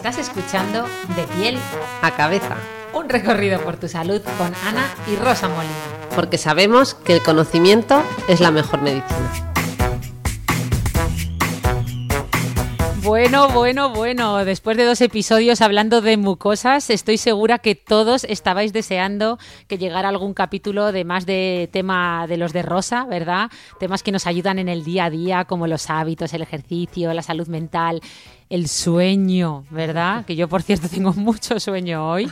estás 0.00 0.16
escuchando 0.16 0.86
De 1.14 1.24
piel 1.36 1.58
a 2.00 2.10
cabeza, 2.12 2.56
un 2.94 3.10
recorrido 3.10 3.60
por 3.60 3.76
tu 3.76 3.86
salud 3.86 4.22
con 4.38 4.50
Ana 4.66 4.88
y 5.06 5.16
Rosa 5.16 5.46
Molina. 5.46 5.74
porque 6.16 6.38
sabemos 6.38 6.94
que 6.94 7.16
el 7.16 7.22
conocimiento 7.22 8.02
es 8.26 8.40
la 8.40 8.50
mejor 8.50 8.80
medicina. 8.80 9.30
Bueno, 13.02 13.48
bueno, 13.50 13.90
bueno, 13.90 14.44
después 14.44 14.76
de 14.76 14.84
dos 14.84 15.00
episodios 15.00 15.60
hablando 15.60 16.00
de 16.00 16.16
mucosas, 16.16 16.88
estoy 16.90 17.18
segura 17.18 17.58
que 17.58 17.74
todos 17.74 18.24
estabais 18.24 18.72
deseando 18.72 19.38
que 19.66 19.78
llegara 19.78 20.08
algún 20.08 20.32
capítulo 20.32 20.92
de 20.92 21.04
más 21.04 21.26
de 21.26 21.68
tema 21.72 22.26
de 22.26 22.36
los 22.36 22.52
de 22.52 22.62
Rosa, 22.62 23.04
¿verdad? 23.04 23.50
Temas 23.78 24.02
que 24.02 24.12
nos 24.12 24.26
ayudan 24.26 24.58
en 24.58 24.68
el 24.68 24.84
día 24.84 25.06
a 25.06 25.10
día, 25.10 25.44
como 25.44 25.66
los 25.66 25.90
hábitos, 25.90 26.32
el 26.34 26.42
ejercicio, 26.42 27.12
la 27.12 27.22
salud 27.22 27.48
mental, 27.48 28.00
el 28.50 28.68
sueño, 28.68 29.64
¿verdad? 29.70 30.24
Que 30.26 30.36
yo, 30.36 30.48
por 30.48 30.62
cierto, 30.62 30.88
tengo 30.94 31.12
mucho 31.14 31.58
sueño 31.60 32.06
hoy. 32.10 32.30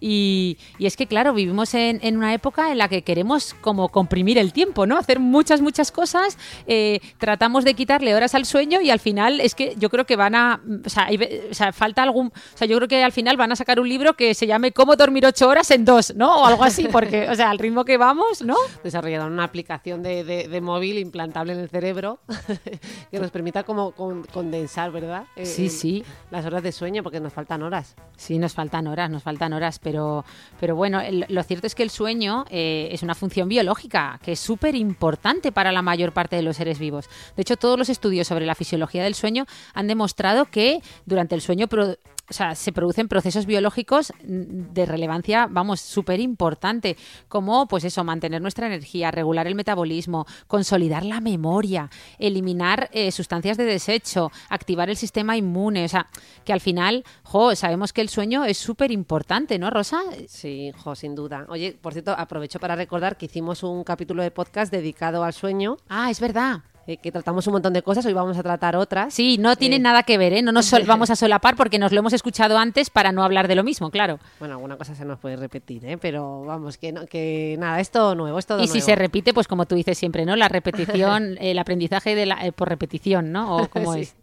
Y, 0.00 0.56
y 0.78 0.86
es 0.86 0.96
que, 0.96 1.06
claro, 1.06 1.34
vivimos 1.34 1.74
en, 1.74 1.98
en 2.02 2.16
una 2.16 2.32
época 2.34 2.72
en 2.72 2.78
la 2.78 2.88
que 2.88 3.02
queremos 3.02 3.54
como 3.60 3.88
comprimir 3.90 4.38
el 4.38 4.52
tiempo, 4.52 4.86
¿no? 4.86 4.96
Hacer 4.96 5.18
muchas, 5.20 5.60
muchas 5.60 5.92
cosas, 5.92 6.38
eh, 6.66 7.00
tratamos 7.18 7.64
de 7.64 7.74
quitarle 7.74 8.14
horas 8.14 8.34
al 8.34 8.44
sueño 8.46 8.80
y 8.80 8.90
al 8.90 8.98
final 9.00 9.40
es 9.40 9.54
que 9.54 9.74
yo 9.78 9.90
creo 9.90 10.06
que 10.06 10.16
van 10.16 10.34
a, 10.34 10.60
o 10.84 10.88
sea, 10.88 11.04
hay 11.06 11.18
o 11.50 11.54
sea, 11.54 11.72
falta 11.72 12.02
algún, 12.02 12.28
o 12.28 12.56
sea, 12.56 12.66
yo 12.66 12.76
creo 12.76 12.88
que 12.88 13.02
al 13.02 13.12
final 13.12 13.36
van 13.36 13.52
a 13.52 13.56
sacar 13.56 13.78
un 13.80 13.88
libro 13.88 14.14
que 14.14 14.34
se 14.34 14.46
llame 14.46 14.72
Cómo 14.72 14.96
dormir 14.96 15.26
ocho 15.26 15.48
horas 15.48 15.70
en 15.70 15.84
dos, 15.84 16.14
¿no? 16.16 16.42
O 16.42 16.46
algo 16.46 16.64
así, 16.64 16.88
porque, 16.90 17.28
o 17.28 17.34
sea, 17.34 17.50
al 17.50 17.58
ritmo 17.58 17.84
que 17.84 17.96
vamos, 17.98 18.40
¿no? 18.42 18.56
Desarrollaron 18.84 19.32
una 19.32 19.44
aplicación 19.44 20.02
de, 20.02 20.24
de- 20.24 20.48
de 20.48 20.60
móvil 20.60 20.98
implantable 20.98 21.52
en 21.52 21.58
el 21.58 21.68
cerebro 21.68 22.20
que 23.10 23.18
nos 23.18 23.30
permita 23.30 23.64
como 23.64 23.90
con- 23.90 24.24
condensar, 24.32 24.90
¿verdad? 24.92 25.24
Eh, 25.36 25.44
Sí, 25.58 25.64
el- 25.64 25.70
sí. 25.70 26.04
Las 26.30 26.44
horas 26.46 26.62
de 26.62 26.72
sueño, 26.72 27.02
porque 27.02 27.20
nos 27.20 27.32
faltan 27.32 27.62
horas. 27.62 27.94
Sí, 28.16 28.38
nos 28.38 28.54
faltan 28.54 28.86
horas, 28.86 29.10
nos 29.10 29.22
faltan 29.22 29.52
horas, 29.52 29.78
pero, 29.78 30.24
pero 30.60 30.74
bueno, 30.76 31.00
el- 31.00 31.26
lo 31.28 31.42
cierto 31.42 31.66
es 31.66 31.74
que 31.74 31.82
el 31.82 31.90
sueño 31.90 32.44
eh, 32.50 32.88
es 32.92 33.02
una 33.02 33.14
función 33.14 33.48
biológica 33.48 34.18
que 34.22 34.32
es 34.32 34.40
súper 34.40 34.74
importante 34.74 35.52
para 35.52 35.72
la 35.72 35.82
mayor 35.82 36.12
parte 36.12 36.36
de 36.36 36.42
los 36.42 36.56
seres 36.56 36.78
vivos. 36.78 37.08
De 37.36 37.42
hecho, 37.42 37.56
todos 37.56 37.78
los 37.78 37.88
estudios 37.88 38.26
sobre 38.26 38.46
la 38.46 38.54
fisiología 38.54 39.02
del 39.04 39.14
sueño 39.14 39.46
han 39.74 39.86
demostrado 39.86 40.46
que 40.46 40.80
durante 41.06 41.34
el 41.34 41.40
sueño 41.40 41.68
pro- 41.68 41.96
o 42.30 42.32
sea, 42.32 42.54
se 42.54 42.72
producen 42.72 43.08
procesos 43.08 43.46
biológicos 43.46 44.12
de 44.22 44.86
relevancia, 44.86 45.46
vamos, 45.50 45.80
súper 45.80 46.20
importante, 46.20 46.96
como 47.28 47.66
pues 47.66 47.84
eso, 47.84 48.04
mantener 48.04 48.42
nuestra 48.42 48.66
energía, 48.66 49.10
regular 49.10 49.46
el 49.46 49.54
metabolismo, 49.54 50.26
consolidar 50.46 51.04
la 51.04 51.20
memoria, 51.20 51.90
eliminar 52.18 52.90
eh, 52.92 53.10
sustancias 53.12 53.56
de 53.56 53.64
desecho, 53.64 54.30
activar 54.48 54.90
el 54.90 54.96
sistema 54.96 55.36
inmune, 55.36 55.84
o 55.84 55.88
sea, 55.88 56.08
que 56.44 56.52
al 56.52 56.60
final, 56.60 57.04
jo, 57.22 57.54
sabemos 57.54 57.92
que 57.92 58.00
el 58.00 58.08
sueño 58.08 58.44
es 58.44 58.58
súper 58.58 58.90
importante, 58.90 59.58
¿no, 59.58 59.70
Rosa? 59.70 60.00
Sí, 60.26 60.72
jo, 60.76 60.94
sin 60.94 61.14
duda. 61.14 61.46
Oye, 61.48 61.76
por 61.80 61.92
cierto, 61.92 62.12
aprovecho 62.12 62.58
para 62.60 62.76
recordar 62.76 63.16
que 63.16 63.26
hicimos 63.26 63.62
un 63.62 63.84
capítulo 63.84 64.22
de 64.22 64.30
podcast 64.30 64.72
dedicado 64.72 65.24
al 65.24 65.32
sueño, 65.32 65.76
Ah, 65.88 66.10
es 66.10 66.20
verdad. 66.20 66.62
Eh, 66.88 66.96
que 66.96 67.12
tratamos 67.12 67.46
un 67.46 67.52
montón 67.52 67.72
de 67.74 67.82
cosas, 67.82 68.04
hoy 68.06 68.14
vamos 68.14 68.36
a 68.38 68.42
tratar 68.42 68.74
otras. 68.74 69.12
Sí, 69.12 69.36
no 69.38 69.54
tiene 69.56 69.76
Eh, 69.76 69.78
nada 69.78 70.02
que 70.04 70.16
ver, 70.18 70.32
¿eh? 70.32 70.42
No 70.42 70.52
nos 70.52 70.64
sol- 70.66 70.82
vamos 70.86 71.10
a 71.10 71.16
solapar 71.16 71.54
porque 71.54 71.78
nos 71.78 71.92
lo 71.92 71.98
hemos 72.00 72.14
escuchado 72.14 72.56
antes 72.58 72.88
para 72.90 73.12
no 73.12 73.22
hablar 73.22 73.46
de 73.46 73.54
lo 73.54 73.62
mismo, 73.62 73.90
claro. 73.90 74.18
Bueno, 74.40 74.54
alguna 74.54 74.76
cosa 74.78 74.94
se 74.94 75.04
nos 75.04 75.18
puede 75.18 75.36
repetir, 75.36 75.84
¿eh? 75.84 75.98
pero 75.98 76.44
vamos, 76.44 76.78
que, 76.78 76.90
no, 76.92 77.06
que 77.06 77.56
nada, 77.58 77.78
es 77.80 77.90
todo 77.90 78.14
nuevo, 78.14 78.38
es 78.38 78.46
todo 78.46 78.62
Y 78.62 78.68
si 78.68 78.80
se 78.80 78.96
repite, 78.96 79.34
pues 79.34 79.46
como 79.46 79.66
tú 79.66 79.74
dices 79.74 79.98
siempre, 79.98 80.24
¿no? 80.24 80.34
La 80.34 80.48
repetición, 80.48 81.36
el 81.40 81.58
aprendizaje 81.58 82.14
de 82.14 82.24
la- 82.26 82.46
eh, 82.46 82.52
por 82.52 82.68
repetición, 82.70 83.30
¿no? 83.32 83.56
O 83.58 83.68
cómo 83.70 83.92
Sí. 83.94 84.00
es. 84.00 84.14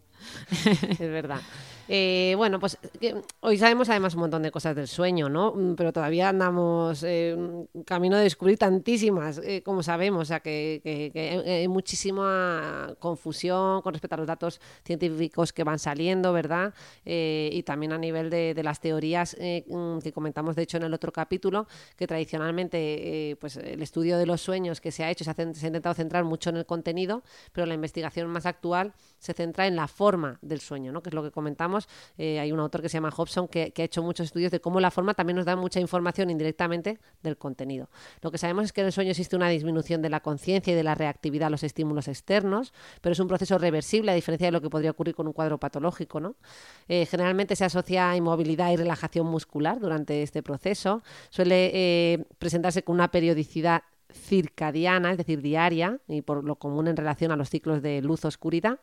es 0.90 0.98
verdad. 0.98 1.38
Eh, 1.88 2.34
bueno, 2.36 2.58
pues 2.58 2.78
que 3.00 3.14
hoy 3.40 3.58
sabemos 3.58 3.88
además 3.88 4.14
un 4.14 4.20
montón 4.20 4.42
de 4.42 4.50
cosas 4.50 4.74
del 4.74 4.88
sueño, 4.88 5.28
¿no? 5.28 5.52
Mm, 5.54 5.74
Pero 5.76 5.92
todavía 5.92 6.28
andamos 6.28 7.02
eh, 7.04 7.36
camino 7.84 8.16
de 8.16 8.24
descubrir 8.24 8.58
tantísimas, 8.58 9.38
eh, 9.44 9.62
como 9.62 9.82
sabemos, 9.84 10.22
o 10.22 10.24
sea 10.24 10.40
que, 10.40 10.80
que- 10.82 11.10
que 11.12 11.20
hay- 11.50 11.68
muchísima 11.68 12.94
confusión 12.98 13.82
con 13.82 13.92
respecto 13.94 14.14
a 14.14 14.18
los 14.18 14.26
datos 14.26 14.60
científicos 14.84 15.52
que 15.52 15.62
van 15.64 15.78
saliendo, 15.78 16.32
¿verdad? 16.32 16.74
Eh, 17.04 17.50
y 17.52 17.62
también 17.62 17.92
a 17.92 17.98
nivel 17.98 18.30
de, 18.30 18.54
las 18.64 18.80
teorías 18.80 19.36
mm, 19.68 19.98
que 19.98 20.12
comentamos, 20.12 20.56
de 20.56 20.62
hecho, 20.62 20.78
en 20.78 20.84
el 20.84 20.94
otro 20.94 21.12
capítulo, 21.12 21.66
que 21.96 22.06
tradicionalmente 22.06 23.36
pues 23.40 23.56
el 23.56 23.82
estudio 23.82 24.18
de 24.18 24.26
los 24.26 24.40
sueños 24.40 24.80
que 24.80 24.90
se 24.90 25.04
ha 25.04 25.10
hecho 25.10 25.24
se 25.24 25.30
ha, 25.30 25.34
se 25.34 25.42
ha 25.42 25.68
intentado 25.68 25.94
centrar 25.94 26.24
mucho 26.24 26.50
en 26.50 26.56
el 26.56 26.66
contenido, 26.66 27.22
pero 27.52 27.66
la 27.66 27.74
investigación 27.74 28.28
más 28.28 28.46
actual 28.46 28.92
se 29.18 29.32
centra 29.34 29.66
en 29.66 29.76
la 29.76 29.88
forma 29.88 30.38
del 30.42 30.60
sueño, 30.60 30.92
¿no? 30.92 31.02
que 31.02 31.10
es 31.10 31.14
lo 31.14 31.22
que 31.22 31.30
comentamos. 31.30 31.75
Eh, 32.18 32.40
hay 32.40 32.52
un 32.52 32.60
autor 32.60 32.82
que 32.82 32.88
se 32.88 32.94
llama 32.94 33.10
Hobson 33.16 33.48
que, 33.48 33.72
ha 33.76 33.82
hecho 33.82 34.02
muchos 34.02 34.26
estudios 34.26 34.50
de 34.50 34.60
cómo 34.60 34.80
la 34.80 34.90
forma 34.90 35.14
también 35.14 35.36
nos 35.36 35.44
da 35.44 35.56
mucha 35.56 35.80
información 35.80 36.30
indirectamente 36.30 36.98
del 37.22 37.36
contenido. 37.36 37.88
Lo 38.22 38.30
que 38.30 38.38
sabemos 38.38 38.64
es 38.66 38.72
que 38.72 38.80
en 38.80 38.88
el 38.88 38.92
sueño 38.92 39.10
existe 39.10 39.36
una 39.36 39.48
disminución 39.48 40.02
de 40.02 40.10
la 40.10 40.20
conciencia 40.20 40.72
y 40.72 40.76
de 40.76 40.82
la 40.82 40.94
reactividad 40.94 41.48
a 41.48 41.50
los 41.50 41.62
estímulos 41.62 42.08
externos, 42.08 42.72
pero 43.00 43.12
es 43.12 43.20
un 43.20 43.28
proceso 43.28 43.58
reversible 43.58 44.12
a 44.12 44.14
diferencia 44.14 44.48
de 44.48 44.52
lo 44.52 44.60
que 44.60 44.70
podría 44.70 44.90
ocurrir 44.90 45.14
con 45.14 45.26
un 45.26 45.32
cuadro 45.32 45.58
patológico. 45.58 46.20
¿no? 46.20 46.36
Eh, 46.88 47.06
generalmente 47.06 47.56
se 47.56 47.64
asocia 47.64 48.10
a 48.10 48.16
inmovilidad 48.16 48.70
y 48.70 48.76
relajación 48.76 49.26
muscular 49.26 49.80
durante 49.80 50.22
este 50.22 50.42
proceso. 50.42 51.02
Suele 51.30 51.70
eh, 51.74 52.24
presentarse 52.38 52.82
con 52.82 52.94
una 52.94 53.10
periodicidad 53.10 53.82
circadiana, 54.12 55.12
es 55.12 55.18
decir, 55.18 55.42
diaria, 55.42 56.00
y 56.08 56.22
por 56.22 56.44
lo 56.44 56.56
común 56.56 56.88
en 56.88 56.96
relación 56.96 57.32
a 57.32 57.36
los 57.36 57.50
ciclos 57.50 57.82
de 57.82 58.02
luz-oscuridad. 58.02 58.78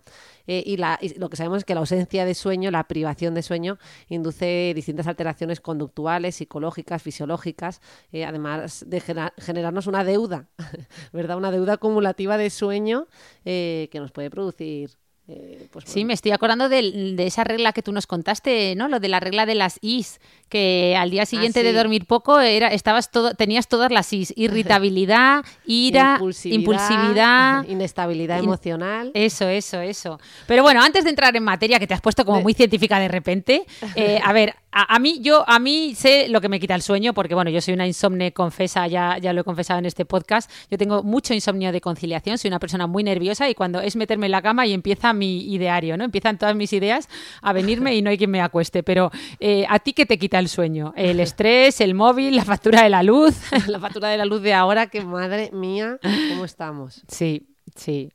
Eh, 0.47 0.63
y, 0.65 0.77
lo 1.17 1.29
que 1.29 1.37
sabemos 1.37 1.59
es 1.59 1.65
que 1.65 1.73
la 1.73 1.81
ausencia 1.81 2.25
de 2.25 2.33
sueño, 2.33 2.71
la 2.71 2.87
privación 2.87 3.33
de 3.33 3.41
sueño, 3.41 3.77
induce 4.09 4.73
distintas 4.75 5.07
alteraciones 5.07 5.61
conductuales, 5.61 6.35
psicológicas, 6.35 7.01
fisiológicas, 7.01 7.81
eh, 8.11 8.25
además 8.25 8.85
de 8.87 9.01
generarnos 9.37 9.87
una 9.87 10.03
deuda, 10.03 10.47
¿verdad? 11.13 11.37
Una 11.37 11.51
deuda 11.51 11.73
acumulativa 11.73 12.37
de 12.37 12.49
sueño 12.49 13.07
eh, 13.45 13.89
que 13.91 13.99
nos 13.99 14.11
puede 14.11 14.29
producir. 14.29 15.02
Eh, 15.27 15.67
pues, 15.71 15.85
Sí, 15.87 16.03
me 16.05 16.13
estoy 16.13 16.31
acordando 16.31 16.67
del- 16.69 17.15
de, 17.15 17.25
esa 17.27 17.43
regla 17.43 17.71
que 17.71 17.81
tú 17.81 17.91
nos 17.93 18.07
contaste, 18.07 18.75
¿no? 18.75 18.87
Lo 18.89 18.99
de 18.99 19.07
la 19.07 19.19
regla 19.21 19.45
de 19.45 19.55
las 19.55 19.77
Is, 19.81 20.19
que 20.49 20.95
al 20.97 21.09
día 21.11 21.25
siguiente 21.25 21.63
de 21.63 21.69
Ah, 21.69 21.71
sí. 21.71 21.77
dormir 21.77 22.05
poco 22.05 22.39
era, 22.41 22.67
estabas 22.67 23.09
todo, 23.09 23.33
tenías 23.33 23.67
todas 23.69 23.91
las 23.91 24.11
Is, 24.13 24.33
irritabilidad, 24.37 25.45
ira, 25.65 26.19
impulsividad, 26.43 27.63
inestabilidad 27.69 28.37
in- 28.39 28.43
emocional. 28.45 29.11
Eso, 29.13 29.47
eso, 29.47 29.79
eso. 29.81 30.19
Pero 30.47 30.63
bueno, 30.63 30.81
antes 30.83 31.03
de 31.03 31.09
entrar 31.09 31.35
en 31.35 31.43
materia, 31.43 31.79
que 31.79 31.87
te 31.87 31.93
has 31.93 32.01
puesto 32.01 32.25
como 32.25 32.41
muy 32.41 32.53
científica 32.53 32.99
de 32.99 33.07
repente, 33.07 33.65
eh, 33.95 34.19
a 34.23 34.33
ver, 34.33 34.55
a, 34.71 34.95
a 34.95 34.99
mí 34.99 35.19
yo 35.21 35.43
a 35.47 35.59
mí 35.59 35.93
sé 35.95 36.27
lo 36.29 36.41
que 36.41 36.49
me 36.49 36.59
quita 36.59 36.75
el 36.75 36.81
sueño, 36.81 37.13
porque 37.13 37.35
bueno, 37.35 37.49
yo 37.49 37.61
soy 37.61 37.73
una 37.75 37.87
insomne 37.87 38.33
confesa, 38.33 38.87
ya, 38.87 39.17
ya 39.19 39.31
lo 39.33 39.41
he 39.41 39.43
confesado 39.43 39.79
en 39.79 39.85
este 39.85 40.03
podcast. 40.05 40.49
Yo 40.69 40.77
tengo 40.77 41.03
mucho 41.03 41.33
insomnio 41.33 41.71
de 41.71 41.79
conciliación, 41.81 42.37
soy 42.37 42.49
una 42.49 42.59
persona 42.59 42.87
muy 42.87 43.03
nerviosa 43.03 43.49
y 43.49 43.55
cuando 43.55 43.79
es 43.81 43.95
meterme 43.95 44.25
en 44.27 44.31
la 44.31 44.41
cama 44.41 44.65
y 44.65 44.73
empieza 44.73 45.13
mi 45.13 45.22
ideario, 45.23 45.97
¿no? 45.97 46.03
Empiezan 46.03 46.37
todas 46.37 46.55
mis 46.55 46.73
ideas 46.73 47.09
a 47.41 47.53
venirme 47.53 47.95
y 47.95 48.01
no 48.01 48.09
hay 48.09 48.17
quien 48.17 48.31
me 48.31 48.41
acueste. 48.41 48.83
Pero 48.83 49.11
eh, 49.39 49.65
¿a 49.69 49.79
ti 49.79 49.93
qué 49.93 50.05
te 50.05 50.17
quita 50.17 50.39
el 50.39 50.49
sueño? 50.49 50.93
El 50.95 51.19
estrés, 51.19 51.81
el 51.81 51.93
móvil, 51.93 52.35
la 52.35 52.45
factura 52.45 52.83
de 52.83 52.89
la 52.89 53.03
luz. 53.03 53.35
la 53.67 53.79
factura 53.79 54.09
de 54.09 54.17
la 54.17 54.25
luz 54.25 54.41
de 54.41 54.53
ahora, 54.53 54.87
que 54.87 55.01
madre 55.01 55.49
mía, 55.53 55.97
¿cómo 56.29 56.45
estamos? 56.45 57.03
Sí, 57.07 57.47
sí. 57.75 58.11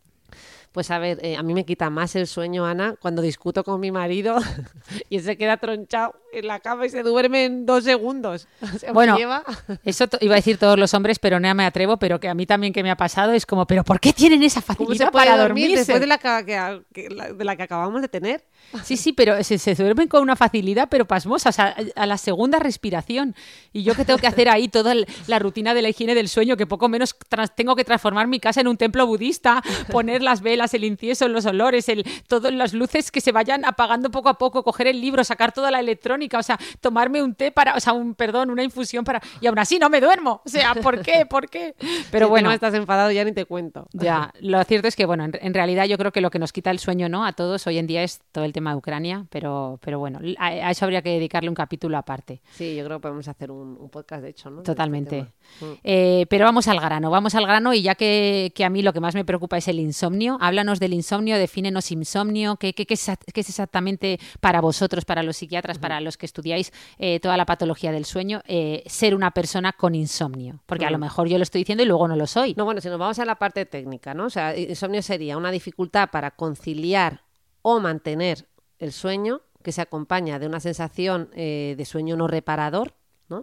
Pues 0.79 0.93
a 0.93 1.01
ver, 1.01 1.19
eh, 1.23 1.35
a 1.37 1.43
mí 1.43 1.55
me 1.55 1.65
quita 1.65 1.91
más 1.91 2.15
el 2.15 2.29
sueño, 2.29 2.65
Ana, 2.65 2.95
cuando 3.03 3.21
discuto 3.21 3.65
con 3.65 3.81
mi 3.81 3.91
marido 3.91 4.37
y 5.11 5.17
él 5.17 5.23
se 5.25 5.37
queda 5.37 5.57
tronchado 5.57 6.15
en 6.33 6.47
la 6.47 6.61
cama 6.61 6.87
y 6.87 6.89
se 6.91 7.03
duerme 7.03 7.47
en 7.47 7.67
dos 7.67 7.83
segundos. 7.83 8.47
O 8.63 8.79
sea, 8.79 8.91
me 8.91 8.95
Bueno, 8.95 9.17
lleva- 9.17 9.43
Eso 9.83 10.05
iba 10.21 10.35
a 10.35 10.37
decir 10.37 10.57
todos 10.57 10.79
los 10.79 10.95
hombres, 10.95 11.19
pero 11.19 11.41
no 11.41 11.53
me 11.57 11.65
atrevo, 11.65 11.97
pero 11.97 12.21
que 12.21 12.29
a 12.29 12.35
mí 12.35 12.47
también 12.47 12.73
que 12.73 12.85
me 12.85 12.93
ha 12.93 12.97
pasado 12.97 13.33
es 13.33 13.45
como, 13.45 13.67
pero 13.67 13.83
¿por 13.83 13.99
qué 13.99 14.13
tienen 14.13 14.41
esa 14.45 14.61
¿cómo 14.63 14.77
facilidad 14.77 15.11
para 15.11 15.37
dormir 15.37 15.65
dormirse? 15.65 15.79
después 15.81 16.01
de 16.01 16.07
la, 16.07 16.19
que, 16.19 16.83
que- 16.95 17.11
la- 17.11 17.33
de 17.33 17.45
la 17.45 17.57
que 17.57 17.65
acabamos 17.65 18.01
de 18.01 18.07
tener? 18.09 18.45
Sí, 18.85 18.97
sí, 18.97 19.13
pero 19.13 19.43
se, 19.43 19.59
se 19.59 19.75
duermen 19.75 20.07
con 20.07 20.23
una 20.23 20.37
facilidad, 20.37 20.89
pero 20.89 21.07
pasmosa, 21.09 21.49
o 21.49 21.53
sea, 21.53 21.75
a 21.97 22.07
la 22.07 22.19
segunda 22.19 22.61
respiración. 22.61 23.35
Y 23.73 23.83
yo 23.83 23.97
que 23.97 24.05
tengo 24.05 24.21
que 24.21 24.29
hacer 24.29 24.49
ahí 24.49 24.69
toda 24.69 24.93
el- 24.93 25.07
la 25.27 25.41
rutina 25.41 25.75
de 25.75 25.83
la 25.83 25.89
higiene 25.89 26.15
del 26.15 26.29
sueño, 26.29 26.57
que 26.57 26.67
poco 26.69 26.89
menos 26.89 27.17
tengo 27.57 27.75
que 27.75 27.83
transformar 27.85 28.29
mi 28.29 28.39
casa 28.39 28.61
en 28.61 28.69
un 28.69 28.77
templo 28.77 29.05
budista, 29.09 29.61
poner 29.91 30.23
las 30.23 30.41
velas 30.43 30.68
el 30.75 30.85
incienso, 30.85 31.29
los 31.29 31.47
olores, 31.47 31.89
el, 31.89 32.05
todas 32.27 32.53
las 32.53 32.75
luces 32.75 33.11
que 33.11 33.21
se 33.21 33.33
vayan 33.33 33.65
apagando 33.65 34.11
poco 34.11 34.29
a 34.29 34.39
poco, 34.39 34.63
coger 34.63 34.87
el 34.89 35.01
libro, 35.01 35.25
sacar 35.25 35.53
toda 35.53 35.71
la 35.71 35.81
electrónica, 35.81 36.39
o 36.39 36.43
sea, 36.43 36.59
tomarme 36.81 37.23
un 37.23 37.35
té 37.35 37.51
para, 37.51 37.75
o 37.75 37.81
sea, 37.81 37.93
un, 37.93 38.15
perdón, 38.15 38.51
una 38.51 38.63
infusión 38.63 39.05
para, 39.05 39.21
y 39.41 39.47
aún 39.47 39.59
así 39.59 39.79
no 39.79 39.91
me 39.91 40.01
duermo, 40.01 40.43
o 40.45 40.49
sea, 40.49 40.75
¿por 40.75 41.03
qué? 41.03 41.27
¿Por 41.27 41.49
qué? 41.49 41.75
Pero 42.11 42.29
bueno. 42.29 42.49
No 42.49 42.55
estás 42.55 42.75
enfadado 42.75 43.11
ya 43.11 43.25
ni 43.25 43.33
te 43.33 43.45
cuento. 43.45 43.89
Ya, 43.93 44.33
lo 44.41 44.63
cierto 44.65 44.89
es 44.89 44.97
que, 44.97 45.07
bueno, 45.07 45.25
en, 45.33 45.55
realidad 45.55 45.87
yo 45.87 45.99
creo 45.99 46.13
que 46.13 46.21
lo 46.21 46.31
que 46.31 46.39
nos 46.39 46.53
quita 46.53 46.71
el 46.71 46.79
sueño, 46.79 47.09
¿no? 47.09 47.25
A 47.25 47.33
todos 47.33 47.67
hoy 47.67 47.79
en 47.79 47.87
día 47.87 48.03
es 48.03 48.21
todo 48.33 48.45
el 48.45 48.53
tema 48.53 48.71
de 48.71 48.77
Ucrania, 48.77 49.27
pero, 49.31 49.79
pero 49.83 49.99
bueno, 49.99 50.21
a, 50.39 50.71
eso 50.71 50.85
habría 50.85 51.03
que 51.03 51.11
dedicarle 51.11 51.49
un 51.49 51.55
capítulo 51.55 51.97
aparte. 51.99 52.41
Sí, 52.53 52.77
yo 52.77 52.85
creo 52.85 52.99
que 52.99 53.03
podemos 53.03 53.29
hacer 53.29 53.51
un, 53.51 53.89
podcast, 53.91 54.23
de 54.23 54.31
hecho, 54.31 54.51
¿no? 54.51 54.59
Este 54.59 54.73
Totalmente. 54.73 55.27
Mm. 55.61 55.65
Eh, 55.83 56.27
pero 56.29 56.45
vamos 56.45 56.69
al 56.69 56.81
grano, 56.81 57.11
vamos 57.11 57.35
al 57.35 57.47
grano 57.47 57.73
y 57.73 57.83
ya 57.83 57.95
que, 57.95 58.53
que, 58.55 58.65
a 58.65 58.71
mí 58.71 58.83
lo 58.83 58.93
que 58.93 59.01
más 59.01 59.15
me 59.15 59.25
preocupa 59.25 59.57
es 59.57 59.69
el 59.69 59.81
insomnio, 59.81 60.37
háblanos 60.59 60.81
del 60.81 60.93
insomnio, 60.93 61.39
defínenos 61.39 61.93
insomnio, 61.93 62.57
¿qué, 62.57 62.75
qué, 62.75 62.85
qué, 62.85 62.95
es, 62.95 63.09
exactamente 63.35 64.19
para 64.41 64.61
vosotros, 64.61 65.05
para 65.05 65.23
los 65.23 65.37
psiquiatras, 65.37 65.79
para 65.79 66.01
los 66.01 66.17
que 66.17 66.27
estudiáis 66.27 66.73
eh, 66.99 67.21
toda 67.21 67.37
la 67.37 67.47
patología 67.47 67.93
del 67.93 68.05
sueño, 68.05 68.43
eh, 68.47 68.83
ser 68.87 69.15
una 69.15 69.31
persona 69.31 69.73
con 69.73 69.95
insomnio? 69.95 70.61
Porque 70.67 70.85
a 70.85 70.91
lo 70.91 70.99
mejor 70.99 71.29
yo 71.29 71.39
lo 71.39 71.45
estoy 71.45 71.61
diciendo 71.61 71.85
y 71.85 71.87
luego 71.87 72.09
no 72.09 72.17
lo 72.17 72.27
soy. 72.27 72.55
No, 72.57 72.65
bueno, 72.65 72.81
si 72.81 72.89
nos 72.89 72.99
vamos 72.99 73.21
a 73.21 73.25
la 73.25 73.37
parte 73.37 73.67
técnica, 73.67 74.15
¿no? 74.15 74.25
O 74.27 74.31
sea, 74.31 74.57
insomnio 74.57 75.01
sería 75.01 75.37
una 75.37 75.53
dificultad 75.53 76.11
para 76.11 76.33
conciliar 76.33 77.23
o 77.63 77.79
mantener 77.79 78.49
el 78.81 78.93
sueño 78.93 79.43
que 79.63 79.71
se 79.71 79.81
acompaña 79.81 80.41
de 80.41 80.47
una 80.49 80.59
sensación 80.59 81.31
eh, 81.35 81.77
de 81.79 81.85
sueño 81.85 82.17
no 82.17 82.27
reparador, 82.27 82.95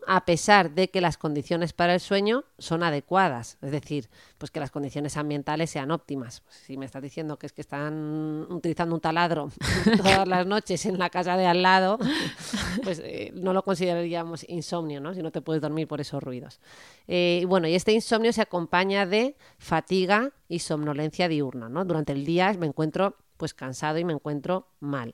a 0.08 0.26
pesar 0.26 0.72
de 0.72 0.90
que 0.90 1.02
las 1.02 1.18
condiciones 1.18 1.74
para 1.74 1.94
el 1.94 2.00
sueño 2.00 2.44
son 2.58 2.84
adecuadas, 2.84 3.58
es 3.62 3.72
decir, 3.72 4.10
pues 4.38 4.52
que 4.52 4.60
las 4.60 4.72
condiciones 4.72 5.18
ambientales 5.18 5.70
sean 5.70 5.92
óptimas. 5.92 6.44
Si 6.50 6.78
me 6.78 6.86
estás 6.86 7.04
diciendo 7.04 7.38
que 7.38 7.46
es 7.46 7.54
que 7.54 7.62
están 7.62 8.48
utilizando 8.50 8.96
un 8.96 9.02
taladro 9.02 9.50
todas 9.98 10.28
las 10.28 10.48
noches 10.48 10.86
en 10.86 10.98
la 10.98 11.10
casa 11.10 11.38
de 11.38 11.46
al 11.46 11.62
lado, 11.62 12.00
pues 12.84 13.00
eh, 13.04 13.32
no 13.36 13.54
lo 13.54 13.64
consideraríamos 13.64 14.46
insomnio, 14.50 15.00
¿no? 15.00 15.14
si 15.14 15.22
no 15.22 15.32
te 15.32 15.42
puedes 15.42 15.62
dormir 15.62 15.88
por 15.88 16.02
esos 16.02 16.22
ruidos. 16.22 16.60
Eh, 17.08 17.40
y 17.44 17.46
bueno, 17.46 17.68
y 17.68 17.76
este 17.76 17.92
insomnio 17.92 18.34
se 18.34 18.42
acompaña 18.42 19.06
de 19.06 19.36
fatiga 19.58 20.32
y 20.50 20.60
somnolencia 20.60 21.28
diurna. 21.28 21.70
¿no? 21.70 21.86
Durante 21.86 22.14
el 22.14 22.26
día 22.26 22.54
me 22.54 22.66
encuentro 22.66 23.16
pues 23.38 23.54
cansado 23.54 24.00
y 24.00 24.06
me 24.06 24.14
encuentro 24.14 24.68
mal. 24.80 25.14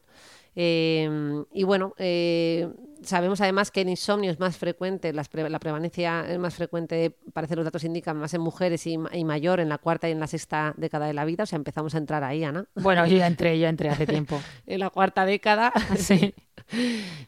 Em, 0.56 1.45
y 1.53 1.63
bueno, 1.63 1.94
eh, 1.97 2.69
sabemos 3.03 3.42
además 3.42 3.71
que 3.71 3.81
el 3.81 3.89
insomnio 3.89 4.31
es 4.31 4.39
más 4.39 4.57
frecuente, 4.57 5.13
la, 5.13 5.24
prevalencia 5.24 6.25
es 6.27 6.39
más 6.39 6.56
frecuente, 6.56 7.15
parece 7.33 7.56
los 7.56 7.65
datos 7.65 7.83
indican, 7.83 8.18
más 8.18 8.33
en 8.33 8.42
mujeres 8.42 8.86
y, 8.88 8.98
mayor 8.98 9.59
en 9.59 9.69
la 9.69 9.77
cuarta 9.77 10.09
y 10.09 10.12
en 10.12 10.19
la 10.19 10.27
sexta 10.27 10.74
década 10.77 11.07
de 11.07 11.13
la 11.13 11.25
vida. 11.25 11.44
O 11.44 11.45
sea, 11.45 11.57
empezamos 11.57 11.95
a 11.95 11.98
entrar 11.98 12.24
ahí, 12.24 12.44
Ana. 12.44 12.65
Bueno, 12.75 13.06
yo 13.07 13.18
ya 13.18 13.27
entré, 13.27 13.59
yo 13.59 13.68
entré 13.68 13.89
hace 13.89 14.06
tiempo. 14.06 14.42
en 14.65 14.80
la 14.80 14.89
cuarta 14.89 15.25
década. 15.25 15.74
sí. 15.98 16.33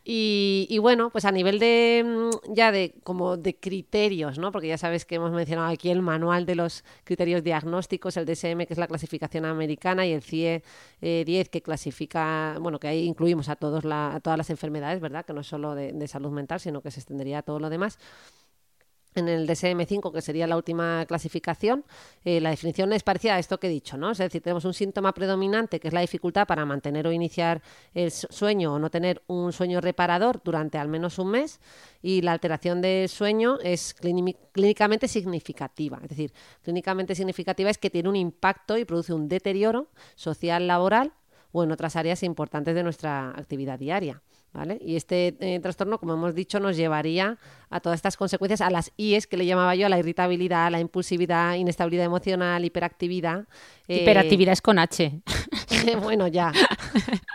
Y, 0.05 0.77
bueno, 0.79 1.09
pues 1.09 1.25
a 1.25 1.31
nivel 1.31 1.59
de 1.59 2.03
mm, 2.05 2.53
ya 2.53 2.71
de 2.71 2.95
como 3.03 3.37
de 3.37 3.55
criterios, 3.55 4.37
¿no? 4.37 4.51
Porque 4.51 4.67
ya 4.67 4.77
sabes 4.77 5.05
que 5.05 5.15
hemos 5.15 5.31
mencionado 5.31 5.69
aquí 5.69 5.89
el 5.89 6.01
manual 6.01 6.45
de 6.45 6.55
los 6.55 6.83
criterios 7.03 7.43
diagnósticos, 7.43 8.17
el 8.17 8.25
DSM, 8.25 8.65
que 8.65 8.73
es 8.73 8.77
la 8.77 8.87
clasificación 8.87 9.45
americana, 9.45 10.05
y 10.05 10.13
el 10.13 10.21
CIE 10.21 10.63
10, 11.01 11.27
eh, 11.27 11.49
que 11.49 11.61
clasifica, 11.61 12.57
bueno, 12.59 12.79
que 12.79 12.87
ahí 12.87 13.05
incluimos 13.05 13.49
a 13.49 13.55
todos 13.55 13.83
la, 13.83 14.15
a 14.15 14.19
todas 14.19 14.37
las 14.37 14.49
enfermedades, 14.49 15.01
¿verdad? 15.01 15.25
Que 15.25 15.33
no 15.33 15.41
es 15.41 15.47
solo 15.63 15.75
de, 15.75 16.07
salud 16.07 16.31
mental, 16.31 16.59
sino 16.59 16.81
que 16.81 16.91
se 16.91 16.99
extendería 16.99 17.39
a 17.39 17.41
todo 17.41 17.59
lo 17.59 17.69
demás 17.69 17.97
en 19.15 19.29
el 19.29 19.47
DSM-5, 19.47 20.11
que 20.11 20.23
sería 20.23 20.47
la 20.47 20.57
última 20.57 21.05
clasificación, 21.05 21.85
eh, 22.25 22.41
la 22.41 22.49
definición 22.49 22.91
es 22.93 23.03
parecida 23.03 23.35
a 23.35 23.39
esto 23.39 23.59
que 23.59 23.67
he 23.67 23.69
dicho, 23.69 23.95
¿no? 23.95 24.09
Es 24.09 24.17
decir, 24.17 24.41
tenemos 24.41 24.65
un 24.65 24.73
síntoma 24.73 25.13
predominante 25.13 25.79
que 25.79 25.87
es 25.89 25.93
la 25.93 26.01
dificultad 26.01 26.47
para 26.47 26.65
mantener 26.65 27.05
o 27.05 27.11
iniciar 27.11 27.61
el 27.93 28.09
sueño 28.09 28.73
o 28.73 28.79
no 28.79 28.89
tener 28.89 29.21
un 29.27 29.53
sueño 29.53 29.81
reparador 29.81 30.41
durante 30.43 30.79
al 30.79 30.87
menos 30.87 31.19
un 31.19 31.29
mes 31.29 31.59
y 32.01 32.23
la 32.23 32.31
alteración 32.31 32.81
del 32.81 33.07
sueño 33.07 33.59
es 33.61 33.93
clínicamente 33.93 35.07
significativa. 35.07 35.99
Es 36.01 36.09
decir, 36.09 36.33
clínicamente 36.63 37.13
significativa 37.13 37.69
es 37.69 37.77
que 37.77 37.91
tiene 37.91 38.09
un 38.09 38.15
impacto 38.15 38.79
y 38.79 38.85
produce 38.85 39.13
un 39.13 39.29
deterioro 39.29 39.89
social, 40.15 40.65
laboral 40.65 41.13
o 41.51 41.63
en 41.63 41.71
otras 41.71 41.95
áreas 41.95 42.23
importantes 42.23 42.73
de 42.73 42.81
nuestra 42.81 43.29
actividad 43.29 43.77
diaria. 43.77 44.23
Y 44.81 44.95
este 44.95 45.35
eh, 45.39 45.59
trastorno, 45.59 45.97
como 45.97 46.13
hemos 46.13 46.35
dicho, 46.35 46.59
nos 46.59 46.77
llevaría 46.77 47.37
a 47.73 47.79
todas 47.79 47.97
estas 47.97 48.17
consecuencias, 48.17 48.61
a 48.61 48.69
las 48.69 48.91
IES 48.97 49.25
que 49.25 49.35
le 49.35 49.47
llamaba 49.47 49.73
yo, 49.73 49.87
a 49.87 49.89
la 49.89 49.97
irritabilidad, 49.97 50.69
la 50.71 50.79
impulsividad, 50.79 51.55
inestabilidad 51.55 52.05
emocional, 52.05 52.63
hiperactividad. 52.63 53.45
Eh, 53.87 54.03
hiperactividad 54.03 54.53
es 54.53 54.61
con 54.61 54.77
H. 54.77 55.21
bueno, 56.03 56.27
ya. 56.27 56.51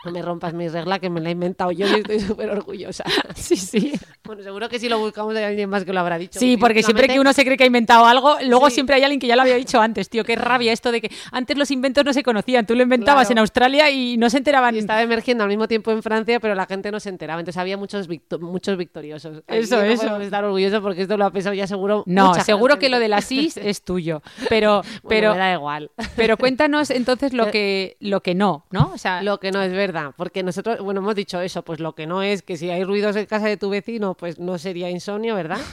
No 0.04 0.12
me 0.12 0.22
rompas 0.22 0.54
mi 0.54 0.68
regla, 0.68 1.00
que 1.00 1.10
me 1.10 1.20
la 1.20 1.30
he 1.30 1.32
inventado 1.32 1.72
yo 1.72 1.88
y 1.88 2.00
estoy 2.00 2.20
súper 2.20 2.50
orgullosa. 2.50 3.04
Sí, 3.34 3.56
sí. 3.56 3.92
Bueno, 4.24 4.42
seguro 4.42 4.68
que 4.68 4.78
si 4.78 4.88
lo 4.88 4.98
buscamos 4.98 5.34
hay 5.34 5.44
alguien 5.44 5.70
más 5.70 5.84
que 5.84 5.92
lo 5.92 6.00
habrá 6.00 6.18
dicho. 6.18 6.38
Sí, 6.38 6.56
porque 6.56 6.82
siempre 6.82 7.08
que 7.08 7.18
uno 7.18 7.32
se 7.32 7.44
cree 7.44 7.56
que 7.56 7.64
ha 7.64 7.66
inventado 7.66 8.04
algo, 8.04 8.36
luego 8.42 8.68
siempre 8.68 8.96
hay 8.96 9.02
alguien 9.02 9.20
que 9.20 9.26
ya 9.26 9.36
lo 9.36 9.42
había 9.42 9.54
dicho 9.54 9.80
antes, 9.80 10.10
tío. 10.10 10.24
Qué 10.24 10.36
rabia 10.36 10.72
esto 10.72 10.92
de 10.92 11.00
que 11.00 11.10
antes 11.32 11.56
los 11.56 11.70
inventos 11.70 12.04
no 12.04 12.12
se 12.12 12.22
conocían. 12.22 12.66
Tú 12.66 12.74
lo 12.74 12.82
inventabas 12.82 13.30
en 13.30 13.38
Australia 13.38 13.90
y 13.90 14.16
no 14.18 14.28
se 14.28 14.38
enteraban. 14.38 14.74
Y 14.74 14.78
estaba 14.78 15.02
emergiendo 15.02 15.44
al 15.44 15.48
mismo 15.48 15.66
tiempo 15.66 15.92
en 15.92 16.02
Francia, 16.02 16.40
pero 16.40 16.54
la 16.54 16.66
gente 16.66 16.90
no 16.90 17.00
se 17.00 17.08
enteraba. 17.08 17.40
Entonces 17.40 17.58
había 17.58 17.76
muchos, 17.76 18.08
muchos 18.40 18.76
victoriosos. 18.76 19.42
Eso, 19.46 19.82
eso. 19.82 20.18
Estar 20.28 20.44
orgulloso 20.44 20.82
porque 20.82 21.02
esto 21.02 21.16
lo 21.16 21.24
ha 21.24 21.30
pensado 21.30 21.54
ya 21.54 21.66
seguro. 21.66 22.04
No, 22.06 22.34
seguro 22.34 22.78
que 22.78 22.88
lo 22.88 22.98
de 22.98 23.08
la 23.08 23.20
SIS 23.20 23.56
es 23.62 23.82
tuyo. 23.82 24.22
Pero, 24.48 24.82
pero 25.08 25.32
me 25.32 25.38
da 25.38 25.52
igual. 25.52 25.90
Pero 26.16 26.36
cuéntanos 26.36 26.90
entonces 26.90 27.32
lo 27.32 27.50
que, 27.50 27.96
lo 28.00 28.22
que 28.22 28.34
no, 28.34 28.66
¿no? 28.70 28.92
O 28.94 28.98
sea, 28.98 29.22
lo 29.22 29.38
que 29.38 29.50
no 29.50 29.62
es 29.62 29.72
verdad. 29.72 30.12
Porque 30.16 30.42
nosotros, 30.42 30.80
bueno, 30.80 31.00
hemos 31.00 31.14
dicho 31.14 31.40
eso, 31.40 31.62
pues 31.62 31.80
lo 31.80 31.94
que 31.94 32.06
no 32.06 32.22
es 32.22 32.42
que 32.42 32.56
si 32.56 32.70
hay 32.70 32.84
ruidos 32.84 33.16
en 33.16 33.26
casa 33.26 33.46
de 33.46 33.56
tu 33.56 33.70
vecino, 33.70 34.14
pues 34.14 34.38
no 34.38 34.58
sería 34.58 34.90
insomnio, 34.90 35.34
¿verdad? 35.34 35.60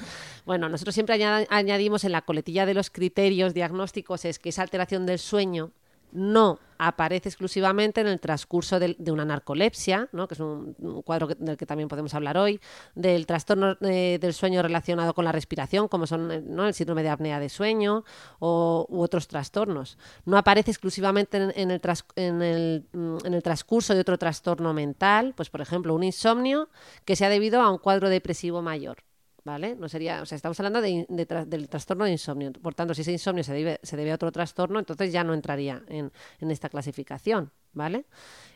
Bueno, 0.45 0.69
nosotros 0.69 0.93
siempre 0.93 1.19
añadimos 1.49 2.03
en 2.03 2.11
la 2.11 2.21
coletilla 2.21 2.67
de 2.67 2.75
los 2.75 2.91
criterios 2.91 3.55
diagnósticos 3.55 4.25
es 4.25 4.37
que 4.37 4.49
esa 4.49 4.61
alteración 4.61 5.07
del 5.07 5.17
sueño 5.17 5.71
no 6.15 6.59
aparece 6.77 7.29
exclusivamente 7.29 8.01
en 8.01 8.07
el 8.07 8.19
transcurso 8.19 8.79
de, 8.79 8.95
una 9.11 9.25
narcolepsia, 9.25 10.09
¿no? 10.11 10.27
que 10.27 10.33
es 10.33 10.39
un, 10.39 10.75
cuadro 11.03 11.27
del 11.27 11.57
que 11.57 11.65
también 11.65 11.87
podemos 11.87 12.13
hablar 12.13 12.37
hoy, 12.37 12.59
del 12.95 13.25
trastorno 13.25 13.77
eh, 13.81 14.17
del 14.19 14.33
sueño 14.33 14.61
relacionado 14.61 15.13
con 15.13 15.25
la 15.25 15.31
respiración, 15.31 15.87
como 15.87 16.07
son 16.07 16.31
eh, 16.31 16.43
el 16.67 16.73
síndrome 16.73 17.03
de 17.03 17.09
apnea 17.09 17.39
de 17.39 17.49
sueño 17.49 18.03
o, 18.39 18.85
u 18.89 19.01
otros 19.01 19.27
trastornos. 19.27 19.97
No 20.25 20.37
aparece 20.37 20.71
exclusivamente 20.71 21.37
en, 21.37 21.69
mm, 21.69 23.17
el 23.25 23.43
transcurso 23.43 23.93
de 23.93 24.01
otro 24.01 24.17
trastorno 24.17 24.73
mental, 24.73 25.33
pues 25.35 25.49
por 25.49 25.61
ejemplo 25.61 25.93
un 25.93 26.03
insomnio 26.03 26.69
que 27.05 27.15
sea 27.15 27.29
debido 27.29 27.61
a 27.61 27.69
un 27.69 27.77
cuadro 27.77 28.09
depresivo 28.09 28.61
mayor. 28.61 28.97
¿Vale? 29.45 29.75
No 29.75 29.87
sería, 29.87 30.23
o 30.23 30.25
sea, 30.25 30.35
estamos 30.35 30.59
hablando 30.59 30.81
de, 30.81 31.05
del 31.07 31.69
trastorno 31.69 32.03
de 32.03 32.11
insomnio. 32.11 32.51
Por 32.51 32.73
tanto, 32.73 32.93
si 32.93 33.01
ese 33.01 33.11
insomnio 33.11 33.43
se 33.43 33.53
debe, 33.53 33.79
se 33.83 33.95
debe 33.95 34.11
a 34.11 34.15
otro 34.15 34.31
trastorno, 34.31 34.79
entonces 34.79 35.13
ya 35.13 35.23
no 35.23 35.33
entraría 35.33 35.83
en, 35.87 36.11
esta 36.49 36.67
clasificación, 36.67 37.51
¿vale? 37.71 38.05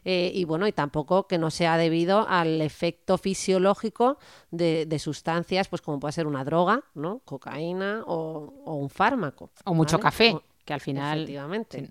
Eh, 0.04 0.32
y 0.34 0.44
bueno, 0.46 0.68
y 0.68 0.72
tampoco 0.72 1.28
que 1.28 1.38
no 1.38 1.52
sea 1.52 1.78
debido 1.78 2.28
al 2.28 2.60
efecto 2.62 3.20
fisiológico 3.20 4.18
de, 4.50 5.00
sustancias, 5.00 5.68
pues 5.68 5.82
como 5.82 6.00
puede 6.00 6.12
ser 6.12 6.26
una 6.26 6.44
droga, 6.44 6.84
¿no? 6.96 7.20
Cocaína 7.20 8.04
o, 8.08 8.52
un 8.66 8.90
fármaco. 8.90 9.52
O 9.66 9.76
mucho 9.76 10.00
café, 10.00 10.36
que 10.66 10.74
al 10.74 10.82
final... 10.82 11.20
Efectivamente. 11.20 11.90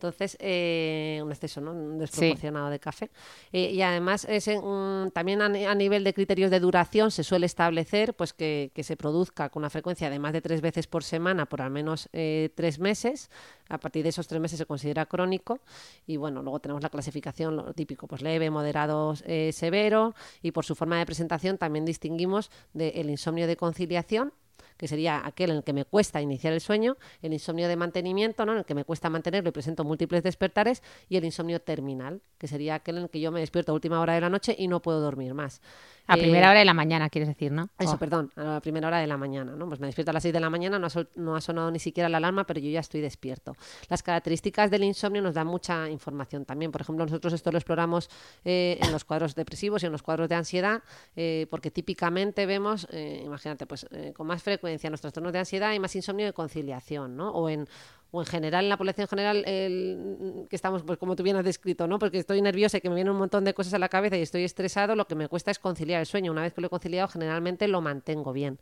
Entonces, 0.00 0.38
eh, 0.40 1.20
un 1.22 1.30
exceso 1.30 1.60
¿no? 1.60 1.74
desproporcionado 1.98 2.70
de 2.70 2.80
café. 2.80 3.10
Eh, 3.52 3.70
y 3.72 3.82
además, 3.82 4.26
es 4.30 4.48
también 5.12 5.42
a, 5.42 5.74
nivel 5.74 6.04
de 6.04 6.14
criterios 6.14 6.50
de 6.50 6.58
duración 6.58 7.10
se 7.10 7.22
suele 7.22 7.44
establecer 7.44 8.14
pues 8.14 8.32
que, 8.32 8.72
se 8.80 8.96
produzca 8.96 9.50
con 9.50 9.60
una 9.60 9.68
frecuencia 9.68 10.08
de 10.08 10.18
más 10.18 10.32
de 10.32 10.40
tres 10.40 10.62
veces 10.62 10.86
por 10.86 11.04
semana 11.04 11.44
por 11.44 11.60
al 11.60 11.70
menos 11.70 12.08
eh, 12.14 12.48
tres 12.54 12.78
meses. 12.78 13.30
A 13.68 13.78
partir 13.78 14.02
de 14.02 14.08
esos 14.08 14.26
tres 14.26 14.40
meses 14.40 14.58
se 14.58 14.64
considera 14.64 15.04
crónico. 15.04 15.60
Y 16.06 16.16
bueno, 16.16 16.42
luego 16.42 16.60
tenemos 16.60 16.82
la 16.82 16.88
clasificación, 16.88 17.56
lo 17.56 17.74
típico, 17.74 18.06
pues 18.06 18.22
leve, 18.22 18.48
moderado, 18.48 19.14
severo. 19.52 20.14
Y 20.40 20.52
por 20.52 20.64
su 20.64 20.74
forma 20.74 20.98
de 20.98 21.04
presentación 21.04 21.58
también 21.58 21.84
distinguimos 21.84 22.50
del 22.72 23.10
insomnio 23.10 23.46
de 23.46 23.56
conciliación 23.56 24.32
que 24.76 24.88
sería 24.88 25.22
aquel 25.24 25.50
en 25.50 25.56
el 25.58 25.64
que 25.64 25.72
me 25.72 25.84
cuesta 25.84 26.20
iniciar 26.20 26.52
el 26.52 26.60
sueño, 26.60 26.96
el 27.22 27.32
insomnio 27.32 27.68
de 27.68 27.76
mantenimiento, 27.76 28.46
¿no? 28.46 28.52
en 28.52 28.58
el 28.58 28.64
que 28.64 28.74
me 28.74 28.84
cuesta 28.84 29.10
mantenerlo 29.10 29.50
y 29.50 29.52
presento 29.52 29.84
múltiples 29.84 30.22
despertares, 30.22 30.82
y 31.08 31.16
el 31.16 31.24
insomnio 31.24 31.60
terminal, 31.60 32.20
que 32.38 32.48
sería 32.48 32.76
aquel 32.76 32.98
en 32.98 33.04
el 33.04 33.10
que 33.10 33.20
yo 33.20 33.30
me 33.30 33.40
despierto 33.40 33.72
a 33.72 33.74
última 33.74 34.00
hora 34.00 34.14
de 34.14 34.20
la 34.20 34.30
noche 34.30 34.54
y 34.58 34.68
no 34.68 34.80
puedo 34.80 35.00
dormir 35.00 35.34
más. 35.34 35.60
A 36.06 36.16
primera 36.16 36.48
eh, 36.48 36.50
hora 36.50 36.58
de 36.58 36.64
la 36.64 36.74
mañana, 36.74 37.08
quieres 37.08 37.28
decir, 37.28 37.52
¿no? 37.52 37.68
Eso, 37.78 37.92
oh. 37.92 37.98
perdón, 37.98 38.32
a 38.34 38.42
la 38.42 38.60
primera 38.60 38.88
hora 38.88 38.98
de 38.98 39.06
la 39.06 39.16
mañana, 39.16 39.54
¿no? 39.54 39.68
Pues 39.68 39.78
me 39.78 39.86
despierto 39.86 40.10
a 40.10 40.14
las 40.14 40.22
6 40.22 40.34
de 40.34 40.40
la 40.40 40.50
mañana, 40.50 40.78
no 40.78 40.88
ha, 40.88 40.90
no 41.14 41.36
ha, 41.36 41.40
sonado 41.40 41.70
ni 41.70 41.78
siquiera 41.78 42.08
la 42.08 42.16
alarma, 42.16 42.44
pero 42.44 42.58
yo 42.58 42.68
ya 42.68 42.80
estoy 42.80 43.00
despierto. 43.00 43.54
Las 43.88 44.02
características 44.02 44.70
del 44.72 44.82
insomnio 44.82 45.22
nos 45.22 45.34
dan 45.34 45.46
mucha 45.46 45.88
información 45.88 46.44
también. 46.44 46.72
Por 46.72 46.80
ejemplo, 46.80 47.04
nosotros 47.04 47.32
esto 47.32 47.52
lo 47.52 47.58
exploramos 47.58 48.10
eh, 48.44 48.78
en 48.82 48.90
los 48.90 49.04
cuadros 49.04 49.36
depresivos 49.36 49.82
y 49.84 49.86
en 49.86 49.92
los 49.92 50.02
cuadros 50.02 50.28
de 50.28 50.34
ansiedad, 50.34 50.82
eh, 51.14 51.46
porque 51.48 51.70
típicamente 51.70 52.44
vemos, 52.44 52.88
imagínate, 52.92 53.66
pues 53.66 53.86
con 54.14 54.26
más 54.26 54.42
frecuencia 54.42 54.49
en 54.86 54.90
los 54.90 55.00
trastornos 55.00 55.32
de 55.32 55.38
ansiedad 55.38 55.70
hay 55.70 55.78
más 55.78 55.94
insomnio 55.96 56.26
de 56.26 56.32
conciliación, 56.32 57.16
¿no? 57.16 57.30
O 57.30 57.48
en 57.48 57.68
o 58.12 58.20
en 58.20 58.26
general, 58.26 58.64
en 58.64 58.68
la 58.70 58.76
población 58.76 59.06
general, 59.06 59.44
el, 59.46 60.46
que 60.48 60.56
estamos, 60.56 60.82
pues 60.82 60.98
como 60.98 61.14
tú 61.16 61.22
bien 61.22 61.36
has 61.36 61.44
descrito, 61.44 61.86
¿no? 61.86 61.98
Porque 61.98 62.18
estoy 62.18 62.42
nerviosa 62.42 62.78
y 62.78 62.80
que 62.80 62.88
me 62.88 62.96
vienen 62.96 63.12
un 63.12 63.18
montón 63.18 63.44
de 63.44 63.54
cosas 63.54 63.74
a 63.74 63.78
la 63.78 63.88
cabeza 63.88 64.16
y 64.16 64.22
estoy 64.22 64.44
estresado, 64.44 64.96
lo 64.96 65.06
que 65.06 65.14
me 65.14 65.28
cuesta 65.28 65.50
es 65.50 65.58
conciliar 65.58 66.00
el 66.00 66.06
sueño. 66.06 66.32
Una 66.32 66.42
vez 66.42 66.52
que 66.52 66.60
lo 66.60 66.66
he 66.66 66.70
conciliado, 66.70 67.08
generalmente 67.08 67.68
lo 67.68 67.80
mantengo 67.80 68.32
bien. 68.32 68.58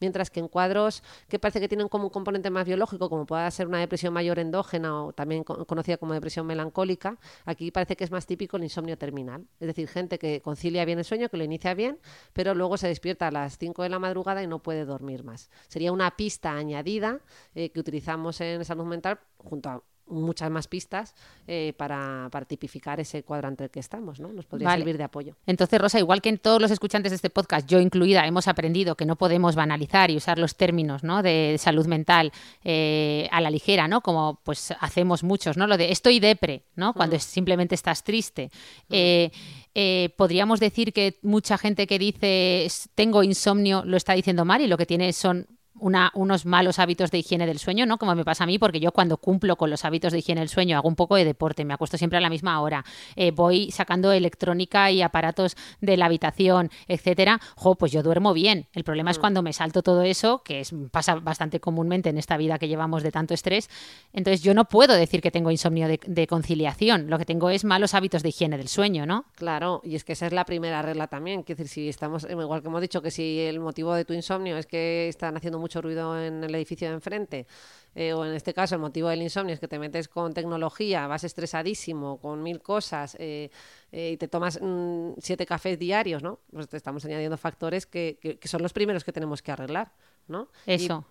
Mientras 0.00 0.30
que 0.30 0.40
en 0.40 0.48
cuadros 0.48 1.02
que 1.28 1.38
parece 1.38 1.60
que 1.60 1.68
tienen 1.68 1.88
como 1.88 2.04
un 2.04 2.10
componente 2.10 2.50
más 2.50 2.66
biológico, 2.66 3.10
como 3.10 3.26
pueda 3.26 3.50
ser 3.50 3.66
una 3.66 3.80
depresión 3.80 4.14
mayor 4.14 4.38
endógena 4.38 5.04
o 5.04 5.12
también 5.12 5.44
conocida 5.44 5.98
como 5.98 6.14
depresión 6.14 6.46
melancólica, 6.46 7.18
aquí 7.44 7.70
parece 7.70 7.96
que 7.96 8.04
es 8.04 8.10
más 8.10 8.26
típico 8.26 8.56
el 8.56 8.64
insomnio 8.64 8.96
terminal. 8.96 9.46
Es 9.60 9.66
decir, 9.66 9.88
gente 9.88 10.18
que 10.18 10.40
concilia 10.40 10.84
bien 10.84 10.98
el 10.98 11.04
sueño, 11.04 11.28
que 11.28 11.36
lo 11.36 11.44
inicia 11.44 11.74
bien, 11.74 11.98
pero 12.32 12.54
luego 12.54 12.76
se 12.76 12.88
despierta 12.88 13.28
a 13.28 13.30
las 13.30 13.58
5 13.58 13.82
de 13.82 13.88
la 13.90 13.98
madrugada 13.98 14.42
y 14.42 14.46
no 14.46 14.62
puede 14.62 14.84
dormir 14.84 15.24
más. 15.24 15.50
Sería 15.68 15.92
una 15.92 16.16
pista 16.16 16.52
añadida 16.52 17.20
eh, 17.54 17.70
que 17.70 17.80
utilizamos 17.80 18.40
en 18.40 18.64
salud 18.64 18.85
mental 18.86 19.18
junto 19.38 19.68
a 19.68 19.82
muchas 20.08 20.50
más 20.50 20.68
pistas 20.68 21.14
eh, 21.46 21.72
para, 21.76 22.30
tipificar 22.46 23.00
ese 23.00 23.22
cuadrante 23.22 23.64
en 23.64 23.66
el 23.66 23.70
que 23.70 23.80
estamos, 23.80 24.20
¿no? 24.20 24.32
Nos 24.32 24.46
podría 24.46 24.70
servir 24.70 24.98
de 24.98 25.04
apoyo. 25.04 25.36
Entonces, 25.46 25.80
Rosa, 25.80 25.98
igual 25.98 26.22
que 26.22 26.28
en 26.28 26.38
todos 26.38 26.60
los 26.60 26.70
escuchantes 26.70 27.10
de 27.10 27.16
este 27.16 27.30
podcast, 27.30 27.68
yo 27.68 27.80
incluida, 27.80 28.26
hemos 28.26 28.46
aprendido 28.48 28.94
que 28.94 29.04
no 29.04 29.16
podemos 29.16 29.54
banalizar 29.54 30.10
y 30.10 30.16
usar 30.16 30.38
los 30.38 30.56
términos 30.56 31.02
¿no? 31.02 31.22
de 31.22 31.56
salud 31.58 31.86
mental 31.86 32.32
eh, 32.62 33.28
a 33.32 33.40
la 33.40 33.50
ligera, 33.50 33.88
¿no? 33.88 34.00
Como 34.00 34.40
pues 34.44 34.72
hacemos 34.80 35.22
muchos, 35.24 35.56
¿no? 35.56 35.66
Lo 35.66 35.76
de 35.76 35.90
estoy 35.90 36.20
depre, 36.20 36.62
¿no? 36.76 36.92
Cuando 36.92 37.18
simplemente 37.18 37.74
estás 37.74 38.04
triste. 38.04 38.50
Eh, 38.88 40.10
podríamos 40.16 40.58
decir 40.58 40.94
que 40.94 41.18
mucha 41.20 41.58
gente 41.58 41.86
que 41.86 41.98
dice 41.98 42.66
tengo 42.94 43.22
insomnio 43.22 43.82
lo 43.84 43.98
está 43.98 44.14
diciendo 44.14 44.46
mal 44.46 44.62
y 44.62 44.68
lo 44.68 44.78
que 44.78 44.86
tiene 44.86 45.12
son 45.12 45.46
unos 45.80 46.46
malos 46.46 46.78
hábitos 46.78 47.10
de 47.10 47.18
higiene 47.18 47.46
del 47.46 47.58
sueño, 47.58 47.86
¿no? 47.86 47.98
Como 47.98 48.14
me 48.14 48.24
pasa 48.24 48.44
a 48.44 48.46
mí, 48.46 48.58
porque 48.58 48.80
yo 48.80 48.92
cuando 48.92 49.16
cumplo 49.16 49.56
con 49.56 49.70
los 49.70 49.84
hábitos 49.84 50.12
de 50.12 50.18
higiene 50.20 50.40
del 50.40 50.48
sueño 50.48 50.76
hago 50.76 50.88
un 50.88 50.96
poco 50.96 51.16
de 51.16 51.24
deporte, 51.24 51.64
me 51.64 51.74
acuesto 51.74 51.98
siempre 51.98 52.18
a 52.18 52.20
la 52.20 52.30
misma 52.30 52.60
hora, 52.60 52.84
eh, 53.16 53.30
voy 53.30 53.70
sacando 53.70 54.12
electrónica 54.12 54.90
y 54.90 55.02
aparatos 55.02 55.56
de 55.80 55.96
la 55.96 56.06
habitación, 56.06 56.70
etcétera, 56.88 57.40
jo, 57.56 57.74
pues 57.74 57.92
yo 57.92 58.02
duermo 58.02 58.32
bien. 58.32 58.68
El 58.72 58.84
problema 58.84 59.10
es 59.10 59.18
mm. 59.18 59.20
cuando 59.20 59.42
me 59.42 59.52
salto 59.52 59.82
todo 59.82 60.02
eso, 60.02 60.42
que 60.44 60.60
es, 60.60 60.74
pasa 60.90 61.16
bastante 61.16 61.60
comúnmente 61.60 62.10
en 62.10 62.18
esta 62.18 62.36
vida 62.36 62.58
que 62.58 62.68
llevamos 62.68 63.02
de 63.02 63.12
tanto 63.12 63.34
estrés. 63.34 63.68
Entonces 64.12 64.42
yo 64.42 64.54
no 64.54 64.66
puedo 64.66 64.94
decir 64.94 65.20
que 65.20 65.30
tengo 65.30 65.50
insomnio 65.50 65.88
de, 65.88 66.00
de 66.06 66.26
conciliación, 66.26 67.10
lo 67.10 67.18
que 67.18 67.24
tengo 67.24 67.50
es 67.50 67.64
malos 67.64 67.94
hábitos 67.94 68.22
de 68.22 68.30
higiene 68.30 68.56
del 68.56 68.68
sueño, 68.68 69.06
¿no? 69.06 69.24
Claro, 69.34 69.80
y 69.84 69.96
es 69.96 70.04
que 70.04 70.12
esa 70.12 70.26
es 70.26 70.32
la 70.32 70.44
primera 70.44 70.82
regla 70.82 71.06
también, 71.08 71.42
que 71.42 71.54
decir, 71.54 71.68
si 71.68 71.88
estamos, 71.88 72.26
igual 72.28 72.62
que 72.62 72.68
hemos 72.68 72.80
dicho, 72.80 73.02
que 73.02 73.10
si 73.10 73.40
el 73.40 73.60
motivo 73.60 73.94
de 73.94 74.04
tu 74.04 74.12
insomnio 74.12 74.56
es 74.56 74.66
que 74.66 75.08
están 75.08 75.36
haciendo 75.36 75.58
mucho 75.66 75.82
ruido 75.82 76.16
en 76.18 76.44
el 76.44 76.54
edificio 76.54 76.86
de 76.86 76.94
enfrente, 76.94 77.46
eh, 77.94 78.12
o 78.12 78.24
en 78.24 78.34
este 78.34 78.54
caso 78.54 78.76
el 78.76 78.80
motivo 78.80 79.08
del 79.08 79.20
insomnio 79.20 79.52
es 79.52 79.58
que 79.58 79.66
te 79.66 79.78
metes 79.80 80.06
con 80.06 80.32
tecnología, 80.32 81.08
vas 81.08 81.24
estresadísimo, 81.24 82.18
con 82.18 82.40
mil 82.40 82.60
cosas, 82.62 83.16
eh, 83.18 83.50
eh, 83.90 84.12
y 84.12 84.16
te 84.16 84.28
tomas 84.28 84.60
mm, 84.62 85.14
siete 85.18 85.44
cafés 85.44 85.76
diarios, 85.76 86.22
¿no? 86.22 86.38
Pues 86.52 86.68
te 86.68 86.76
estamos 86.76 87.04
añadiendo 87.04 87.36
factores 87.36 87.84
que, 87.84 88.18
que, 88.20 88.48
son 88.48 88.62
los 88.62 88.72
primeros 88.72 89.02
que 89.02 89.12
tenemos 89.12 89.42
que 89.42 89.50
arreglar, 89.50 89.92
¿no? 90.28 90.48
Eso. 90.66 91.04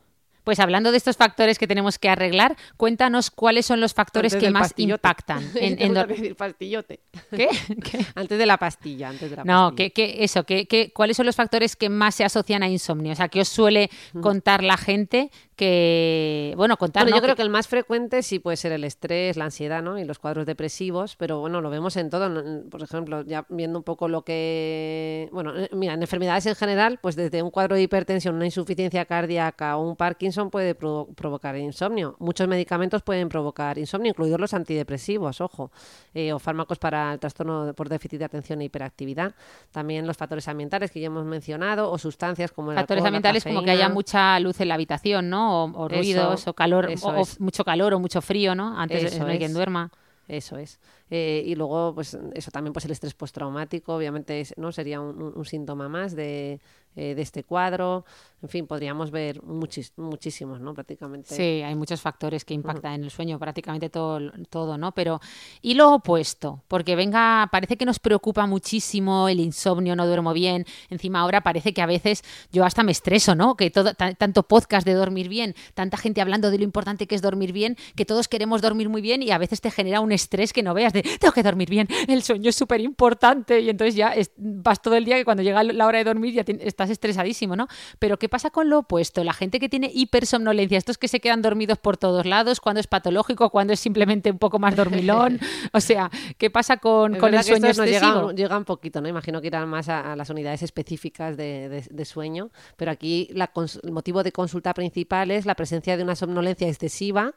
Pues 0.45 0.61
hablando 0.61 0.91
de 0.91 0.97
estos 0.97 1.17
factores 1.17 1.59
que 1.59 1.67
tenemos 1.67 1.99
que 1.99 2.07
arreglar, 2.07 2.55
cuéntanos 2.77 3.31
cuáles 3.31 3.65
son 3.65 3.81
los 3.81 3.93
factores 3.93 4.35
que 4.35 4.49
más 4.51 4.73
impactan. 4.77 5.43
En, 5.55 5.81
en 5.81 6.07
decir 6.07 6.35
pastillote. 6.35 6.99
¿Qué? 7.35 7.49
Antes 8.15 8.37
de 8.37 8.45
la 8.45 8.57
pastilla. 8.57 9.09
Antes 9.09 9.31
de 9.31 9.35
la 9.35 9.43
no, 9.43 9.73
¿qué, 9.75 9.91
eso, 10.19 10.43
¿qué, 10.43 10.91
cuáles 10.93 11.17
son 11.17 11.25
los 11.25 11.35
factores 11.35 11.75
que 11.75 11.89
más 11.89 12.15
se 12.15 12.23
asocian 12.23 12.61
a 12.61 12.69
insomnio? 12.69 13.13
O 13.13 13.15
sea, 13.15 13.29
¿qué 13.29 13.41
os 13.41 13.49
suele 13.49 13.89
contar 14.21 14.63
la 14.63 14.77
gente 14.77 15.31
que, 15.55 16.53
bueno, 16.57 16.77
contar... 16.77 17.07
yo 17.07 17.21
creo 17.21 17.35
que 17.35 17.41
el 17.41 17.49
más 17.49 17.67
frecuente 17.67 18.21
sí 18.23 18.39
puede 18.39 18.57
ser 18.57 18.71
el 18.71 18.83
estrés, 18.83 19.37
la 19.37 19.45
ansiedad, 19.45 19.81
¿no? 19.81 19.97
Y 19.97 20.03
los 20.03 20.19
cuadros 20.19 20.45
depresivos, 20.45 21.15
pero 21.15 21.39
bueno, 21.39 21.61
lo 21.61 21.69
vemos 21.69 21.95
en 21.97 22.09
todo. 22.09 22.29
Por 22.69 22.83
ejemplo, 22.83 23.23
ya 23.23 23.45
viendo 23.49 23.79
un 23.79 23.83
poco 23.83 24.07
lo 24.07 24.23
que... 24.23 25.29
Bueno, 25.31 25.57
eh, 25.57 25.69
mira, 25.71 25.93
en 25.93 26.01
enfermedades 26.01 26.45
en 26.45 26.55
general, 26.55 26.99
pues 27.01 27.15
desde 27.15 27.41
un 27.41 27.51
cuadro 27.51 27.75
de 27.75 27.83
hipertensión, 27.83 28.35
una 28.35 28.45
insuficiencia 28.45 29.05
cardíaca 29.05 29.77
o 29.77 29.87
un 29.87 29.95
Parkinson 29.95 30.49
puede 30.49 30.75
provocar 30.75 31.55
insomnio. 31.57 32.15
Muchos 32.19 32.47
medicamentos 32.47 33.01
pueden 33.01 33.29
provocar 33.29 33.77
insomnio, 33.77 34.09
incluidos 34.09 34.39
los 34.39 34.53
antidepresivos, 34.53 35.41
ojo, 35.41 35.71
eh, 36.13 36.33
o 36.33 36.39
fármacos 36.39 36.79
para 36.79 37.13
el 37.13 37.19
trastorno 37.19 37.73
por 37.73 37.89
déficit 37.89 38.19
de 38.19 38.25
atención 38.25 38.61
e 38.61 38.65
hiperactividad. 38.65 39.33
También 39.71 40.05
los 40.05 40.17
factores 40.17 40.47
ambientales 40.47 40.91
que 40.91 40.99
ya 40.99 41.07
hemos 41.07 41.25
mencionado, 41.25 41.89
o 41.91 41.97
sustancias 41.97 42.51
como 42.51 42.71
el 42.71 42.77
Factores 42.77 43.05
ambientales 43.05 43.43
como 43.43 43.63
que 43.63 43.71
haya 43.71 43.89
mucha 43.89 44.39
luz 44.39 44.59
en 44.59 44.67
la 44.67 44.73
habitación, 44.75 45.29
¿no? 45.29 45.44
O, 45.45 45.87
ruidos, 45.87 46.47
o 46.47 46.53
calor, 46.53 46.89
o, 47.01 47.23
mucho 47.39 47.63
calor 47.63 47.93
o 47.93 47.99
mucho 47.99 48.21
frío, 48.21 48.55
¿no? 48.55 48.77
Antes 48.79 49.19
de 49.19 49.39
que 49.39 49.49
duerma. 49.49 49.91
Eso 50.27 50.57
es. 50.57 50.79
Eh, 51.11 51.43
y 51.45 51.53
luego, 51.53 51.93
pues 51.93 52.17
eso 52.33 52.49
también, 52.49 52.73
pues 52.73 52.85
el 52.85 52.91
estrés 52.91 53.13
postraumático, 53.13 53.95
obviamente, 53.95 54.43
no 54.57 54.71
sería 54.71 54.99
un 54.99 55.45
síntoma 55.45 55.87
más 55.87 56.15
de, 56.15 56.59
eh, 56.95 57.15
de 57.15 57.21
este 57.21 57.43
cuadro. 57.43 58.05
En 58.41 58.49
fin, 58.49 58.67
podríamos 58.67 59.09
ver 59.09 59.41
muchísimos, 59.43 60.61
¿no? 60.61 60.73
Prácticamente. 60.73 61.33
Sí, 61.33 61.63
hay 61.63 61.73
muchos 61.73 61.99
factores 61.99 62.45
que 62.45 62.53
impactan 62.53 62.93
en 62.93 63.03
el 63.05 63.09
sueño, 63.09 63.39
prácticamente 63.39 63.89
todo, 63.89 64.19
todo, 64.49 64.77
¿no? 64.77 64.91
Pero, 64.93 65.19
y 65.63 65.73
lo 65.73 65.95
opuesto, 65.95 66.63
porque 66.67 66.95
venga, 66.95 67.49
parece 67.51 67.75
que 67.75 67.85
nos 67.85 67.97
preocupa 67.97 68.45
muchísimo 68.45 69.27
el 69.29 69.39
insomnio, 69.39 69.95
no 69.95 70.05
duermo 70.05 70.31
bien. 70.33 70.65
Encima 70.89 71.21
ahora 71.21 71.41
parece 71.41 71.73
que 71.73 71.81
a 71.81 71.87
veces 71.87 72.23
yo 72.51 72.63
hasta 72.65 72.83
me 72.83 72.91
estreso, 72.91 73.33
¿no? 73.33 73.55
Que 73.55 73.71
todo, 73.71 73.93
tanto 73.93 74.43
podcast 74.43 74.85
de 74.85 74.93
dormir 74.93 75.27
bien, 75.27 75.55
tanta 75.73 75.97
gente 75.97 76.21
hablando 76.21 76.51
de 76.51 76.59
lo 76.59 76.63
importante 76.63 77.07
que 77.07 77.15
es 77.15 77.21
dormir 77.21 77.51
bien, 77.51 77.77
que 77.95 78.05
todos 78.05 78.27
queremos 78.27 78.61
dormir 78.61 78.89
muy 78.89 79.01
bien 79.01 79.23
y 79.23 79.31
a 79.31 79.37
veces 79.37 79.59
te 79.59 79.71
genera 79.71 80.01
un 80.01 80.11
estrés 80.11 80.53
que 80.53 80.63
no 80.63 80.73
veas 80.73 80.93
de 80.93 81.01
tengo 81.19 81.33
que 81.33 81.43
dormir 81.43 81.69
bien, 81.69 81.87
el 82.07 82.23
sueño 82.23 82.49
es 82.49 82.55
súper 82.55 82.81
importante 82.81 83.59
y 83.59 83.69
entonces 83.69 83.95
ya 83.95 84.13
vas 84.37 84.81
todo 84.81 84.95
el 84.95 85.05
día 85.05 85.15
que 85.17 85.25
cuando 85.25 85.43
llega 85.43 85.63
la 85.63 85.85
hora 85.85 85.97
de 85.97 86.03
dormir 86.03 86.33
ya 86.33 86.43
estás 86.59 86.84
estresadísimo, 86.89 87.55
¿no? 87.55 87.67
Pero 87.99 88.17
¿qué 88.17 88.29
pasa 88.29 88.49
con 88.49 88.69
lo 88.69 88.79
opuesto? 88.79 89.23
La 89.23 89.33
gente 89.33 89.59
que 89.59 89.69
tiene 89.69 89.91
hipersomnolencia, 89.93 90.77
estos 90.77 90.97
que 90.97 91.07
se 91.07 91.19
quedan 91.19 91.41
dormidos 91.41 91.77
por 91.77 91.97
todos 91.97 92.25
lados, 92.25 92.59
cuando 92.59 92.79
es 92.79 92.87
patológico, 92.87 93.49
cuando 93.49 93.73
es 93.73 93.79
simplemente 93.79 94.31
un 94.31 94.37
poco 94.37 94.59
más 94.59 94.75
dormilón, 94.75 95.39
o 95.73 95.79
sea, 95.79 96.09
¿qué 96.37 96.49
pasa 96.49 96.77
con, 96.77 97.17
con 97.17 97.33
el 97.33 97.43
sueño 97.43 97.67
excesivo? 97.67 98.31
Llega, 98.31 98.57
un 98.57 98.65
poquito, 98.65 99.01
¿no? 99.01 99.07
Imagino 99.07 99.41
que 99.41 99.47
irán 99.47 99.69
más 99.69 99.89
a, 99.89 100.15
las 100.15 100.29
unidades 100.29 100.63
específicas 100.63 101.37
de, 101.37 102.05
sueño, 102.05 102.51
pero 102.77 102.91
aquí 102.91 103.29
el 103.31 103.91
motivo 103.91 104.23
de 104.23 104.31
consulta 104.31 104.73
principal 104.73 105.31
es 105.31 105.45
la 105.45 105.55
presencia 105.55 105.97
de 105.97 106.03
una 106.03 106.15
somnolencia 106.15 106.67
excesiva 106.67 107.33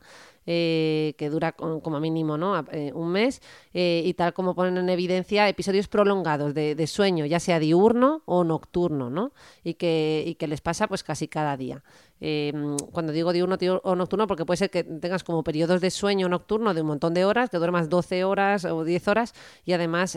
eh, 0.50 1.14
que 1.18 1.28
dura 1.28 1.52
como 1.52 2.00
mínimo 2.00 2.38
¿no? 2.38 2.64
Eh, 2.72 2.90
un 2.94 3.10
mes, 3.10 3.42
eh, 3.74 4.02
y 4.02 4.14
tal 4.14 4.32
como 4.32 4.54
ponen 4.54 4.78
en 4.78 4.88
evidencia, 4.88 5.46
episodios 5.46 5.88
prolongados 5.88 6.54
de, 6.54 6.86
sueño, 6.86 7.26
ya 7.26 7.38
sea 7.38 7.58
diurno 7.58 8.22
o 8.24 8.44
nocturno, 8.44 9.10
¿no? 9.10 9.32
y, 9.62 9.74
que, 9.74 10.24
y 10.26 10.36
que 10.36 10.46
les 10.46 10.62
pasa 10.62 10.88
pues 10.88 11.02
casi 11.02 11.28
cada 11.28 11.56
día. 11.58 11.82
cuando 12.92 13.12
digo 13.12 13.34
diurno 13.34 13.58
o 13.82 13.94
nocturno, 13.94 14.26
porque 14.26 14.46
puede 14.46 14.56
ser 14.56 14.70
que 14.70 14.84
tengas 14.84 15.22
como 15.22 15.44
periodos 15.44 15.82
de 15.82 15.90
sueño 15.90 16.30
nocturno 16.30 16.72
de 16.72 16.80
un 16.80 16.86
montón 16.86 17.12
de 17.12 17.26
horas, 17.26 17.50
que 17.50 17.58
duermas 17.58 17.90
12 17.90 18.24
horas 18.24 18.64
o 18.64 18.84
10 18.84 19.08
horas, 19.08 19.34
y 19.66 19.74
además 19.74 20.12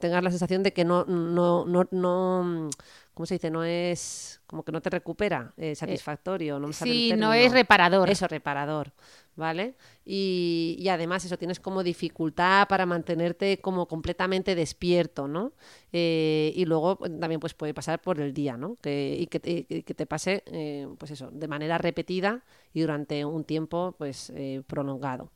tengas 0.00 0.24
la 0.24 0.30
sensación 0.30 0.64
de 0.64 0.72
que 0.72 0.84
no, 0.84 1.04
no, 1.04 1.64
no, 1.64 1.86
no 1.92 2.70
¿cómo 3.14 3.26
se 3.26 3.34
dice? 3.34 3.50
No 3.50 3.62
es 3.62 4.40
como 4.46 4.64
que 4.64 4.72
no 4.72 4.80
te 4.80 4.90
recupera 4.90 5.52
satisfactorio. 5.74 6.58
No 6.58 6.72
sí, 6.72 7.12
no 7.16 7.32
es 7.32 7.52
reparador. 7.52 8.10
Eso, 8.10 8.26
reparador. 8.26 8.92
¿Vale? 9.36 9.74
Y, 10.04 10.86
además 10.90 11.24
eso, 11.24 11.36
tienes 11.38 11.60
como 11.60 11.82
dificultad 11.82 12.66
para 12.68 12.86
mantenerte 12.86 13.58
como 13.60 13.86
completamente 13.86 14.54
despierto, 14.54 15.28
¿no? 15.28 15.52
Eh, 15.92 16.52
y 16.56 16.64
luego 16.64 16.96
pues, 16.96 17.18
también 17.18 17.40
pues 17.40 17.54
puede 17.54 17.74
pasar 17.74 18.00
por 18.00 18.20
el 18.20 18.34
día, 18.34 18.56
¿no? 18.56 18.76
Que, 18.80 19.16
y, 19.18 19.26
que 19.26 19.94
te, 19.94 20.06
pase, 20.06 20.42
eh, 20.46 20.88
pues 20.98 21.12
eso, 21.12 21.30
de 21.30 21.48
manera 21.48 21.78
repetida 21.78 22.42
y 22.74 22.80
durante 22.80 23.24
un 23.24 23.44
tiempo, 23.44 23.94
pues, 23.98 24.30
eh, 24.34 24.62
prolongado. 24.66 25.30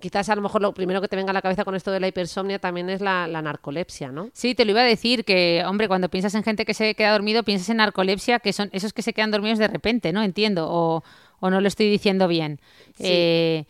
quizás 0.00 0.28
a 0.28 0.34
lo 0.34 0.42
mejor 0.42 0.62
lo 0.62 0.74
primero 0.74 1.00
que 1.00 1.08
te 1.08 1.16
venga 1.16 1.30
a 1.30 1.34
la 1.34 1.42
cabeza 1.42 1.64
con 1.64 1.74
esto 1.74 1.92
de 1.92 2.00
la 2.00 2.08
hipersomnia 2.08 2.58
también 2.58 2.90
es 2.90 3.00
la, 3.00 3.28
la, 3.28 3.40
narcolepsia, 3.42 4.10
¿no? 4.10 4.30
Sí, 4.32 4.54
te 4.54 4.64
lo 4.64 4.72
iba 4.72 4.80
a 4.80 4.84
decir, 4.84 5.24
que, 5.24 5.62
hombre, 5.66 5.86
cuando 5.86 6.08
piensas 6.08 6.34
en 6.34 6.42
gente 6.42 6.64
que 6.64 6.74
se 6.74 6.94
queda 6.94 7.12
dormido, 7.12 7.44
piensas 7.44 7.68
en 7.68 7.76
narcolepsia, 7.76 8.40
que 8.40 8.52
son 8.52 8.68
esos 8.72 8.92
que 8.92 9.02
se 9.02 9.12
quedan 9.12 9.30
dormidos 9.30 9.58
de 9.58 9.68
repente, 9.68 10.12
¿no? 10.12 10.22
Entiendo. 10.22 11.02
O 11.40 11.50
no 11.50 11.60
lo 11.60 11.68
estoy 11.68 11.90
diciendo 11.90 12.28
bien. 12.28 12.60
Eh, 12.98 13.64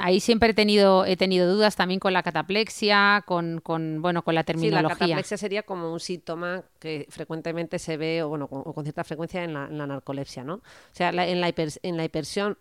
ahí 0.00 0.20
siempre 0.20 0.50
he 0.50 0.54
tenido, 0.54 1.04
he 1.04 1.16
tenido 1.16 1.52
dudas 1.52 1.76
también 1.76 2.00
con 2.00 2.12
la 2.12 2.22
cataplexia, 2.22 3.22
con, 3.26 3.60
con 3.60 4.00
bueno, 4.00 4.22
con 4.22 4.34
la 4.34 4.44
terminología. 4.44 4.82
la 4.82 4.94
cataplexia 4.94 5.36
sería 5.36 5.62
como 5.62 5.92
un 5.92 6.00
síntoma 6.00 6.64
que 6.78 7.06
frecuentemente 7.10 7.78
se 7.78 7.96
ve, 7.96 8.22
o 8.22 8.28
bueno, 8.28 8.48
con, 8.48 8.82
cierta 8.82 9.04
frecuencia 9.04 9.44
en 9.44 9.52
la, 9.52 9.68
narcolepsia, 9.68 10.42
¿no? 10.42 10.54
O 10.54 10.62
sea, 10.92 11.10
en, 11.10 11.16
la 11.16 11.28
en, 11.28 11.40
la 11.40 11.48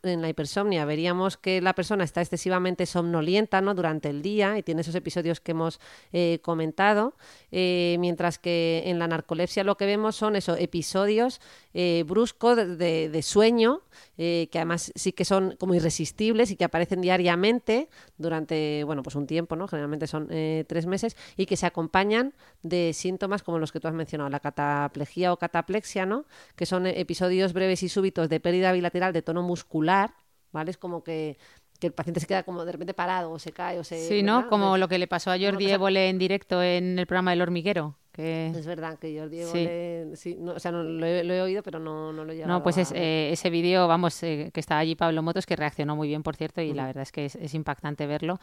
en 0.03 0.21
la 0.21 0.29
hipersomnia 0.29 0.85
veríamos 0.85 1.37
que 1.37 1.61
la 1.61 1.73
persona 1.73 2.03
está 2.03 2.21
excesivamente 2.21 2.85
somnolienta, 2.85 3.61
¿no? 3.61 3.73
Durante 3.73 4.09
el 4.09 4.21
día 4.21 4.57
y 4.57 4.63
tiene 4.63 4.81
esos 4.81 4.95
episodios 4.95 5.39
que 5.39 5.51
hemos 5.51 5.79
eh, 6.11 6.39
comentado, 6.41 7.15
eh, 7.51 7.95
mientras 7.99 8.37
que 8.37 8.83
en 8.85 8.99
la 8.99 9.07
narcolepsia 9.07 9.63
lo 9.63 9.77
que 9.77 9.85
vemos 9.85 10.15
son 10.15 10.35
esos 10.35 10.59
episodios 10.59 11.39
eh, 11.73 12.03
bruscos 12.05 12.57
de, 12.57 13.09
de, 13.09 13.21
sueño 13.21 13.83
eh, 14.21 14.49
que 14.51 14.57
además 14.59 14.91
sí 14.95 15.13
que 15.13 15.23
son 15.23 15.55
como 15.57 15.75
irresistibles 15.75 16.51
y 16.51 16.57
que 16.57 16.65
aparecen 16.65 16.99
diariamente 16.99 17.87
durante, 18.17 18.83
bueno, 18.83 19.01
pues 19.01 19.15
un 19.15 19.25
tiempo, 19.25 19.55
¿no? 19.55 19.65
Generalmente 19.69 20.07
son 20.07 20.27
eh, 20.29 20.65
tres 20.67 20.87
meses 20.87 21.15
y 21.37 21.45
que 21.45 21.55
se 21.55 21.65
acompañan 21.65 22.33
de 22.61 22.91
síntomas 22.93 23.43
como 23.43 23.59
los 23.59 23.71
que 23.71 23.79
tú 23.79 23.87
has 23.87 23.93
mencionado, 23.93 24.29
la 24.29 24.41
cataplejía 24.41 25.31
o 25.31 25.37
cataplexia, 25.37 26.05
¿no? 26.05 26.25
Que 26.57 26.65
son 26.65 26.85
episodios 26.85 27.53
breves 27.53 27.81
y 27.81 27.87
súbitos 27.87 28.27
de 28.27 28.41
pérdida 28.41 28.73
bilateral 28.73 29.13
de 29.13 29.21
tono 29.21 29.41
muscular, 29.41 30.13
¿vale? 30.51 30.71
Es 30.71 30.77
como 30.77 31.01
que 31.01 31.37
que 31.79 31.87
el 31.87 31.93
paciente 31.93 32.19
se 32.19 32.27
queda 32.27 32.43
como 32.43 32.65
de 32.65 32.73
repente 32.73 32.93
parado 32.93 33.31
o 33.31 33.39
se 33.39 33.53
cae 33.53 33.79
o 33.79 33.85
se... 33.85 34.05
Sí, 34.05 34.21
¿no? 34.21 34.49
Como 34.49 34.77
lo 34.77 34.89
que 34.89 34.97
le 34.97 35.07
pasó 35.07 35.31
a 35.31 35.39
Jordi 35.39 35.71
Évole 35.71 36.09
en 36.09 36.17
directo 36.17 36.61
en 36.61 36.99
el 36.99 37.07
programa 37.07 37.31
del 37.31 37.41
hormiguero. 37.41 37.95
Es 38.17 38.65
verdad 38.65 38.99
que 38.99 39.17
Jordi 39.17 39.39
Évole... 39.39 40.15
Sí. 40.15 40.35
no, 40.39 40.53
o 40.53 40.59
sea, 40.59 40.71
no, 40.71 40.83
lo, 40.83 41.05
he, 41.05 41.41
oído, 41.41 41.63
pero 41.63 41.79
no, 41.79 42.11
no 42.11 42.25
lo 42.25 42.31
he 42.31 42.35
llegado 42.35 42.53
No, 42.53 42.63
pues 42.63 42.77
es, 42.77 42.91
eh, 42.91 43.29
ese 43.31 43.49
vídeo, 43.49 43.87
vamos, 43.87 44.21
eh, 44.23 44.51
que 44.53 44.59
está 44.59 44.77
allí 44.77 44.95
Pablo 44.95 45.21
Motos, 45.21 45.45
que 45.45 45.55
reaccionó 45.55 45.95
muy 45.95 46.07
bien, 46.07 46.23
por 46.23 46.35
cierto, 46.35 46.61
y 46.61 46.73
la 46.73 46.85
verdad 46.85 47.03
es 47.03 47.11
que 47.11 47.25
es, 47.25 47.53
impactante 47.53 48.07
verlo 48.07 48.39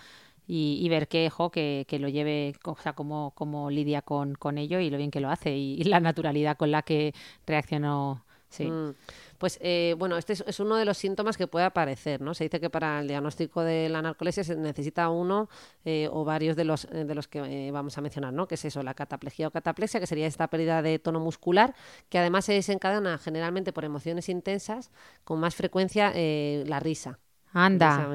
y, 0.47 0.89
ver 0.89 1.09
que, 1.09 1.29
jo, 1.29 1.51
que, 1.51 1.85
que, 1.89 1.99
lo 1.99 2.09
lleve, 2.09 2.55
o 2.65 2.77
sea, 2.77 2.95
cómo, 2.95 3.33
cómo 3.35 3.71
lidia 3.71 4.03
con, 4.03 4.35
con 4.35 4.57
ello 4.57 4.81
y 4.81 4.89
lo 4.89 4.97
bien 4.97 5.11
que 5.11 5.21
lo 5.21 5.31
hace 5.31 5.55
y, 5.57 5.85
la 5.85 6.01
naturalidad 6.01 6.57
con 6.57 6.71
la 6.71 6.83
que 6.83 7.13
reaccionó. 7.47 8.25
Sí. 8.49 8.65
Mm. 8.65 8.95
Pues 9.39 9.59
eh, 9.61 9.95
bueno, 9.99 10.17
este 10.17 10.33
es, 10.33 10.61
uno 10.61 10.77
de 10.77 10.85
los 10.85 10.99
síntomas 10.99 11.37
que 11.37 11.47
puede 11.47 11.65
aparecer, 11.65 12.21
¿no? 12.21 12.35
Se 12.35 12.45
dice 12.45 12.61
que 12.61 12.71
para 12.71 13.01
el 13.01 13.09
diagnóstico 13.09 13.63
de 13.63 13.89
la 13.89 14.03
narcolepsia 14.03 14.45
se 14.45 14.57
necesita 14.57 15.09
uno 15.11 15.49
eh, 15.85 16.09
o 16.11 16.25
varios 16.25 16.57
de 16.57 16.65
los, 16.65 16.85
eh, 16.87 17.05
de 17.05 17.15
los 17.15 17.29
que 17.29 17.71
vamos 17.73 17.97
a 17.99 18.01
mencionar, 18.01 18.33
¿no? 18.33 18.47
Que 18.49 18.55
es 18.57 18.65
eso, 18.65 18.83
la 18.83 18.95
cataplejía 18.95 19.49
o 19.49 19.51
cataplexia, 19.51 20.01
que 20.01 20.07
sería 20.07 20.27
esta 20.27 20.49
pérdida 20.49 20.83
de 20.83 20.99
tono 20.99 21.21
muscular, 21.21 21.75
que 22.09 22.19
además 22.19 22.45
se 22.45 22.53
desencadena 22.53 23.19
generalmente 23.19 23.73
por 23.73 23.85
emociones 23.85 24.29
intensas, 24.29 24.91
con 25.25 25.41
más 25.41 25.55
frecuencia 25.55 26.13
la 26.15 26.81
risa. 26.81 27.19
Anda, 27.53 28.09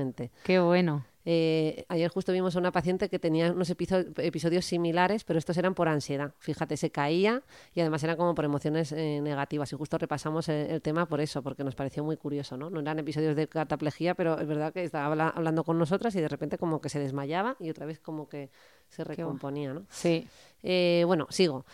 qué 0.43 0.59
bueno. 0.59 1.05
Eh, 1.25 1.85
ayer 1.87 2.09
justo 2.09 2.31
vimos 2.31 2.55
a 2.55 2.59
una 2.59 2.71
paciente 2.71 3.09
que 3.09 3.19
tenía 3.19 3.51
unos 3.51 3.69
episodios 3.69 4.65
similares, 4.65 5.23
pero 5.23 5.37
estos 5.37 5.57
eran 5.57 5.75
por 5.75 5.87
ansiedad. 5.87 6.33
Fíjate, 6.39 6.77
se 6.77 6.89
caía 6.89 7.43
y 7.73 7.81
además 7.81 8.03
eran 8.03 8.17
como 8.17 8.33
por 8.33 8.45
emociones 8.45 8.91
eh, 8.91 9.19
negativas. 9.21 9.71
Y 9.73 9.75
justo 9.75 9.97
repasamos 9.97 10.49
el, 10.49 10.81
tema 10.81 11.07
por 11.07 11.21
eso, 11.21 11.43
porque 11.43 11.63
nos 11.63 11.75
pareció 11.75 12.03
muy 12.03 12.17
curioso, 12.17 12.57
¿no? 12.57 12.69
No 12.69 12.79
eran 12.79 12.99
episodios 12.99 13.35
de 13.35 13.47
cataplejía, 13.47 14.15
pero 14.15 14.39
es 14.39 14.47
verdad 14.47 14.73
que 14.73 14.83
estaba 14.83 15.29
hablando 15.29 15.63
con 15.63 15.77
nosotras 15.77 16.15
y 16.15 16.21
de 16.21 16.27
repente 16.27 16.57
como 16.57 16.81
que 16.81 16.89
se 16.89 16.99
desmayaba 16.99 17.55
y 17.59 17.69
otra 17.69 17.85
vez 17.85 17.99
como 17.99 18.27
que 18.27 18.49
se 18.89 19.03
recomponía, 19.03 19.73
¿no? 19.73 19.85
Sí. 19.89 20.27
Eh, 20.63 21.03
bueno, 21.05 21.27
sigo. 21.29 21.65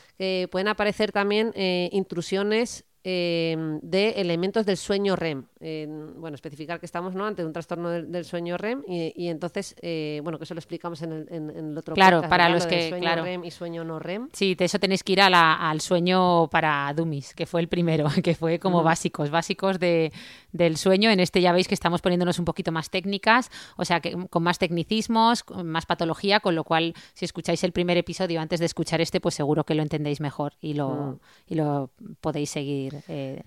pueden 0.52 0.68
aparecer 0.68 1.12
también 1.12 1.54
intrusiones 1.92 2.86
de 3.04 4.14
elementos 4.18 4.66
del 4.66 4.78
sueño 4.78 5.16
REM. 5.16 5.46
Bueno, 5.60 6.36
especificar 6.36 6.80
que 6.80 6.86
estamos 6.86 7.16
¿no? 7.16 7.26
ante 7.26 7.44
un 7.44 7.54
trastorno 7.54 7.90
del, 7.90 8.26
sueño 8.26 8.58
REM 8.58 8.84
y, 8.88 9.28
entonces, 9.28 9.76
eh, 9.82 10.20
bueno, 10.24 10.38
que 10.38 10.44
eso 10.44 10.54
lo 10.54 10.60
explicamos 10.60 11.02
en 11.02 11.12
el, 11.12 11.28
en, 11.30 11.78
otro 11.78 11.96
Claro, 11.96 12.22
para 12.30 12.50
los 12.50 12.66
que... 12.66 12.90
Sueño 12.90 13.02
claro. 13.02 13.24
REM 13.24 13.44
y 13.44 13.52
sueño 13.52 13.84
no 13.84 14.00
REM. 14.00 14.30
Sí, 14.34 14.56
de 14.56 14.66
eso 14.66 14.80
tenéis 14.80 15.04
que 15.04 15.14
ir 15.14 15.22
al 15.22 15.82
sueño 15.82 16.48
para 16.50 16.94
dummies, 16.96 17.34
que 17.34 17.46
fue 17.46 17.62
el 17.62 17.68
primero, 17.68 18.08
que 18.24 18.36
fue 18.36 18.60
como 18.60 18.84
básicos, 18.84 19.30
básicos 19.30 19.80
de, 19.80 20.12
del 20.52 20.78
sueño. 20.78 21.10
En 21.10 21.20
este 21.20 21.42
ya 21.42 21.52
veis 21.52 21.68
que 21.68 21.74
estamos 21.74 22.02
poniéndonos 22.02 22.40
un 22.40 22.46
poquito 22.46 22.72
más 22.72 22.90
técnicas, 22.90 23.50
o 23.78 23.86
sea, 23.86 24.00
que 24.00 24.16
con 24.30 24.44
más 24.44 24.60
tecnicismos, 24.60 25.44
con 25.44 25.68
más 25.68 25.86
patología, 25.86 26.40
con 26.40 26.56
lo 26.56 26.64
cual, 26.64 26.94
si 27.14 27.26
escucháis 27.26 27.64
el 27.64 27.72
primer 27.72 27.98
episodio 27.98 28.42
antes 28.42 28.60
de 28.60 28.66
escuchar 28.66 29.02
este, 29.02 29.20
pues 29.20 29.36
seguro 29.36 29.64
que 29.64 29.76
lo 29.76 29.82
entendéis 29.82 30.22
mejor 30.22 30.54
y 30.62 30.74
lo, 30.74 31.20
y 31.48 31.56
lo 31.56 31.90
podéis 32.22 32.50
seguir 32.50 33.02
eh, 33.08 33.44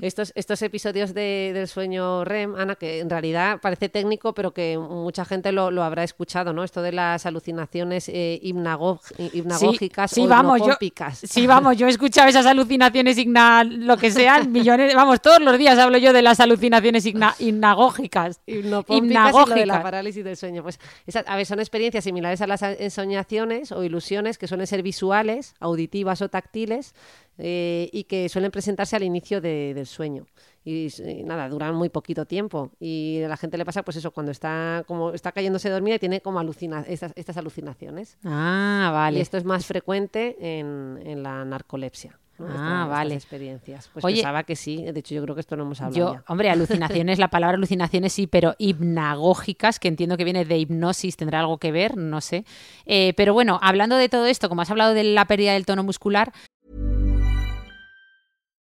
estos, 0.00 0.32
estos 0.34 0.60
episodios 0.62 1.14
de, 1.14 1.52
del 1.54 1.68
sueño 1.68 2.24
REM, 2.24 2.56
Ana, 2.56 2.74
que 2.74 3.00
en 3.00 3.10
realidad 3.10 3.60
parece 3.60 3.88
técnico, 3.88 4.34
pero 4.34 4.52
que 4.52 4.76
mucha 4.78 5.24
gente 5.24 5.52
lo, 5.52 5.70
lo 5.70 5.84
habrá 5.84 6.02
escuchado, 6.04 6.52
¿no? 6.52 6.64
Esto 6.64 6.82
de 6.82 6.92
las 6.92 7.26
alucinaciones 7.26 8.08
eh, 8.08 8.40
hipnagógicas 8.42 10.10
sí, 10.10 10.26
vamos, 10.26 10.60
yo, 10.66 10.76
sí, 11.12 11.46
vamos, 11.46 11.76
yo 11.76 11.86
he 11.86 11.90
escuchado 11.90 12.28
esas 12.28 12.46
alucinaciones 12.46 13.18
hipna, 13.18 13.64
lo 13.64 13.96
que 13.96 14.10
sean, 14.10 14.50
millones, 14.52 14.94
vamos, 14.94 15.20
todos 15.20 15.40
los 15.40 15.56
días 15.58 15.78
hablo 15.78 15.98
yo 15.98 16.12
de 16.12 16.22
las 16.22 16.40
alucinaciones 16.40 17.04
hipnagógicas. 17.06 18.40
Y 18.46 18.62
de 19.54 19.66
la 19.66 19.82
parálisis 19.82 20.24
del 20.24 20.36
sueño. 20.36 20.62
Pues, 20.62 20.78
a 21.26 21.36
ver, 21.36 21.46
son 21.46 21.60
experiencias 21.60 22.04
similares 22.04 22.40
a 22.40 22.46
las 22.46 22.62
ensoñaciones 22.62 23.72
o 23.72 23.84
ilusiones 23.84 24.38
que 24.38 24.48
suelen 24.48 24.66
ser 24.66 24.82
visuales, 24.82 25.54
auditivas 25.60 26.22
o 26.22 26.28
táctiles, 26.28 26.94
eh, 27.38 27.88
y 27.92 28.04
que 28.04 28.28
suelen 28.28 28.50
presentarse 28.50 28.96
al 28.96 29.02
inicio 29.02 29.40
del 29.40 29.86
sueño. 29.86 30.26
Y, 30.64 30.88
nada, 31.24 31.48
duran 31.48 31.74
muy 31.74 31.88
poquito 31.88 32.26
tiempo. 32.26 32.70
Y 32.78 33.22
a 33.22 33.28
la 33.28 33.36
gente 33.36 33.56
le 33.56 33.64
pasa, 33.64 33.82
pues 33.82 33.96
eso, 33.96 34.10
cuando 34.10 34.32
está 34.32 34.84
como 34.86 35.12
está 35.12 35.32
cayéndose 35.32 35.70
dormida 35.70 35.94
y 35.94 35.98
tiene 35.98 36.20
como 36.20 36.40
alucina 36.40 36.84
estas, 36.86 37.12
estas 37.16 37.36
alucinaciones. 37.36 38.18
Ah, 38.24 38.90
vale. 38.92 39.18
Y 39.18 39.22
esto 39.22 39.38
es 39.38 39.44
más 39.44 39.64
frecuente 39.64 40.36
en, 40.40 41.00
en 41.04 41.22
la 41.22 41.44
narcolepsia. 41.44 42.18
Ah, 42.46 42.86
vale. 42.88 43.14
experiencias. 43.14 43.90
Pues 43.92 44.04
pensaba 44.04 44.44
que 44.44 44.56
sí. 44.56 44.84
De 44.84 45.00
hecho, 45.00 45.14
yo 45.14 45.22
creo 45.22 45.34
que 45.34 45.40
esto 45.40 45.56
no 45.56 45.64
hemos 45.64 45.80
hablado. 45.80 46.14
Yo, 46.14 46.22
hombre, 46.28 46.50
alucinaciones, 46.50 47.18
la 47.18 47.28
palabra 47.28 47.56
alucinaciones 47.56 48.12
sí, 48.12 48.26
pero 48.26 48.54
hipnagógicas, 48.58 49.78
que 49.78 49.88
entiendo 49.88 50.16
que 50.16 50.24
viene 50.24 50.44
de 50.44 50.58
hipnosis, 50.58 51.16
tendrá 51.16 51.40
algo 51.40 51.58
que 51.58 51.72
ver, 51.72 51.96
no 51.96 52.20
sé. 52.20 52.44
Eh, 52.86 53.12
pero 53.16 53.34
bueno, 53.34 53.58
hablando 53.62 53.96
de 53.96 54.08
todo 54.08 54.26
esto, 54.26 54.48
como 54.48 54.62
has 54.62 54.70
hablado 54.70 54.94
de 54.94 55.04
la 55.04 55.26
pérdida 55.26 55.54
del 55.54 55.66
tono 55.66 55.82
muscular, 55.82 56.32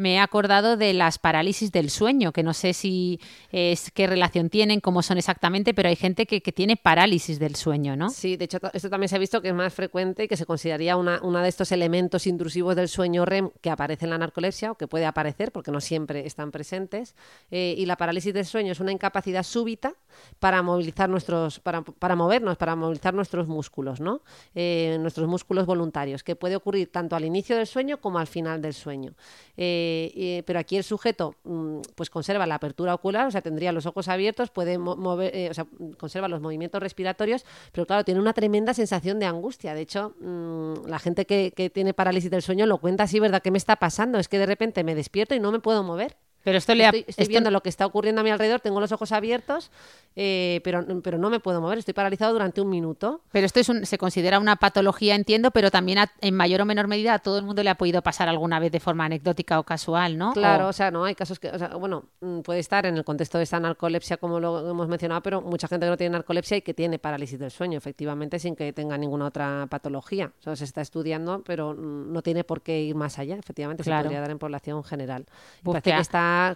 Me 0.00 0.14
he 0.14 0.18
acordado 0.18 0.78
de 0.78 0.94
las 0.94 1.18
parálisis 1.18 1.72
del 1.72 1.90
sueño, 1.90 2.32
que 2.32 2.42
no 2.42 2.54
sé 2.54 2.72
si 2.72 3.20
es 3.52 3.90
qué 3.90 4.06
relación 4.06 4.48
tienen, 4.48 4.80
cómo 4.80 5.02
son 5.02 5.18
exactamente, 5.18 5.74
pero 5.74 5.90
hay 5.90 5.96
gente 5.96 6.24
que, 6.24 6.40
tiene 6.40 6.78
parálisis 6.78 7.38
del 7.38 7.54
sueño, 7.54 7.96
¿no? 7.96 8.08
Sí, 8.08 8.38
de 8.38 8.46
hecho, 8.46 8.58
esto 8.72 8.88
también 8.88 9.10
se 9.10 9.16
ha 9.16 9.18
visto 9.18 9.42
que 9.42 9.48
es 9.48 9.54
más 9.54 9.74
frecuente 9.74 10.24
y 10.24 10.28
que 10.28 10.38
se 10.38 10.46
consideraría 10.46 10.96
una, 10.96 11.20
uno 11.22 11.40
de 11.40 11.50
estos 11.50 11.70
elementos 11.70 12.26
intrusivos 12.26 12.76
del 12.76 12.88
sueño 12.88 13.26
REM 13.26 13.50
que 13.60 13.68
aparece 13.68 14.06
en 14.06 14.10
la 14.12 14.16
narcolepsia 14.16 14.72
o 14.72 14.74
que 14.74 14.88
puede 14.88 15.04
aparecer 15.04 15.52
porque 15.52 15.70
no 15.70 15.82
siempre 15.82 16.26
están 16.26 16.50
presentes. 16.50 17.14
Eh, 17.50 17.74
y 17.76 17.84
la 17.84 17.96
parálisis 17.96 18.32
del 18.32 18.46
sueño 18.46 18.72
es 18.72 18.80
una 18.80 18.92
incapacidad 18.92 19.42
súbita 19.42 19.92
para 20.38 20.62
movilizar 20.62 21.10
nuestros, 21.10 21.60
para, 21.60 21.82
para 21.82 22.16
movernos, 22.16 22.56
para 22.56 22.74
movilizar 22.74 23.12
nuestros 23.12 23.48
músculos, 23.48 24.00
¿no? 24.00 24.22
Eh, 24.54 24.96
nuestros 24.98 25.28
músculos 25.28 25.66
voluntarios, 25.66 26.22
que 26.22 26.36
puede 26.36 26.56
ocurrir 26.56 26.90
tanto 26.90 27.16
al 27.16 27.26
inicio 27.26 27.54
del 27.54 27.66
sueño 27.66 28.00
como 28.00 28.18
al 28.18 28.26
final 28.26 28.62
del 28.62 28.72
sueño. 28.72 29.12
Eh, 29.58 29.88
Eh, 29.90 30.12
eh, 30.14 30.42
pero 30.46 30.58
aquí 30.60 30.76
el 30.76 30.84
sujeto 30.84 31.34
mm, 31.44 31.80
pues 31.96 32.10
conserva 32.10 32.46
la 32.46 32.54
apertura 32.56 32.94
ocular, 32.94 33.26
o 33.26 33.30
sea, 33.30 33.42
tendría 33.42 33.72
los 33.72 33.86
ojos 33.86 34.06
abiertos, 34.08 34.50
puede 34.50 34.78
mo- 34.78 34.96
mover, 34.96 35.34
eh, 35.34 35.48
o 35.50 35.54
sea, 35.54 35.66
conserva 35.98 36.28
los 36.28 36.40
movimientos 36.40 36.80
respiratorios, 36.80 37.44
pero 37.72 37.86
claro, 37.86 38.04
tiene 38.04 38.20
una 38.20 38.32
tremenda 38.32 38.72
sensación 38.74 39.18
de 39.18 39.26
angustia. 39.26 39.74
De 39.74 39.80
hecho, 39.80 40.14
mm, 40.20 40.86
la 40.86 40.98
gente 40.98 41.26
que, 41.26 41.52
que 41.56 41.70
tiene 41.70 41.92
parálisis 41.94 42.30
del 42.30 42.42
sueño 42.42 42.66
lo 42.66 42.78
cuenta 42.78 43.04
así, 43.04 43.18
¿verdad? 43.20 43.42
¿Qué 43.42 43.50
me 43.50 43.58
está 43.58 43.76
pasando? 43.76 44.18
Es 44.18 44.28
que 44.28 44.38
de 44.38 44.46
repente 44.46 44.84
me 44.84 44.94
despierto 44.94 45.34
y 45.34 45.40
no 45.40 45.50
me 45.52 45.58
puedo 45.60 45.82
mover. 45.82 46.16
Pero 46.42 46.58
esto 46.58 46.74
le 46.74 46.84
ha- 46.84 46.88
Estoy, 46.88 47.04
estoy 47.06 47.22
esto- 47.24 47.30
viendo 47.30 47.50
lo 47.50 47.62
que 47.62 47.68
está 47.68 47.84
ocurriendo 47.86 48.20
a 48.22 48.24
mi 48.24 48.30
alrededor, 48.30 48.60
tengo 48.60 48.80
los 48.80 48.92
ojos 48.92 49.12
abiertos, 49.12 49.70
eh, 50.16 50.60
pero, 50.64 50.84
pero 51.02 51.18
no 51.18 51.30
me 51.30 51.38
puedo 51.40 51.60
mover, 51.60 51.78
estoy 51.78 51.94
paralizado 51.94 52.32
durante 52.32 52.60
un 52.60 52.68
minuto. 52.70 53.20
Pero 53.30 53.46
esto 53.46 53.60
es 53.60 53.68
un- 53.68 53.84
se 53.86 53.98
considera 53.98 54.38
una 54.38 54.56
patología, 54.56 55.14
entiendo, 55.14 55.50
pero 55.50 55.70
también 55.70 55.98
a- 55.98 56.10
en 56.20 56.34
mayor 56.34 56.62
o 56.62 56.64
menor 56.64 56.86
medida 56.88 57.14
a 57.14 57.18
todo 57.18 57.38
el 57.38 57.44
mundo 57.44 57.62
le 57.62 57.70
ha 57.70 57.74
podido 57.76 58.02
pasar 58.02 58.28
alguna 58.28 58.58
vez 58.58 58.72
de 58.72 58.80
forma 58.80 59.04
anecdótica 59.04 59.58
o 59.58 59.64
casual, 59.64 60.16
¿no? 60.18 60.32
Claro, 60.32 60.66
O- 60.66 60.68
o 60.70 60.72
sea, 60.72 60.90
no 60.90 61.04
hay 61.04 61.14
casos 61.14 61.38
que, 61.38 61.48
o 61.50 61.58
sea, 61.58 61.68
bueno, 61.76 62.04
mm, 62.20 62.40
puede 62.40 62.60
estar 62.60 62.86
en 62.86 62.96
el 62.96 63.04
contexto 63.04 63.38
de 63.38 63.44
esta 63.44 63.60
narcolepsia 63.60 64.16
como 64.16 64.40
lo 64.40 64.68
hemos 64.70 64.88
mencionado, 64.88 65.20
pero 65.22 65.40
mucha 65.42 65.68
gente 65.68 65.86
que 65.86 65.90
no 65.90 65.96
tiene 65.96 66.12
narcolepsia 66.12 66.56
y 66.56 66.62
que 66.62 66.74
tiene 66.74 66.98
parálisis 66.98 67.38
del 67.38 67.50
sueño, 67.50 67.78
efectivamente, 67.78 68.38
sin 68.38 68.56
que 68.56 68.72
tenga 68.72 68.96
ninguna 68.98 69.26
otra 69.26 69.66
patología. 69.68 70.32
O 70.40 70.42
sea, 70.42 70.56
se 70.56 70.64
está 70.64 70.80
estudiando, 70.80 71.42
pero 71.44 71.74
mm, 71.74 72.12
no 72.12 72.22
tiene 72.22 72.44
por 72.44 72.62
qué 72.62 72.80
ir 72.80 72.94
más 72.94 73.18
allá, 73.18 73.36
efectivamente, 73.36 73.82
Claro. 73.84 74.00
se 74.00 74.04
podría 74.04 74.20
dar 74.20 74.30
en 74.30 74.38
población 74.38 74.82
general. 74.84 75.26
Y 75.60 75.64
Pues 75.64 75.74
parece 75.74 75.90
que 75.90 75.94
ha- 75.94 76.00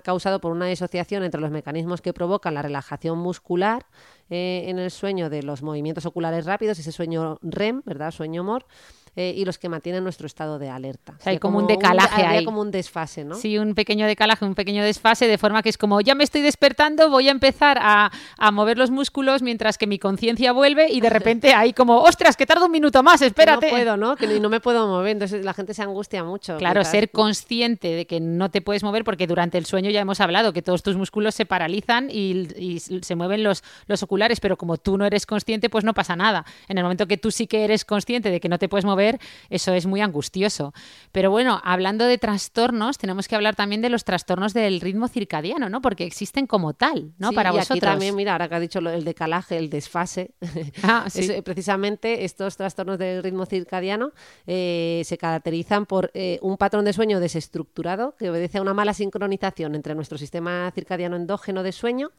causado 0.03 0.41
por 0.41 0.53
una 0.53 0.67
disociación 0.67 1.23
entre 1.23 1.41
los 1.41 1.51
mecanismos 1.51 2.01
que 2.01 2.13
provocan 2.13 2.55
la 2.55 2.63
relajación 2.63 3.19
muscular 3.19 3.87
eh, 4.31 4.65
en 4.67 4.79
el 4.79 4.91
sueño 4.91 5.31
de 5.31 5.43
los 5.43 5.63
movimientos 5.63 6.07
oculares 6.07 6.45
rápidos, 6.45 6.79
ese 6.79 6.93
sueño 6.93 7.39
REM, 7.43 7.83
¿verdad? 7.85 8.11
Sueño 8.11 8.43
MOR, 8.45 8.67
eh, 9.17 9.35
y 9.37 9.45
los 9.45 9.59
que 9.59 9.69
mantienen 9.69 10.03
nuestro 10.03 10.27
estado 10.27 10.59
de 10.59 10.69
alerta. 10.71 11.15
sea, 11.21 11.33
hay 11.33 11.39
como 11.39 11.59
un 11.59 11.67
decalaje 11.67 12.23
habría 12.23 12.39
ahí. 12.41 12.45
como 12.45 12.61
un 12.61 12.71
desfase, 12.71 13.25
¿no? 13.25 13.35
Sí, 13.37 13.59
un 13.59 13.75
pequeño 13.75 14.07
decalaje, 14.07 14.45
un 14.45 14.55
pequeño 14.55 14.83
desfase, 14.85 15.27
de 15.27 15.39
forma 15.39 15.63
que 15.63 15.69
es 15.69 15.79
como, 15.79 16.01
ya 16.01 16.15
me 16.15 16.25
estoy 16.25 16.43
despertando, 16.43 17.11
voy 17.11 17.29
a 17.29 17.31
empezar 17.31 17.79
a, 17.81 18.11
a 18.39 18.51
mover 18.51 18.79
los 18.79 18.91
músculos 18.91 19.43
mientras 19.43 19.79
que 19.79 19.87
mi 19.87 19.99
conciencia 19.99 20.53
vuelve 20.53 20.91
y 20.91 21.01
de 21.01 21.11
repente 21.11 21.55
hay 21.55 21.73
como, 21.73 21.99
ostras, 22.01 22.37
que 22.37 22.47
tarda 22.47 22.65
un 22.67 22.73
minuto 22.73 23.03
más, 23.03 23.21
Que 23.21 23.27
espérate. 23.27 23.67
No 23.67 23.71
puedo, 23.77 23.97
¿no? 23.97 24.17
Que 24.17 24.41
no 24.41 24.49
me 24.49 24.61
puedo 24.61 24.87
mover. 24.89 25.13
Entonces 25.13 25.45
la 25.45 25.55
gente 25.55 25.75
se 25.75 25.83
angustia 25.83 26.25
mucho. 26.25 26.57
Claro, 26.57 26.81
Mientras- 26.81 26.91
ser 26.91 27.11
consciente 27.11 27.89
de 27.89 28.07
que 28.07 28.21
no 28.21 28.51
te 28.51 28.63
puedes 28.63 28.83
mover 28.83 29.05
porque 29.05 29.27
durante 29.27 29.59
el 29.59 29.67
sueño 29.67 29.91
ya 29.91 30.01
hemos 30.01 30.21
hablado 30.21 30.53
que 30.53 30.63
todos 30.63 30.83
tus 30.83 30.97
músculos 30.97 31.35
se 31.35 31.47
paralizan 31.47 32.09
y, 32.11 32.49
y 32.57 32.81
se 32.81 33.15
mueven 33.15 33.43
los, 33.43 33.63
los 33.87 34.03
oculares, 34.03 34.41
pero 34.41 34.57
como 34.57 34.77
tú 34.79 34.97
no 34.99 35.05
eres 35.07 35.27
consciente, 35.27 35.69
pues 35.71 35.85
no 35.85 35.95
pasa 35.95 36.17
nada. 36.17 36.45
En 36.69 36.79
el 36.79 36.85
momento 36.85 37.07
que 37.07 37.17
tú 37.17 37.31
sí 37.31 37.47
que 37.47 37.65
eres 37.65 37.85
consciente 37.85 38.31
de 38.31 38.41
que 38.41 38.49
no 38.49 38.59
te 38.59 38.69
puedes 38.69 38.85
mover, 38.85 39.04
eso 39.51 39.73
es 39.75 39.87
muy 39.87 40.01
angustioso. 40.01 40.73
Pero 41.13 41.31
bueno, 41.31 41.61
hablando 41.65 42.05
de 42.07 42.19
trastornos, 42.19 42.99
tenemos 42.99 43.29
que 43.29 43.37
hablar 43.37 43.55
también 43.57 43.81
de 43.83 43.89
los 43.91 44.05
trastornos 44.05 44.53
del 44.55 44.81
ritmo 44.81 45.09
circadiano, 45.09 45.69
¿no? 45.69 45.81
Porque 45.81 46.05
existen 46.05 46.47
como 46.47 46.75
tal, 46.75 47.13
¿no? 47.19 47.31
Sí, 47.31 47.35
Para 47.35 47.51
y 47.51 47.53
vosotros. 47.53 47.77
Aquí 47.77 47.81
también, 47.81 48.15
mira, 48.17 48.33
ahora 48.33 48.49
que 48.49 48.55
has 48.57 48.61
dicho 48.61 48.81
lo- 48.81 48.91
el 48.91 49.05
decalaje, 49.05 49.57
el 49.59 49.69
desfase, 49.71 50.31
Ah, 50.83 51.07
sí. 51.11 51.21
es, 51.21 51.29
eh, 51.31 51.43
precisamente 51.43 52.25
estos 52.25 52.57
trastornos 52.57 52.99
del 52.99 53.23
ritmo 53.23 53.47
circadiano 53.47 54.13
eh, 54.47 55.03
se 55.05 55.19
caracterizan 55.19 55.87
por 55.87 56.11
eh, 56.15 56.39
un 56.43 56.57
patrón 56.57 56.85
de 56.85 56.93
sueño 56.93 57.21
desestructurado 57.21 58.15
que 58.17 58.31
obedece 58.31 58.59
a 58.59 58.63
una 58.63 58.75
mala 58.75 58.95
sincronización 58.95 59.75
entre 59.75 59.95
nuestro 59.95 60.19
sistema 60.19 60.71
circadiano 60.75 61.17
endógeno 61.17 61.63
de 61.63 61.73
sueño, 61.73 62.11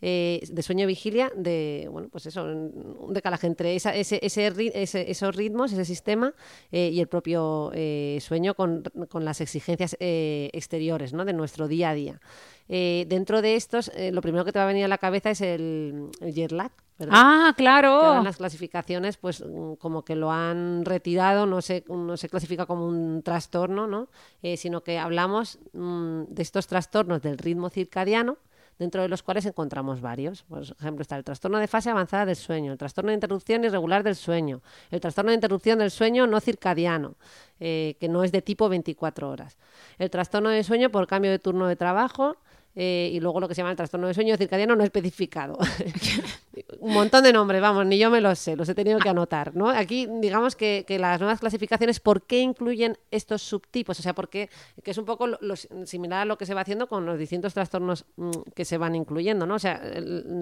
eh, 0.00 0.40
de 0.50 0.62
sueño-vigilia, 0.62 1.32
de, 1.36 1.88
bueno, 1.90 2.08
pues 2.10 2.26
eso, 2.26 2.44
un 2.44 3.12
decalaje 3.12 3.46
entre 3.46 3.74
esa- 3.76 3.94
ese, 3.94 4.18
ese 4.22 4.52
ese- 4.74 5.10
esos 5.10 5.34
ritmos, 5.34 5.72
ese 5.72 5.84
sistema 5.84 6.33
eh, 6.72 6.90
y 6.92 7.00
el 7.00 7.06
propio 7.06 7.70
eh, 7.74 8.18
sueño 8.20 8.54
con, 8.54 8.82
con 9.08 9.24
las 9.24 9.40
exigencias 9.40 9.96
eh, 10.00 10.50
exteriores 10.52 11.12
¿no? 11.12 11.24
de 11.24 11.32
nuestro 11.32 11.68
día 11.68 11.90
a 11.90 11.94
día. 11.94 12.20
Dentro 12.66 13.42
de 13.42 13.56
estos, 13.56 13.92
lo 14.10 14.22
primero 14.22 14.42
que 14.46 14.50
te 14.50 14.58
va 14.58 14.64
a 14.64 14.68
venir 14.68 14.86
a 14.86 14.88
la 14.88 14.96
cabeza 14.96 15.30
es 15.30 15.42
el, 15.42 16.08
el 16.20 16.32
jet 16.32 16.50
lag. 16.50 16.72
¿verdad? 16.98 17.14
Ah, 17.14 17.54
que 17.56 17.68
ahora 17.68 17.80
claro. 17.82 18.18
en 18.18 18.24
las 18.24 18.38
clasificaciones, 18.38 19.18
pues 19.18 19.44
mm, 19.44 19.74
como 19.74 20.02
que 20.02 20.16
lo 20.16 20.30
han 20.30 20.84
retirado, 20.86 21.44
no 21.44 21.60
se, 21.60 21.84
no 21.88 22.16
se 22.16 22.30
clasifica 22.30 22.64
como 22.64 22.86
un 22.86 23.22
trastorno, 23.22 23.86
¿no? 23.86 24.08
Sino 24.56 24.82
que 24.82 24.98
hablamos 24.98 25.58
mm, 25.74 26.22
de 26.28 26.42
estos 26.42 26.66
trastornos 26.66 27.20
del 27.20 27.36
ritmo 27.36 27.68
circadiano, 27.68 28.38
dentro 28.78 29.02
de 29.02 29.08
los 29.08 29.22
cuales 29.22 29.46
encontramos 29.46 30.00
varios. 30.00 30.42
Por 30.42 30.62
ejemplo, 30.62 31.02
está 31.02 31.16
el 31.16 31.24
trastorno 31.24 31.58
de 31.58 31.66
fase 31.66 31.90
avanzada 31.90 32.26
del 32.26 32.36
sueño, 32.36 32.72
el 32.72 32.78
trastorno 32.78 33.10
de 33.10 33.14
interrupción 33.14 33.64
irregular 33.64 34.02
del 34.02 34.16
sueño, 34.16 34.62
el 34.90 35.00
trastorno 35.00 35.30
de 35.30 35.36
interrupción 35.36 35.78
del 35.78 35.90
sueño 35.90 36.26
no 36.26 36.40
circadiano, 36.40 37.16
eh, 37.60 37.96
que 38.00 38.08
no 38.08 38.24
es 38.24 38.32
de 38.32 38.42
tipo 38.42 38.68
24 38.68 39.30
horas, 39.30 39.56
el 39.98 40.10
trastorno 40.10 40.48
de 40.50 40.64
sueño 40.64 40.90
por 40.90 41.06
cambio 41.06 41.30
de 41.30 41.38
turno 41.38 41.66
de 41.66 41.76
trabajo, 41.76 42.36
eh, 42.76 43.10
y 43.12 43.20
luego 43.20 43.40
lo 43.40 43.48
que 43.48 43.54
se 43.54 43.60
llama 43.60 43.70
el 43.70 43.76
trastorno 43.76 44.06
de 44.08 44.14
sueño 44.14 44.36
circadiano 44.36 44.74
no 44.76 44.84
especificado. 44.84 45.58
Un 46.80 46.92
montón 46.92 47.24
de 47.24 47.32
nombres, 47.32 47.60
vamos, 47.60 47.84
ni 47.86 47.98
yo 47.98 48.10
me 48.10 48.20
los 48.20 48.38
sé, 48.38 48.54
los 48.56 48.68
he 48.68 48.74
tenido 48.74 48.98
que 49.00 49.08
anotar, 49.08 49.56
¿no? 49.56 49.68
Aquí, 49.70 50.06
digamos 50.20 50.54
que, 50.54 50.84
que 50.86 50.98
las 50.98 51.18
nuevas 51.18 51.40
clasificaciones, 51.40 51.98
¿por 51.98 52.22
qué 52.22 52.40
incluyen 52.40 52.96
estos 53.10 53.42
subtipos? 53.42 53.98
O 53.98 54.02
sea, 54.02 54.14
porque 54.14 54.50
que 54.82 54.90
es 54.92 54.98
un 54.98 55.04
poco 55.04 55.26
lo- 55.26 55.38
lo 55.40 55.56
similar 55.56 56.20
a 56.20 56.24
lo 56.24 56.38
que 56.38 56.46
se 56.46 56.54
va 56.54 56.60
haciendo 56.60 56.86
con 56.88 57.06
los 57.06 57.18
distintos 57.18 57.54
trastornos 57.54 58.04
mm, 58.16 58.30
que 58.54 58.64
se 58.64 58.78
van 58.78 58.94
incluyendo, 58.94 59.46
¿no? 59.46 59.54
O 59.56 59.58
sea, 59.58 59.80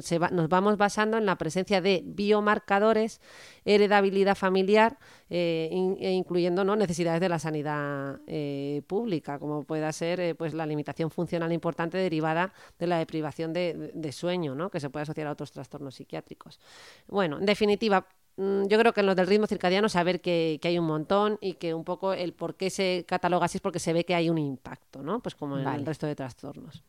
se 0.01 0.19
va- 0.19 0.29
nos 0.31 0.49
vamos 0.49 0.77
basando 0.77 1.17
en 1.17 1.25
la 1.27 1.37
presencia 1.37 1.81
de 1.81 2.03
biomarcadores, 2.05 3.21
heredabilidad 3.65 4.37
familiar, 4.37 4.99
eh, 5.35 5.71
in- 5.73 5.97
e 5.99 6.13
incluyendo 6.13 6.63
¿no? 6.63 6.77
necesidades 6.77 7.19
de 7.19 7.29
la 7.31 7.39
sanidad 7.39 8.21
eh, 8.27 8.83
pública, 8.87 9.39
como 9.39 9.63
pueda 9.65 9.91
ser 9.93 10.21
eh, 10.21 10.35
pues 10.35 10.53
la 10.53 10.67
limitación 10.67 11.11
funcional 11.11 11.51
importante 11.55 11.97
derivada 11.97 12.53
de 12.79 12.87
la 12.87 12.99
deprivación 12.99 13.55
de, 13.55 14.13
sueño, 14.13 14.55
¿no? 14.55 14.69
que 14.69 14.79
se 14.79 14.91
puede 14.91 15.05
asociar 15.05 15.29
a 15.29 15.33
otros 15.33 15.51
trastornos 15.51 15.95
psiquiátricos. 15.95 16.61
Bueno, 17.09 17.39
en 17.39 17.47
definitiva, 17.47 18.07
mm, 18.37 18.65
yo 18.67 18.79
creo 18.79 18.93
que 18.93 19.01
en 19.01 19.07
los 19.07 19.17
del 19.17 19.27
ritmo 19.27 19.47
circadiano 19.47 19.89
saber 19.89 20.21
que, 20.21 20.59
que 20.61 20.69
hay 20.69 20.79
un 20.79 20.85
montón 20.85 21.39
y 21.41 21.55
que 21.55 21.73
un 21.73 21.85
poco 21.85 22.13
el 22.13 22.35
por 22.35 22.55
qué 22.57 22.69
se 22.69 23.07
cataloga 23.09 23.47
así 23.47 23.57
es 23.57 23.63
porque 23.63 23.79
se 23.79 23.95
ve 23.95 24.05
que 24.05 24.15
hay 24.15 24.29
un 24.29 24.37
impacto, 24.37 25.03
¿no? 25.03 25.21
Pues 25.21 25.35
como 25.35 25.57
en 25.57 25.65
Vale. 25.65 25.79
el 25.79 25.87
resto 25.87 26.07
de 26.07 26.15
trastornos. 26.15 26.83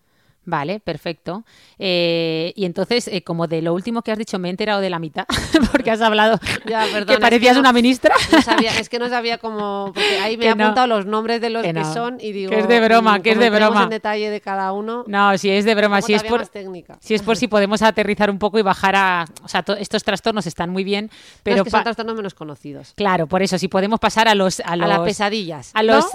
Vale, 0.45 0.79
perfecto. 0.79 1.43
Eh, 1.79 2.51
y 2.55 2.65
entonces, 2.65 3.07
eh, 3.07 3.23
como 3.23 3.47
de 3.47 3.61
lo 3.61 3.73
último 3.73 4.01
que 4.01 4.11
has 4.11 4.17
dicho, 4.17 4.39
me 4.39 4.49
he 4.49 4.51
enterado 4.51 4.81
de 4.81 4.89
la 4.89 4.99
mitad, 4.99 5.25
porque 5.71 5.91
has 5.91 6.01
hablado 6.01 6.39
Ya, 6.65 6.85
que 7.05 7.13
es 7.13 7.19
parecías 7.19 7.51
que 7.51 7.55
no- 7.55 7.59
una 7.61 7.73
ministra. 7.73 8.13
No 8.31 8.41
sabía, 8.41 8.77
es 8.77 8.89
que 8.89 8.99
no 8.99 9.09
sabía 9.09 9.37
cómo. 9.37 9.91
Porque 9.93 10.19
ahí 10.19 10.35
me 10.37 10.45
he 10.49 10.55
no. 10.55 10.63
apuntado 10.65 10.87
los 10.87 11.05
nombres 11.05 11.39
de 11.41 11.49
los 11.49 11.63
Que 11.63 11.73
son 11.85 12.17
y 12.19 12.31
digo. 12.31 12.49
Que 12.51 12.59
es 12.59 12.67
de 12.67 12.79
broma, 12.79 13.17
mm, 13.17 13.21
que 13.21 13.31
es 13.31 13.39
de 13.39 13.49
broma. 13.49 13.83
en 13.83 13.89
detalle 13.89 14.29
de 14.29 14.41
cada 14.41 14.71
uno. 14.73 15.03
No, 15.07 15.37
si 15.37 15.49
es 15.49 15.65
de 15.65 15.75
broma, 15.75 16.01
si 16.01 16.13
es 16.13 16.23
por, 16.23 16.45
si 16.99 17.13
es 17.13 17.21
por 17.21 17.37
si 17.37 17.47
podemos 17.47 17.81
aterrizar 17.81 18.29
un 18.29 18.39
poco 18.39 18.59
y 18.59 18.61
bajar 18.61 18.95
a... 18.95 19.25
O 19.43 19.47
sea, 19.47 19.63
to- 19.63 19.75
estos 19.77 20.03
trastornos 20.03 20.45
están 20.45 20.69
muy 20.69 20.83
bien, 20.83 21.05
No, 21.05 21.17
pero... 21.43 21.57
es 21.57 21.63
que 21.63 21.69
son 21.69 21.83
trastornos 21.83 22.15
menos 22.15 22.33
conocidos. 22.33 22.93
Claro, 22.95 23.27
por 23.27 23.41
eso, 23.41 23.57
si 23.57 23.67
podemos 23.67 23.99
pasar 23.99 24.27
a 24.27 24.35
los... 24.35 24.59
A, 24.59 24.73
A 24.73 24.75
los, 24.75 24.89
las 24.89 24.99
pesadillas. 25.01 25.71
a 25.73 25.83
los 25.83 26.05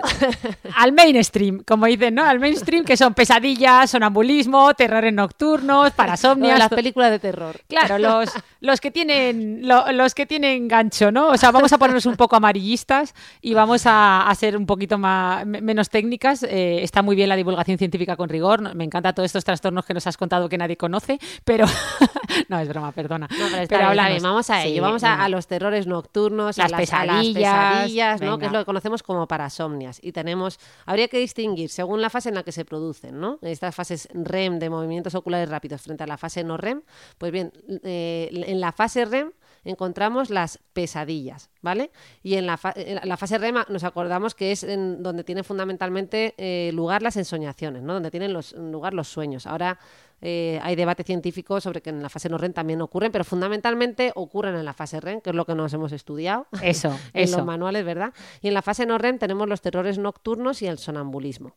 al 0.76 0.92
mainstream, 0.92 1.62
como 1.66 1.86
dicen, 1.86 2.14
¿no? 2.14 2.24
Al 2.24 2.38
mainstream, 2.40 2.84
que 2.84 2.96
son 2.96 3.14
pesadillas, 3.14 3.90
sonambulismo, 4.22 4.74
terrores 4.74 5.12
nocturnos, 5.12 5.90
parasomnias. 5.92 6.58
las 6.58 6.68
películas 6.68 7.10
de 7.10 7.18
terror. 7.18 7.56
Claro, 7.68 7.98
los, 7.98 8.30
los 8.60 8.80
que 8.80 8.90
tienen 8.90 9.60
lo- 9.66 9.90
los 9.92 10.14
que 10.14 10.26
tienen 10.26 10.66
gancho, 10.68 11.10
¿no? 11.12 11.28
O 11.28 11.36
sea, 11.36 11.50
vamos 11.50 11.72
a 11.72 11.78
ponernos 11.78 12.06
un 12.06 12.16
poco 12.16 12.36
amarillistas 12.36 13.14
y 13.40 13.54
vamos 13.54 13.86
a, 13.86 14.28
a 14.28 14.34
ser 14.34 14.56
un 14.56 14.66
poquito 14.66 14.98
más 14.98 15.46
me- 15.46 15.60
menos 15.60 15.88
técnicas. 15.90 16.42
Eh, 16.42 16.82
está 16.82 17.02
muy 17.02 17.14
bien 17.16 17.28
la 17.28 17.36
divulgación 17.36 17.78
científica 17.78 18.16
con 18.16 18.28
rigor. 18.28 18.74
Me 18.74 18.84
encanta 18.84 19.12
todos 19.12 19.26
estos 19.26 19.44
trastornos 19.44 19.84
que 19.84 19.94
nos 19.94 20.06
has 20.06 20.16
contado 20.16 20.48
que 20.48 20.58
nadie 20.58 20.76
conoce, 20.76 21.18
pero 21.44 21.66
no 22.48 22.58
es 22.58 22.68
broma, 22.68 22.92
perdona. 22.92 23.28
No, 23.30 23.46
pero 23.50 23.66
Pero 23.68 23.90
bien, 23.92 24.22
Vamos 24.22 24.50
a 24.50 24.62
ello. 24.64 24.74
Sí, 24.74 24.80
vamos 24.80 25.04
a, 25.04 25.28
los 25.28 25.46
terrores 25.46 25.86
nocturnos, 25.86 26.56
Las 26.58 26.72
a, 26.72 26.78
las, 26.78 26.92
a 26.92 27.04
las 27.06 27.16
pesadillas, 27.16 27.34
pesadillas, 27.54 28.20
¿no? 28.20 28.38
que 28.38 28.46
es 28.46 28.52
lo 28.52 28.58
que 28.60 28.64
conocemos 28.64 29.02
como 29.02 29.26
parasomnias. 29.28 30.00
Y 30.02 30.12
tenemos, 30.12 30.58
habría 30.86 31.08
que 31.08 31.18
distinguir 31.18 31.68
según 31.70 32.00
la 32.02 32.10
fase 32.10 32.28
en 32.30 32.34
la 32.34 32.42
que 32.42 32.52
se 32.52 32.64
producen, 32.64 33.20
¿no? 33.20 33.38
Estas 33.42 33.74
fases 33.74 34.07
REM 34.12 34.58
de 34.58 34.70
movimientos 34.70 35.14
oculares 35.14 35.48
rápidos 35.48 35.82
frente 35.82 36.04
a 36.04 36.06
la 36.06 36.16
fase 36.18 36.44
no 36.44 36.56
REM. 36.56 36.82
Pues 37.18 37.32
bien, 37.32 37.52
eh, 37.84 38.28
en 38.32 38.60
la 38.60 38.72
fase 38.72 39.04
REM 39.04 39.32
encontramos 39.64 40.30
las 40.30 40.58
pesadillas, 40.72 41.50
¿vale? 41.62 41.90
Y 42.22 42.34
en 42.34 42.46
la, 42.46 42.56
fa- 42.56 42.72
en 42.76 43.06
la 43.06 43.16
fase 43.16 43.38
REM 43.38 43.56
nos 43.68 43.84
acordamos 43.84 44.34
que 44.34 44.52
es 44.52 44.62
en 44.62 45.02
donde 45.02 45.24
tienen 45.24 45.44
fundamentalmente 45.44 46.34
eh, 46.38 46.70
lugar 46.72 47.02
las 47.02 47.16
ensoñaciones, 47.16 47.82
¿no? 47.82 47.94
Donde 47.94 48.10
tienen 48.10 48.32
lugar 48.72 48.94
los 48.94 49.08
sueños. 49.08 49.46
Ahora 49.46 49.78
eh, 50.20 50.58
hay 50.62 50.76
debate 50.76 51.04
científico 51.04 51.60
sobre 51.60 51.80
que 51.80 51.90
en 51.90 52.02
la 52.02 52.08
fase 52.08 52.28
no 52.28 52.38
REM 52.38 52.52
también 52.52 52.80
ocurren, 52.80 53.12
pero 53.12 53.24
fundamentalmente 53.24 54.12
ocurren 54.14 54.54
en 54.56 54.64
la 54.64 54.72
fase 54.72 55.00
REM, 55.00 55.20
que 55.20 55.30
es 55.30 55.36
lo 55.36 55.44
que 55.44 55.54
nos 55.54 55.72
hemos 55.72 55.92
estudiado 55.92 56.46
Eso, 56.62 56.88
en 57.12 57.24
eso. 57.24 57.38
los 57.38 57.46
manuales, 57.46 57.84
¿verdad? 57.84 58.12
Y 58.40 58.48
en 58.48 58.54
la 58.54 58.62
fase 58.62 58.86
no 58.86 58.98
REM 58.98 59.18
tenemos 59.18 59.48
los 59.48 59.60
terrores 59.60 59.98
nocturnos 59.98 60.62
y 60.62 60.66
el 60.66 60.78
sonambulismo. 60.78 61.54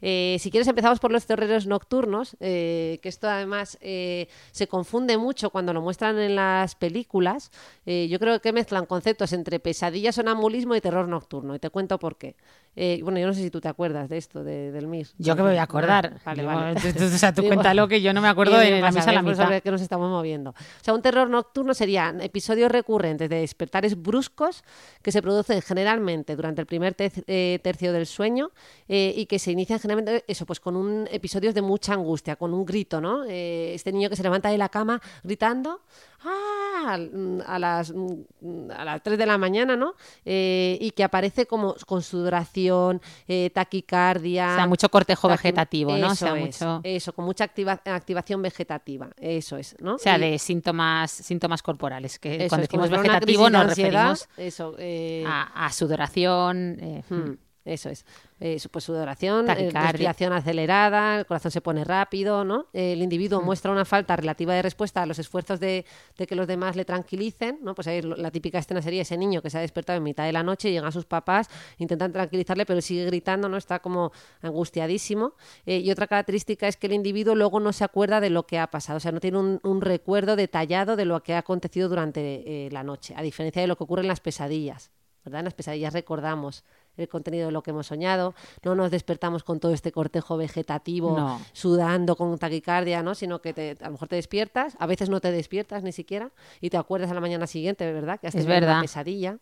Eh, 0.00 0.36
si 0.38 0.50
quieres 0.50 0.68
empezamos 0.68 1.00
por 1.00 1.10
los 1.10 1.26
terrores 1.26 1.66
nocturnos, 1.66 2.36
eh, 2.40 3.00
que 3.02 3.08
esto 3.08 3.28
además 3.28 3.78
eh, 3.80 4.28
se 4.52 4.68
confunde 4.68 5.18
mucho 5.18 5.50
cuando 5.50 5.72
lo 5.72 5.82
muestran 5.82 6.18
en 6.18 6.36
las 6.36 6.74
películas. 6.74 7.50
Yo 7.84 8.18
creo 8.18 8.40
que 8.40 8.52
mezclan 8.52 8.84
conceptos 8.86 9.32
entre 9.32 9.60
pesadilla, 9.60 10.12
sonambulismo 10.12 10.74
y 10.76 10.80
terror 10.80 11.08
nocturno, 11.08 11.54
y 11.54 11.58
te 11.58 11.70
cuento 11.70 11.98
por 11.98 12.16
qué. 12.16 12.36
Eh, 12.80 13.00
bueno, 13.02 13.18
yo 13.18 13.26
no 13.26 13.34
sé 13.34 13.42
si 13.42 13.50
tú 13.50 13.60
te 13.60 13.66
acuerdas 13.66 14.08
de 14.08 14.18
esto, 14.18 14.44
de, 14.44 14.70
del 14.70 14.86
MIR. 14.86 15.08
Yo 15.18 15.34
que 15.34 15.42
me 15.42 15.48
voy 15.48 15.58
a 15.58 15.64
acordar. 15.64 16.12
Ah, 16.18 16.20
vale, 16.26 16.42
Yo- 16.42 16.46
vale. 16.48 16.76
O 16.78 17.18
sea, 17.18 17.34
tú 17.34 17.42
Digo- 17.42 17.54
cuéntalo 17.54 17.88
que 17.88 18.00
yo 18.00 18.12
no 18.12 18.20
me 18.20 18.28
acuerdo 18.28 18.56
de 18.56 18.80
la 18.80 18.92
mesa 18.92 19.10
a 19.10 19.12
la 19.14 19.22
pues, 19.22 19.36
mitad. 19.36 19.46
sobre 19.46 19.60
qué 19.62 19.70
nos 19.72 19.80
estamos 19.80 20.08
moviendo. 20.08 20.50
O 20.50 20.54
sea, 20.84 20.94
un 20.94 21.02
terror 21.02 21.28
nocturno 21.28 21.74
serían 21.74 22.20
episodios 22.20 22.70
recurrentes 22.70 23.28
de 23.28 23.40
despertares 23.40 24.00
bruscos 24.00 24.62
que 25.02 25.10
se 25.10 25.20
producen 25.22 25.60
generalmente 25.60 26.36
durante 26.36 26.60
el 26.60 26.66
primer 26.68 26.94
eh, 26.98 27.58
tercio 27.64 27.92
del 27.92 28.06
sueño 28.06 28.52
eh, 28.86 29.12
y 29.16 29.26
que 29.26 29.40
se 29.40 29.50
inician 29.50 29.80
generalmente 29.80 30.24
eso, 30.28 30.46
pues 30.46 30.60
con 30.60 30.76
un 30.76 31.08
episodios 31.10 31.54
de 31.54 31.62
mucha 31.62 31.94
angustia, 31.94 32.36
con 32.36 32.54
un 32.54 32.64
grito, 32.64 33.00
¿no? 33.00 33.24
Eh, 33.24 33.72
este 33.74 33.90
niño 33.90 34.08
que 34.08 34.14
se 34.14 34.22
levanta 34.22 34.50
de 34.50 34.58
la 34.58 34.68
cama 34.68 35.02
gritando 35.24 35.80
¡Ah! 36.24 36.96
mm, 36.98 37.40
a 37.46 37.58
las 37.58 37.92
mm, 37.94 38.70
a 38.76 38.84
las 38.84 39.02
3 39.02 39.18
de 39.18 39.26
la 39.26 39.36
mañana, 39.38 39.76
¿no? 39.76 39.94
Eh, 40.24 40.78
y 40.80 40.90
que 40.92 41.04
aparece 41.04 41.46
como 41.46 41.74
con 41.86 42.02
sudoración, 42.02 43.00
eh, 43.26 43.50
taquicardia, 43.52 44.52
O 44.52 44.56
sea, 44.56 44.66
mucho 44.66 44.88
cortejo 44.88 45.28
vegetativo, 45.28 45.96
¿no? 45.96 46.08
O 46.08 46.12
Eso 46.12 46.26
sea, 46.26 46.36
es, 46.38 46.44
mucho... 46.44 46.80
eso, 46.84 47.12
con 47.12 47.24
mucha 47.24 47.44
activa- 47.44 47.80
activación 47.84 48.42
vegetativa, 48.42 49.10
eso 49.16 49.56
es, 49.56 49.76
¿no? 49.80 49.94
O 49.96 49.98
sea, 49.98 50.16
Y 50.18 50.20
de 50.22 50.38
síntomas, 50.38 51.10
síntomas 51.10 51.62
corporales, 51.62 52.18
que 52.18 52.36
eso 52.36 52.48
cuando 52.48 52.64
es, 52.64 52.68
decimos 52.68 52.90
vegetativo 52.90 53.50
nos 53.50 53.62
ansiedad, 53.68 54.08
referimos 54.10 54.28
eso, 54.36 54.74
eh, 54.78 55.24
a, 55.26 55.66
a 55.66 55.72
sudoración. 55.72 56.78
eh, 56.80 57.02
hmm, 57.08 57.32
eso 57.68 57.90
es. 57.90 58.04
Eh, 58.40 58.58
pues 58.70 58.84
sudoración, 58.84 59.48
eh, 59.50 59.70
respiración 59.72 60.32
acelerada, 60.32 61.18
el 61.18 61.26
corazón 61.26 61.50
se 61.50 61.60
pone 61.60 61.84
rápido, 61.84 62.44
¿no? 62.44 62.66
El 62.72 63.02
individuo 63.02 63.40
muestra 63.40 63.70
una 63.70 63.84
falta 63.84 64.16
relativa 64.16 64.54
de 64.54 64.62
respuesta 64.62 65.02
a 65.02 65.06
los 65.06 65.18
esfuerzos 65.18 65.60
de, 65.60 65.84
de 66.16 66.26
que 66.26 66.34
los 66.34 66.46
demás 66.46 66.76
le 66.76 66.84
tranquilicen, 66.84 67.58
¿no? 67.62 67.74
Pues 67.74 67.88
ahí 67.88 68.02
la 68.02 68.30
típica 68.30 68.58
escena 68.58 68.80
sería 68.82 69.02
ese 69.02 69.16
niño 69.16 69.42
que 69.42 69.50
se 69.50 69.58
ha 69.58 69.60
despertado 69.60 69.96
en 69.96 70.02
mitad 70.02 70.24
de 70.24 70.32
la 70.32 70.42
noche, 70.42 70.70
llegan 70.70 70.92
sus 70.92 71.04
papás, 71.04 71.48
intentan 71.78 72.12
tranquilizarle, 72.12 72.64
pero 72.66 72.80
sigue 72.80 73.04
gritando, 73.06 73.48
¿no? 73.48 73.56
Está 73.56 73.80
como 73.80 74.12
angustiadísimo. 74.42 75.34
Eh, 75.66 75.78
y 75.78 75.90
otra 75.90 76.06
característica 76.06 76.68
es 76.68 76.76
que 76.76 76.86
el 76.86 76.92
individuo 76.92 77.34
luego 77.34 77.60
no 77.60 77.72
se 77.72 77.84
acuerda 77.84 78.20
de 78.20 78.30
lo 78.30 78.46
que 78.46 78.58
ha 78.58 78.68
pasado, 78.68 78.98
o 78.98 79.00
sea, 79.00 79.12
no 79.12 79.20
tiene 79.20 79.38
un, 79.38 79.60
un 79.62 79.80
recuerdo 79.80 80.36
detallado 80.36 80.96
de 80.96 81.04
lo 81.04 81.22
que 81.22 81.34
ha 81.34 81.38
acontecido 81.38 81.88
durante 81.88 82.66
eh, 82.66 82.70
la 82.70 82.82
noche, 82.82 83.14
a 83.16 83.22
diferencia 83.22 83.62
de 83.62 83.68
lo 83.68 83.76
que 83.76 83.84
ocurre 83.84 84.02
en 84.02 84.08
las 84.08 84.20
pesadillas. 84.20 84.90
¿verdad? 85.24 85.40
En 85.40 85.44
las 85.44 85.54
pesadillas 85.54 85.92
recordamos 85.92 86.64
el 86.98 87.08
contenido 87.08 87.46
de 87.46 87.52
lo 87.52 87.62
que 87.62 87.70
hemos 87.70 87.86
soñado, 87.86 88.34
no 88.64 88.74
nos 88.74 88.90
despertamos 88.90 89.44
con 89.44 89.60
todo 89.60 89.72
este 89.72 89.92
cortejo 89.92 90.36
vegetativo, 90.36 91.16
No. 91.16 91.40
sudando 91.52 92.16
con 92.16 92.36
taquicardia, 92.38 93.02
¿no? 93.02 93.14
sino 93.14 93.40
que 93.40 93.52
te- 93.54 93.76
a 93.80 93.86
lo 93.86 93.92
mejor 93.92 94.08
te 94.08 94.16
despiertas, 94.16 94.76
a 94.78 94.86
veces 94.86 95.08
no 95.08 95.20
te 95.20 95.30
despiertas 95.32 95.82
ni 95.82 95.92
siquiera 95.92 96.30
y 96.60 96.70
te 96.70 96.76
acuerdas 96.76 97.10
a 97.10 97.14
la 97.14 97.20
mañana 97.20 97.46
siguiente, 97.46 97.90
¿verdad? 97.92 98.20
Que 98.20 98.26
has 98.26 98.34
Es 98.34 98.42
tenido 98.42 98.58
una 98.58 98.66
verdad. 98.66 98.80
pesadilla. 98.82 99.38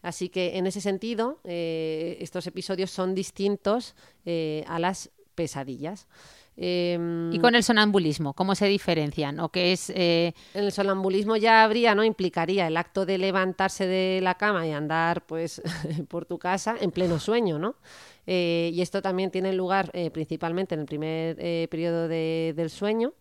Así 0.00 0.28
que 0.28 0.56
en 0.58 0.66
ese 0.68 0.80
sentido, 0.80 1.40
eh, 1.44 2.18
estos 2.20 2.46
episodios 2.46 2.90
son 2.90 3.14
distintos 3.16 3.96
eh, 4.24 4.64
a 4.68 4.78
las 4.78 5.10
pesadillas. 5.34 6.06
Em, 6.60 7.32
Y 7.32 7.38
con 7.38 7.54
el 7.54 7.62
sonambulismo, 7.62 8.34
¿cómo 8.34 8.54
se 8.56 8.66
diferencian? 8.66 9.38
¿O 9.40 9.48
qué 9.50 9.72
es...? 9.72 9.90
eh, 9.90 10.32
en 10.54 10.64
el 10.64 10.72
sonambulismo 10.72 11.36
ya 11.36 11.62
habría, 11.62 11.94
¿no? 11.94 12.02
Implicaría 12.02 12.66
el 12.66 12.76
acto 12.76 13.06
de 13.06 13.16
levantarse 13.16 13.86
de 13.86 14.20
la 14.22 14.34
cama 14.34 14.66
y 14.66 14.72
andar, 14.72 15.24
pues, 15.24 15.62
por 16.08 16.24
tu 16.26 16.38
casa 16.38 16.74
en 16.80 16.90
pleno 16.90 17.20
sueño, 17.20 17.58
¿no? 17.58 17.76
Eh, 18.26 18.70
y 18.74 18.82
esto 18.82 19.00
también 19.00 19.30
tiene 19.30 19.52
lugar 19.52 19.90
eh, 19.94 20.10
principalmente 20.10 20.74
en 20.74 20.80
el 20.80 20.86
primer 20.86 21.36
eh, 21.38 21.68
periodo 21.70 22.08
de- 22.08 22.52
del 22.56 22.70
sueño. 22.70 23.12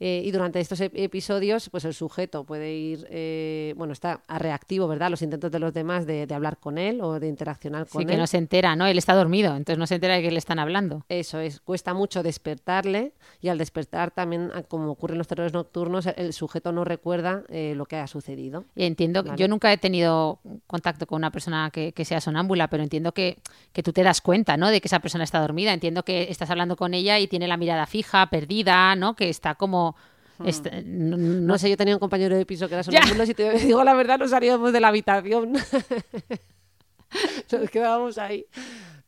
Eh, 0.00 0.22
y 0.24 0.30
durante 0.30 0.60
estos 0.60 0.80
ep- 0.80 0.92
episodios, 0.94 1.68
pues 1.70 1.84
el 1.84 1.94
sujeto 1.94 2.44
puede 2.44 2.74
ir, 2.74 3.06
eh, 3.10 3.74
bueno, 3.76 3.92
está 3.92 4.20
a 4.28 4.38
reactivo, 4.38 4.86
¿verdad? 4.88 5.10
Los 5.10 5.22
intentos 5.22 5.50
de 5.50 5.58
los 5.58 5.72
demás 5.72 6.06
de, 6.06 6.26
de 6.26 6.34
hablar 6.34 6.58
con 6.58 6.78
él 6.78 7.00
o 7.00 7.18
de 7.18 7.28
interaccionar 7.28 7.86
con 7.88 8.00
sí, 8.00 8.04
él. 8.06 8.10
que 8.12 8.16
no 8.16 8.26
se 8.26 8.36
entera, 8.38 8.76
¿no? 8.76 8.86
Él 8.86 8.98
está 8.98 9.14
dormido, 9.14 9.56
entonces 9.56 9.78
no 9.78 9.86
se 9.86 9.94
entera 9.96 10.14
de 10.16 10.22
que 10.22 10.30
le 10.30 10.38
están 10.38 10.58
hablando. 10.58 11.04
Eso 11.08 11.40
es, 11.40 11.60
cuesta 11.60 11.94
mucho 11.94 12.22
despertarle 12.22 13.12
y 13.40 13.48
al 13.48 13.58
despertar 13.58 14.10
también, 14.10 14.50
a- 14.54 14.62
como 14.62 14.90
ocurre 14.90 15.14
en 15.14 15.18
los 15.18 15.26
terrores 15.28 15.52
nocturnos, 15.52 16.06
el 16.06 16.32
sujeto 16.32 16.72
no 16.72 16.84
recuerda 16.84 17.42
eh, 17.48 17.74
lo 17.76 17.86
que 17.86 17.96
ha 17.96 18.06
sucedido. 18.06 18.64
Y 18.74 18.84
entiendo, 18.84 19.22
que 19.22 19.30
Vale. 19.30 19.40
yo 19.40 19.48
nunca 19.48 19.72
he 19.72 19.78
tenido 19.78 20.38
contacto 20.66 21.06
con 21.06 21.16
una 21.16 21.30
persona 21.30 21.70
que, 21.72 21.92
que 21.92 22.04
sea 22.04 22.20
sonámbula, 22.20 22.68
pero 22.68 22.82
entiendo 22.82 23.12
que, 23.12 23.38
que 23.72 23.82
tú 23.82 23.92
te 23.92 24.02
das 24.02 24.20
cuenta, 24.20 24.56
¿no? 24.56 24.70
De 24.70 24.80
que 24.80 24.88
esa 24.88 25.00
persona 25.00 25.24
está 25.24 25.40
dormida. 25.40 25.72
Entiendo 25.72 26.02
que 26.04 26.24
estás 26.30 26.50
hablando 26.50 26.76
con 26.76 26.94
ella 26.94 27.18
y 27.18 27.26
tiene 27.26 27.48
la 27.48 27.56
mirada 27.56 27.86
fija, 27.86 28.26
perdida, 28.28 28.94
¿no? 28.96 29.16
Que 29.16 29.28
está 29.28 29.54
como... 29.54 29.95
est- 30.44 30.66
no, 30.84 31.58
sé, 31.58 31.70
yo 31.70 31.76
tenía 31.76 31.94
un 31.94 32.00
compañero 32.00 32.36
de 32.36 32.46
piso 32.46 32.68
que 32.68 32.74
era 32.74 32.82
sonámbulo, 32.82 33.24
si 33.26 33.34
te 33.34 33.50
digo 33.58 33.82
la 33.84 33.94
verdad, 33.94 34.18
no 34.18 34.28
salíamos 34.28 34.72
de 34.72 34.80
la 34.80 34.88
habitación. 34.88 35.52
Nos 37.52 37.70
quedábamos 37.70 38.18
ahí. 38.18 38.46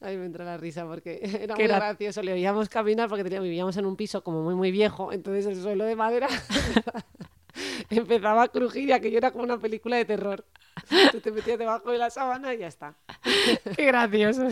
Ay, 0.00 0.16
me 0.16 0.26
entra 0.26 0.44
la 0.44 0.56
risa 0.56 0.86
porque 0.86 1.18
era 1.42 1.56
muy 1.56 1.64
gra- 1.64 1.76
gracioso. 1.76 2.22
Le 2.22 2.32
oíamos 2.32 2.68
caminar 2.68 3.08
porque 3.08 3.24
teníamos, 3.24 3.44
vivíamos 3.44 3.76
en 3.76 3.86
un 3.86 3.96
piso 3.96 4.22
como 4.22 4.42
muy, 4.42 4.54
muy 4.54 4.70
viejo, 4.70 5.12
entonces 5.12 5.46
el 5.46 5.60
suelo 5.60 5.84
de 5.84 5.96
madera 5.96 6.28
empezaba 7.90 8.42
a 8.44 8.48
crujir 8.48 8.88
y 8.88 8.92
aquello 8.92 9.18
era 9.18 9.30
como 9.30 9.44
una 9.44 9.58
película 9.58 9.96
de 9.96 10.04
terror. 10.04 10.44
Tú 11.12 11.20
te 11.20 11.32
metías 11.32 11.58
debajo 11.58 11.90
de 11.90 11.98
la 11.98 12.08
sábana 12.08 12.54
y 12.54 12.58
ya 12.58 12.68
está. 12.68 12.94
Qué 13.76 13.84
gracioso. 13.86 14.46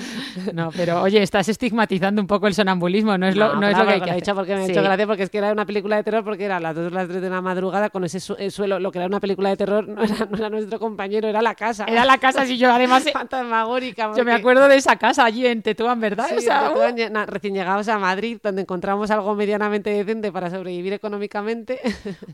No, 0.53 0.71
pero 0.77 1.01
oye, 1.03 1.23
estás 1.23 1.49
estigmatizando 1.49 2.21
un 2.21 2.27
poco 2.27 2.49
el 2.49 2.55
sonambulismo, 2.55 3.16
no 3.16 3.29
es 3.29 3.37
lo, 3.37 3.55
no, 3.55 3.69
es 3.69 3.79
lo 3.79 3.85
que 3.87 3.92
hay 3.92 3.99
lo 4.01 4.05
que 4.05 4.11
he 4.11 4.12
hacer. 4.14 4.23
dicho 4.25 4.35
porque 4.35 4.55
me 4.57 4.62
ha 4.62 4.66
Sí. 4.66 4.73
hecho 4.73 4.83
gracia 4.83 5.07
porque 5.07 5.23
es 5.23 5.31
que 5.31 5.38
era 5.38 5.53
una 5.53 5.64
película 5.66 5.97
de 5.97 6.03
terror 6.03 6.25
porque 6.25 6.45
era 6.45 6.57
a 6.57 6.61
las 6.61 6.75
2 6.75 6.90
o 6.90 6.95
las 6.95 7.07
3 7.09 7.23
de 7.23 7.31
la 7.31 7.40
madrugada 7.40 7.90
con 7.90 8.03
ese 8.05 8.19
su- 8.19 8.35
el 8.35 8.51
suelo. 8.51 8.81
Lo 8.81 8.90
que 8.90 8.99
era 8.99 9.07
una 9.07 9.21
película 9.21 9.51
de 9.51 9.57
terror 9.57 9.87
no 9.87 10.03
era, 10.03 10.27
no 10.29 10.37
era 10.37 10.51
nuestro 10.51 10.81
compañero, 10.81 11.29
era 11.29 11.40
la 11.42 11.55
casa. 11.55 11.85
Era 11.85 12.05
la 12.05 12.19
casa, 12.19 12.45
si 12.45 12.59
yo 12.59 12.73
además... 12.73 13.07
eh, 13.07 13.12
fantasmagórica. 13.12 14.07
Yo 14.16 14.25
me 14.25 14.33
porque- 14.33 14.33
acuerdo 14.33 14.69
de 14.69 14.77
esa 14.77 14.97
casa 14.97 15.25
allí 15.25 15.47
en 15.47 15.62
Tetuán, 15.62 16.01
¿verdad? 16.01 16.27
Sí, 16.29 16.35
O 16.38 16.40
sea, 16.40 16.71
uh, 16.71 16.75
Tetuán, 16.75 17.12
na- 17.12 17.27
recién 17.27 17.55
llegados 17.55 17.87
a 17.88 17.99
Madrid, 18.01 18.38
donde 18.42 18.62
encontramos 18.62 19.12
algo 19.12 19.35
medianamente 19.37 19.90
decente 19.90 20.33
para 20.33 20.51
sobrevivir 20.51 20.92
económicamente. 20.95 21.79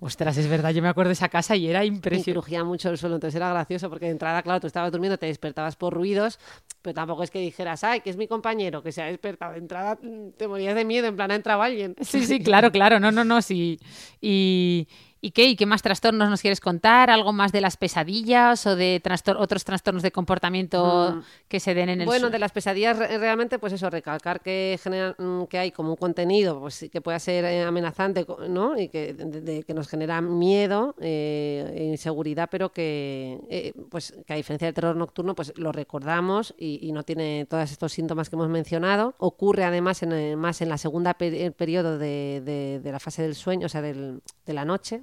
Ostras, 0.01 0.39
es 0.39 0.49
verdad, 0.49 0.62
yo 0.71 0.83
me 0.83 0.89
acuerdo 0.89 1.09
de 1.09 1.15
esa 1.15 1.29
casa 1.29 1.57
y 1.57 1.67
era 1.69 1.85
Y 1.85 1.89
impresionante. 1.89 2.33
crujía 2.33 2.63
mucho 2.65 2.89
el 2.91 2.99
suelo, 2.99 3.17
entonces 3.17 3.35
era 3.37 3.51
gracioso 3.51 3.91
porque 3.91 4.07
de 4.07 4.13
entrada, 4.13 4.43
claro, 4.43 4.61
tú 4.61 4.67
estabas 4.67 4.93
durmiendo, 4.93 5.19
te 5.19 5.27
despertabas 5.27 5.77
por 5.77 5.93
ruidos, 5.93 6.39
pero 6.83 6.95
tampoco 6.95 7.23
es 7.23 7.31
que 7.31 7.41
dijeras, 7.41 7.85
ay, 7.85 8.01
que 8.01 8.11
es 8.11 8.17
mi 8.17 8.29
compañero, 8.29 8.83
que 8.83 8.93
se 8.93 9.03
ha 9.03 9.07
despertado. 9.07 9.53
De 9.53 9.59
entrada 9.59 9.99
mm, 10.01 10.31
te 10.37 10.47
morías 10.49 10.75
de 10.75 10.85
miedo, 10.85 11.07
en 11.09 11.17
plan, 11.17 11.31
ha 11.31 11.35
entrado 11.35 11.63
alguien. 11.63 11.95
Sí, 12.01 12.25
sí, 12.27 12.39
claro, 12.41 12.71
claro, 12.71 13.01
no, 13.01 13.11
no, 13.11 13.25
no, 13.25 13.43
sí. 13.43 13.79
Y, 14.21 14.87
¿y 15.25 15.31
qué? 15.31 15.47
¿Y 15.47 15.55
qué 15.57 15.67
más 15.67 15.83
trastornos 15.83 16.29
nos 16.29 16.41
quieres 16.43 16.59
contar? 16.61 17.09
¿Algo 17.09 17.33
más 17.33 17.53
de 17.53 17.61
las 17.61 17.77
pesadillas 17.77 18.67
o 18.67 18.75
de 18.75 19.01
trastor- 19.03 19.37
otros 19.39 19.65
trastornos 19.65 20.03
de 20.03 20.11
comportamiento 20.11 21.15
Mm. 21.17 21.23
que 21.49 21.61
se 21.61 21.75
den 21.75 21.89
en 21.91 22.01
el 22.01 22.07
Bueno, 22.07 22.29
de 22.29 22.41
las 22.41 22.51
pesadillas 22.51 22.99
re- 22.99 23.19
realmente, 23.19 23.61
pues 23.61 23.73
eso, 23.73 23.89
recalcar 23.89 24.41
que, 24.41 24.79
genera- 24.83 25.15
mm, 25.17 25.45
que 25.45 25.59
hay 25.59 25.71
como 25.71 25.91
un 25.91 25.97
contenido 25.97 26.59
pues, 26.61 26.89
que 26.91 27.01
pueda 27.01 27.19
ser 27.21 27.45
eh, 27.45 27.63
amenazante, 27.63 28.27
¿no? 28.49 28.77
Y 28.77 28.89
que, 28.89 29.15
de- 29.15 29.41
de- 29.41 29.63
que 29.63 29.75
nos 29.75 29.89
genera 29.89 30.21
miedo 30.21 30.95
eh, 31.01 31.73
e 31.77 31.85
inseguridad, 31.85 32.49
pero 32.51 32.73
que, 32.73 33.39
eh, 33.49 33.73
pues, 33.91 34.15
que 34.27 34.33
a 34.33 34.37
diferencia 34.37 34.67
del 34.67 34.75
terror 34.75 34.97
nocturno, 34.97 35.37
pues 35.37 35.53
lo 35.57 35.71
recordamos 35.71 36.53
y, 36.59 36.81
y 36.83 36.91
no 36.91 37.05
tiene 37.05 37.47
todos 37.49 37.71
estos 37.71 37.93
síntomas 37.93 38.29
que 38.29 38.35
hemos 38.35 38.49
mencionado. 38.49 39.15
Ocurre 39.19 39.63
además 39.65 40.03
en, 40.03 40.11
el- 40.11 40.37
más 40.37 40.61
en 40.63 40.69
la 40.69 40.79
segunda 40.79 41.15
periodo 41.15 41.97
de, 41.99 42.43
de- 42.45 42.81
de 42.83 42.93
la 42.93 42.99
fase 42.99 43.23
del 43.23 43.37
sueño, 43.37 43.67
o 43.67 43.69
sea, 43.69 43.83
del- 43.83 44.21
de 44.45 44.53
la 44.53 44.65
noche, 44.65 45.01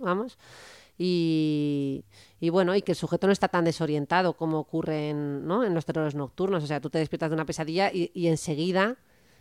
Y, 0.97 2.03
y 2.41 2.49
bueno, 2.49 2.75
y 2.75 2.81
que 2.81 2.91
el 2.91 2.97
sujeto 2.97 3.27
no 3.27 3.33
está 3.33 3.47
tan 3.47 3.63
desorientado 3.63 4.33
como 4.33 4.59
ocurre 4.59 5.09
en, 5.09 5.47
¿no? 5.47 5.63
en 5.63 5.73
los 5.73 5.85
terrores 5.85 6.13
nocturnos. 6.13 6.63
O 6.63 6.67
sea, 6.67 6.81
tú 6.81 6.89
te 6.89 6.99
despiertas 6.99 7.29
de 7.29 7.35
una 7.35 7.45
pesadilla 7.45 7.89
y, 7.93 8.11
y 8.13 8.27
enseguida 8.27 8.97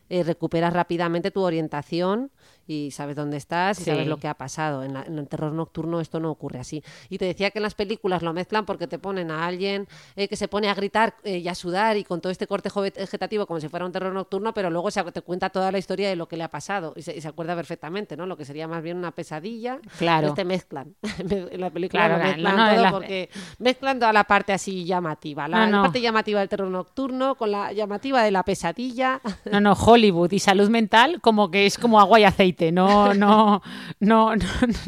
eh, 0.09 0.23
recuperas 0.23 0.73
rápidamente 0.73 1.31
tu 1.31 1.43
orientación 1.43 2.31
y 2.69 2.91
sabes 2.93 3.17
dónde 3.17 3.37
estás 3.39 3.81
y 3.81 3.85
Sí. 3.85 3.91
sabes 3.91 4.07
lo 4.07 4.19
que 4.19 4.29
ha 4.29 4.35
pasado. 4.35 4.85
En, 4.85 4.93
la- 4.95 5.03
en 5.03 5.19
el 5.19 5.27
terror 5.27 5.53
nocturno 5.53 6.01
esto 6.01 6.21
no 6.21 6.31
ocurre 6.31 6.61
así. 6.61 6.85
Y 7.09 7.19
te 7.19 7.25
decía 7.25 7.51
que 7.51 7.59
en 7.59 7.63
las 7.65 7.75
películas 7.75 8.23
lo 8.23 8.33
mezclan 8.33 8.65
porque 8.67 8.87
te 8.87 8.99
ponen 8.99 9.31
a 9.31 9.47
alguien 9.47 9.89
eh, 10.17 10.29
que 10.29 10.37
se 10.37 10.47
pone 10.49 10.69
a 10.69 10.75
gritar 10.75 11.15
eh, 11.25 11.39
y 11.39 11.49
a 11.49 11.55
sudar 11.55 11.97
y 11.97 12.05
con 12.05 12.21
todo 12.21 12.31
este 12.31 12.47
cortejo 12.47 12.83
vegetativo 12.83 13.47
como 13.47 13.59
si 13.59 13.69
fuera 13.69 13.87
un 13.87 13.93
terror 13.93 14.13
nocturno, 14.13 14.53
pero 14.55 14.71
luego 14.71 14.91
se, 14.91 15.03
te 15.11 15.23
cuenta 15.23 15.49
toda 15.51 15.73
la 15.73 15.79
historia 15.79 16.09
de 16.09 16.17
lo 16.17 16.29
que 16.29 16.37
le 16.37 16.45
ha 16.45 16.51
pasado 16.51 16.93
y 16.95 17.03
se, 17.03 17.17
y 17.17 17.21
se 17.21 17.29
acuerda 17.29 17.57
perfectamente, 17.57 18.17
¿no? 18.17 18.27
Lo 18.27 18.37
que 18.37 18.45
sería 18.45 18.69
más 18.69 18.83
bien 18.83 18.99
una 18.99 19.11
pesadilla. 19.13 19.81
Claro. 19.99 20.29
Este 20.29 20.45
mezclan. 20.45 20.95
en 21.19 21.61
la 21.61 21.71
película 21.71 22.07
Claro, 22.07 22.19
lo 22.19 22.23
no, 22.23 22.29
mezclan 22.29 22.57
no, 22.57 22.69
en 22.69 22.75
todo 22.75 22.83
la- 22.85 22.91
porque 22.93 23.31
mezclan 23.59 23.99
toda 23.99 24.13
la 24.13 24.25
parte 24.25 24.53
así 24.53 24.85
llamativa. 24.85 25.49
La, 25.49 25.65
No, 25.65 25.67
no. 25.71 25.77
la 25.79 25.83
parte 25.85 26.01
llamativa 26.01 26.41
del 26.41 26.49
terror 26.49 26.69
nocturno 26.71 27.35
con 27.37 27.51
la 27.51 27.73
llamativa 27.73 28.23
de 28.23 28.31
la 28.31 28.43
pesadilla. 28.43 29.21
No, 29.51 29.61
no, 29.61 29.73
Hollywood 29.73 30.33
y 30.33 30.39
salud 30.39 30.69
mental 30.69 31.21
como 31.21 31.51
que 31.51 31.67
es 31.67 31.79
como 31.79 32.01
agua 32.01 32.21
y 32.21 32.25
aceite, 32.25 32.58
no, 32.73 33.15
no, 33.15 33.63
no, 34.01 34.37
no, 34.37 34.43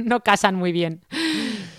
no 0.04 0.20
casan 0.20 0.54
muy 0.54 0.72
bien. 0.72 1.00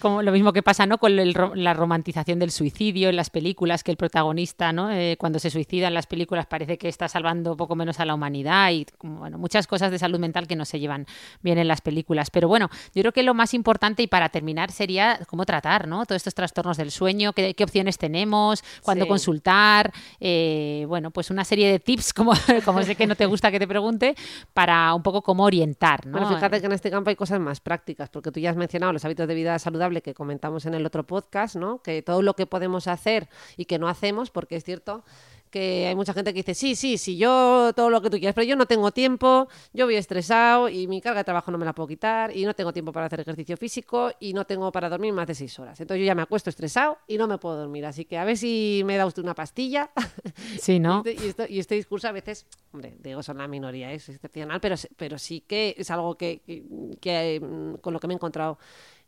Como 0.01 0.21
lo 0.21 0.31
mismo 0.31 0.51
que 0.51 0.63
pasa 0.63 0.85
¿no? 0.85 0.97
con 0.97 1.15
la 1.15 1.73
romantización 1.73 2.39
del 2.39 2.51
suicidio 2.51 3.09
en 3.09 3.15
las 3.15 3.29
películas, 3.29 3.83
que 3.83 3.91
el 3.91 3.97
protagonista, 3.97 4.73
¿no? 4.73 4.91
Eh, 4.91 5.15
cuando 5.17 5.39
se 5.39 5.49
suicida 5.49 5.87
en 5.87 5.93
las 5.93 6.07
películas 6.07 6.45
parece 6.47 6.77
que 6.77 6.89
está 6.89 7.07
salvando 7.07 7.55
poco 7.55 7.75
menos 7.75 7.99
a 7.99 8.05
la 8.05 8.13
humanidad 8.13 8.71
y 8.71 8.85
bueno, 9.01 9.37
muchas 9.37 9.67
cosas 9.67 9.91
de 9.91 9.99
salud 9.99 10.19
mental 10.19 10.47
que 10.47 10.55
no 10.55 10.65
se 10.65 10.79
llevan 10.79 11.05
bien 11.41 11.57
en 11.57 11.67
las 11.67 11.81
películas. 11.81 12.29
Pero 12.31 12.47
bueno, 12.47 12.69
yo 12.93 13.01
creo 13.01 13.11
que 13.11 13.23
lo 13.23 13.33
más 13.33 13.53
importante 13.53 14.03
y 14.03 14.07
para 14.07 14.29
terminar 14.29 14.71
sería 14.71 15.19
cómo 15.27 15.45
tratar 15.45 15.87
¿no? 15.87 16.05
todos 16.05 16.17
estos 16.17 16.33
trastornos 16.33 16.77
del 16.77 16.91
sueño, 16.91 17.33
qué, 17.33 17.55
opciones 17.61 17.97
tenemos, 17.97 18.63
cuándo 18.81 19.07
consultar, 19.07 19.93
eh, 20.19 20.85
bueno, 20.87 21.11
pues 21.11 21.29
una 21.29 21.45
serie 21.45 21.71
de 21.71 21.79
tips, 21.79 22.13
como, 22.15 22.33
como 22.65 22.81
sé 22.83 22.95
que 22.95 23.05
no 23.07 23.15
te 23.15 23.25
gusta 23.25 23.51
que 23.51 23.59
te 23.59 23.67
pregunte, 23.67 24.15
para 24.53 24.93
un 24.95 25.03
poco 25.03 25.21
cómo 25.21 25.43
orientar. 25.43 26.05
¿no? 26.07 26.13
Bueno, 26.19 26.35
fíjate 26.35 26.59
que 26.59 26.65
en 26.65 26.71
este 26.71 26.89
campo 26.89 27.09
hay 27.09 27.15
cosas 27.15 27.39
más 27.39 27.59
prácticas, 27.59 28.09
porque 28.09 28.31
tú 28.31 28.39
ya 28.39 28.49
has 28.49 28.55
mencionado 28.55 28.91
los 28.91 29.05
hábitos 29.05 29.27
de 29.27 29.35
vida 29.35 29.59
que 29.99 30.13
comentamos 30.13 30.65
en 30.65 30.73
el 30.73 30.85
otro 30.85 31.05
podcast, 31.05 31.57
¿no? 31.57 31.81
Que 31.81 32.01
todo 32.01 32.21
lo 32.21 32.35
que 32.35 32.45
podemos 32.45 32.87
hacer 32.87 33.27
y 33.57 33.65
que 33.65 33.79
no 33.79 33.89
hacemos, 33.89 34.29
porque 34.29 34.55
es 34.55 34.63
cierto 34.63 35.03
que 35.51 35.85
hay 35.87 35.95
mucha 35.95 36.13
gente 36.13 36.33
que 36.33 36.39
dice, 36.39 36.55
sí, 36.55 36.75
sí, 36.75 36.97
sí, 36.97 37.17
yo 37.17 37.73
todo 37.75 37.89
lo 37.89 38.01
que 38.01 38.09
tú 38.09 38.17
quieras, 38.17 38.33
pero 38.33 38.45
yo 38.45 38.55
no 38.55 38.65
tengo 38.65 38.91
tiempo, 38.91 39.49
yo 39.73 39.85
voy 39.85 39.95
estresado 39.95 40.69
y 40.69 40.87
mi 40.87 41.01
carga 41.01 41.19
de 41.19 41.23
trabajo 41.25 41.51
no 41.51 41.57
me 41.57 41.65
la 41.65 41.73
puedo 41.73 41.87
quitar 41.87 42.35
y 42.35 42.45
no 42.45 42.55
tengo 42.55 42.71
tiempo 42.71 42.93
para 42.93 43.07
hacer 43.07 43.19
ejercicio 43.19 43.57
físico 43.57 44.11
y 44.19 44.33
no 44.33 44.45
tengo 44.45 44.71
para 44.71 44.89
dormir 44.89 45.13
más 45.13 45.27
de 45.27 45.35
seis 45.35 45.59
horas. 45.59 45.79
Entonces 45.79 45.99
yo 45.99 46.07
ya 46.07 46.15
me 46.15 46.21
acuesto 46.21 46.49
estresado 46.49 46.97
y 47.05 47.17
no 47.17 47.27
me 47.27 47.37
puedo 47.37 47.57
dormir. 47.57 47.85
Así 47.85 48.05
que 48.05 48.17
a 48.17 48.23
ver 48.23 48.37
si 48.37 48.81
me 48.85 48.95
da 48.95 49.05
usted 49.05 49.21
una 49.21 49.35
pastilla. 49.35 49.91
Sí, 50.59 50.79
¿no? 50.79 51.03
y, 51.05 51.27
este, 51.27 51.51
y, 51.51 51.59
este, 51.59 51.75
discurso 51.75 52.07
a 52.07 52.11
veces, 52.11 52.45
hombre, 52.71 52.95
digo, 52.99 53.21
son 53.21 53.37
la 53.37 53.47
minoría, 53.47 53.91
es 53.91 54.07
excepcional, 54.09 54.61
pero, 54.61 54.75
pero 54.95 55.17
sí 55.17 55.41
que 55.41 55.75
es 55.77 55.91
algo 55.91 56.15
que, 56.15 56.41
que, 56.99 57.39
mm, 57.41 57.75
con 57.75 57.93
lo 57.93 57.99
que 57.99 58.07
me 58.07 58.13
he 58.13 58.15
encontrado 58.15 58.57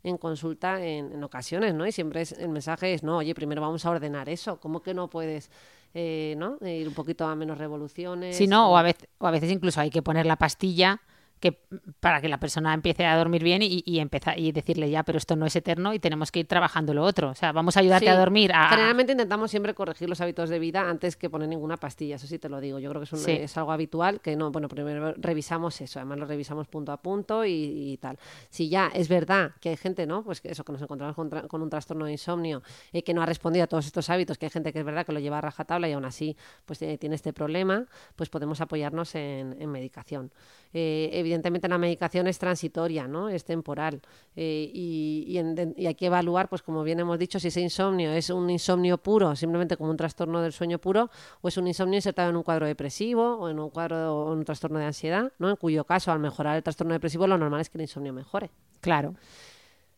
en 0.04 0.18
consulta 0.18 0.84
en, 0.84 1.12
en, 1.12 1.24
ocasiones, 1.24 1.74
¿no? 1.74 1.86
Y 1.86 1.92
siempre 1.92 2.20
es, 2.20 2.32
el 2.32 2.50
mensaje 2.50 2.94
es, 2.94 3.02
no, 3.02 3.18
oye, 3.18 3.34
primero 3.34 3.60
vamos 3.60 3.84
a 3.84 3.90
ordenar 3.90 4.28
eso, 4.28 4.60
¿cómo 4.60 4.82
que 4.82 4.94
no 4.94 5.08
puedes 5.08 5.50
eh, 5.94 6.34
¿no? 6.36 6.58
ir 6.66 6.86
un 6.86 6.94
poquito 6.94 7.24
a 7.24 7.34
menos 7.34 7.56
revoluciones. 7.56 8.36
Sí, 8.36 8.46
no, 8.46 8.70
o 8.70 8.76
a, 8.76 8.82
veces, 8.82 9.08
o 9.18 9.26
a 9.26 9.30
veces 9.30 9.50
incluso 9.50 9.80
hay 9.80 9.90
que 9.90 10.02
poner 10.02 10.26
la 10.26 10.36
pastilla 10.36 11.00
que 11.40 11.60
para 12.00 12.20
que 12.20 12.28
la 12.28 12.38
persona 12.38 12.72
empiece 12.72 13.04
a 13.04 13.16
dormir 13.16 13.42
bien 13.42 13.62
y, 13.62 13.82
y, 13.84 13.98
empezar, 13.98 14.38
y 14.38 14.52
decirle 14.52 14.90
ya, 14.90 15.02
pero 15.02 15.18
esto 15.18 15.36
no 15.36 15.46
es 15.46 15.54
eterno 15.56 15.92
y 15.92 15.98
tenemos 15.98 16.32
que 16.32 16.40
ir 16.40 16.46
trabajando 16.46 16.94
lo 16.94 17.02
otro. 17.02 17.30
O 17.30 17.34
sea, 17.34 17.52
vamos 17.52 17.76
a 17.76 17.80
ayudarte 17.80 18.08
a 18.08 18.18
dormir. 18.18 18.52
Generalmente 18.70 19.12
intentamos 19.12 19.50
siempre 19.50 19.74
corregir 19.74 20.08
los 20.08 20.20
hábitos 20.20 20.48
de 20.48 20.58
vida 20.58 20.88
antes 20.88 21.16
que 21.16 21.28
poner 21.28 21.48
ninguna 21.48 21.76
pastilla, 21.76 22.16
eso 22.16 22.26
sí 22.26 22.38
te 22.38 22.48
lo 22.48 22.60
digo. 22.60 22.78
Yo 22.78 22.90
creo 22.90 23.02
que 23.02 23.14
es, 23.14 23.28
es 23.28 23.56
algo 23.56 23.72
habitual 23.72 24.20
que 24.20 24.36
no, 24.36 24.50
bueno, 24.50 24.68
primero 24.68 25.14
revisamos 25.16 25.80
eso, 25.80 25.98
además 25.98 26.18
lo 26.18 26.26
revisamos 26.26 26.68
punto 26.68 26.92
a 26.92 26.96
punto 26.96 27.44
y, 27.44 27.98
tal. 28.00 28.18
Si 28.50 28.68
ya 28.68 28.90
es 28.94 29.08
verdad 29.08 29.52
que 29.60 29.70
hay 29.70 29.76
gente, 29.76 30.06
¿no? 30.06 30.24
Pues 30.24 30.40
que 30.40 30.50
eso, 30.50 30.64
que 30.64 30.72
nos 30.72 30.82
encontramos 30.82 31.14
con, 31.14 31.62
un 31.62 31.70
trastorno 31.70 32.06
de 32.06 32.12
insomnio 32.12 32.62
y 32.92 33.02
que 33.02 33.14
no 33.14 33.22
ha 33.22 33.26
respondido 33.26 33.64
a 33.64 33.66
todos 33.66 33.86
estos 33.86 34.10
hábitos, 34.10 34.38
que 34.38 34.46
hay 34.46 34.50
gente 34.50 34.72
que 34.72 34.80
es 34.80 34.84
verdad 34.84 35.06
que 35.06 35.12
lo 35.12 35.20
lleva 35.20 35.38
a 35.38 35.40
rajatabla 35.40 35.88
y 35.88 35.92
aún 35.92 36.04
así 36.04 36.36
pues 36.64 36.78
tiene, 36.78 36.98
tiene 36.98 37.14
este 37.14 37.32
problema, 37.32 37.86
pues 38.16 38.28
podemos 38.28 38.60
apoyarnos 38.60 39.14
en, 39.14 39.56
en 39.60 39.70
medicación. 39.70 40.32
Eh, 40.76 41.08
evidentemente 41.12 41.68
la 41.68 41.78
medicación 41.78 42.26
es 42.26 42.36
transitoria, 42.36 43.06
¿no? 43.06 43.28
es 43.28 43.44
temporal 43.44 44.02
eh, 44.34 44.68
y, 44.74 45.38
hay 45.38 45.94
que 45.94 46.06
evaluar, 46.06 46.48
pues 46.48 46.62
como 46.62 46.82
bien 46.82 46.98
hemos 46.98 47.16
dicho, 47.16 47.38
si 47.38 47.46
ese 47.46 47.60
insomnio 47.60 48.10
es 48.10 48.28
un 48.28 48.50
insomnio 48.50 48.98
puro, 48.98 49.36
simplemente 49.36 49.76
como 49.76 49.92
un 49.92 49.96
trastorno 49.96 50.42
del 50.42 50.52
sueño 50.52 50.80
puro, 50.80 51.10
o 51.42 51.46
es 51.46 51.56
un 51.58 51.68
insomnio 51.68 51.98
insertado 51.98 52.30
en 52.30 52.36
un 52.36 52.42
cuadro 52.42 52.66
depresivo 52.66 53.36
o 53.36 53.48
en 53.48 53.60
un 53.60 53.70
cuadro 53.70 54.16
o 54.16 54.32
en 54.32 54.38
un 54.38 54.44
trastorno 54.44 54.80
de 54.80 54.86
ansiedad, 54.86 55.32
¿no? 55.38 55.48
en 55.48 55.54
cuyo 55.54 55.84
caso 55.84 56.10
al 56.10 56.18
mejorar 56.18 56.56
el 56.56 56.64
trastorno 56.64 56.92
depresivo 56.92 57.28
lo 57.28 57.38
normal 57.38 57.60
es 57.60 57.70
que 57.70 57.78
el 57.78 57.82
insomnio 57.82 58.12
mejore. 58.12 58.50
Claro. 58.80 59.14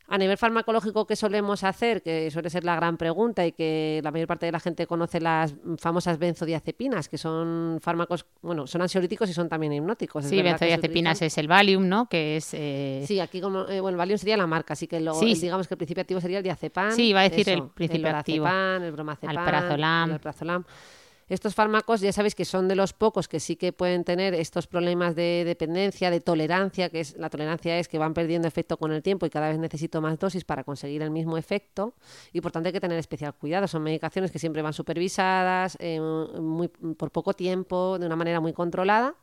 A 0.08 0.18
nivel 0.18 0.38
farmacológico, 0.38 1.04
¿qué 1.04 1.16
solemos 1.16 1.64
hacer? 1.64 2.00
Que 2.00 2.30
suele 2.30 2.48
ser 2.48 2.62
la 2.64 2.76
gran 2.76 2.96
pregunta 2.96 3.44
y 3.44 3.52
que 3.52 4.00
la 4.04 4.12
mayor 4.12 4.28
parte 4.28 4.46
de 4.46 4.52
la 4.52 4.60
gente 4.60 4.86
conoce 4.86 5.20
las 5.20 5.54
famosas 5.78 6.18
benzodiazepinas, 6.18 7.08
que 7.08 7.18
son 7.18 7.78
fármacos, 7.82 8.24
bueno, 8.40 8.68
son 8.68 8.82
ansiolíticos 8.82 9.28
y 9.30 9.32
son 9.32 9.48
también 9.48 9.72
hipnóticos. 9.72 10.24
sí, 10.24 10.40
benzodiazepinas 10.40 11.22
es 11.22 11.36
el 11.38 11.48
Valium, 11.48 11.88
¿no? 11.88 12.08
Que 12.08 12.36
es... 12.36 12.54
Eh, 12.54 13.04
sí, 13.06 13.18
aquí 13.18 13.40
como, 13.40 13.68
eh, 13.68 13.80
bueno, 13.80 13.96
el 13.96 13.98
Valium 13.98 14.18
sería 14.18 14.36
la 14.36 14.46
marca, 14.46 14.74
así 14.74 14.86
que 14.86 15.00
luego, 15.00 15.20
digamos 15.20 15.66
que 15.66 15.74
el 15.74 15.78
principio 15.78 16.02
activo 16.02 16.20
sería 16.20 16.38
el 16.38 16.44
diazepam. 16.44 16.92
Sí, 16.92 17.12
va 17.12 17.20
a 17.20 17.28
decir 17.28 17.48
el 17.48 17.68
principio 17.68 18.08
el 18.08 18.14
activo. 18.14 18.46
El 18.46 18.92
bromazepam, 18.92 19.30
el 19.30 19.38
alprazolam. 20.12 20.64
Estos 21.28 21.54
fármacos 21.54 22.00
ya 22.00 22.12
sabéis 22.12 22.36
que 22.36 22.44
son 22.44 22.68
de 22.68 22.76
los 22.76 22.92
pocos 22.92 23.26
que 23.26 23.40
sí 23.40 23.56
que 23.56 23.72
pueden 23.72 24.04
tener 24.04 24.32
estos 24.34 24.68
problemas 24.68 25.16
de 25.16 25.42
dependencia, 25.44 26.10
de 26.10 26.20
tolerancia, 26.20 26.88
que 26.88 27.00
es 27.00 27.16
la 27.16 27.30
tolerancia 27.30 27.78
es 27.78 27.88
que 27.88 27.98
van 27.98 28.14
perdiendo 28.14 28.46
efecto 28.46 28.76
con 28.76 28.92
el 28.92 29.02
tiempo 29.02 29.26
y 29.26 29.30
cada 29.30 29.48
vez 29.48 29.58
necesito 29.58 30.00
más 30.00 30.18
dosis 30.18 30.44
para 30.44 30.62
conseguir 30.62 31.02
el 31.02 31.10
mismo 31.10 31.36
efecto 31.36 31.94
y 32.32 32.40
por 32.40 32.52
tanto 32.52 32.68
hay 32.68 32.72
que 32.72 32.80
tener 32.80 32.98
especial 32.98 33.34
cuidado. 33.34 33.66
Son 33.66 33.82
medicaciones 33.82 34.30
que 34.30 34.38
siempre 34.38 34.62
van 34.62 34.72
supervisadas 34.72 35.76
eh, 35.80 36.00
muy, 36.00 36.68
por 36.68 37.10
poco 37.10 37.32
tiempo, 37.34 37.98
de 37.98 38.06
una 38.06 38.16
manera 38.16 38.40
muy 38.40 38.52
controlada 38.52 39.16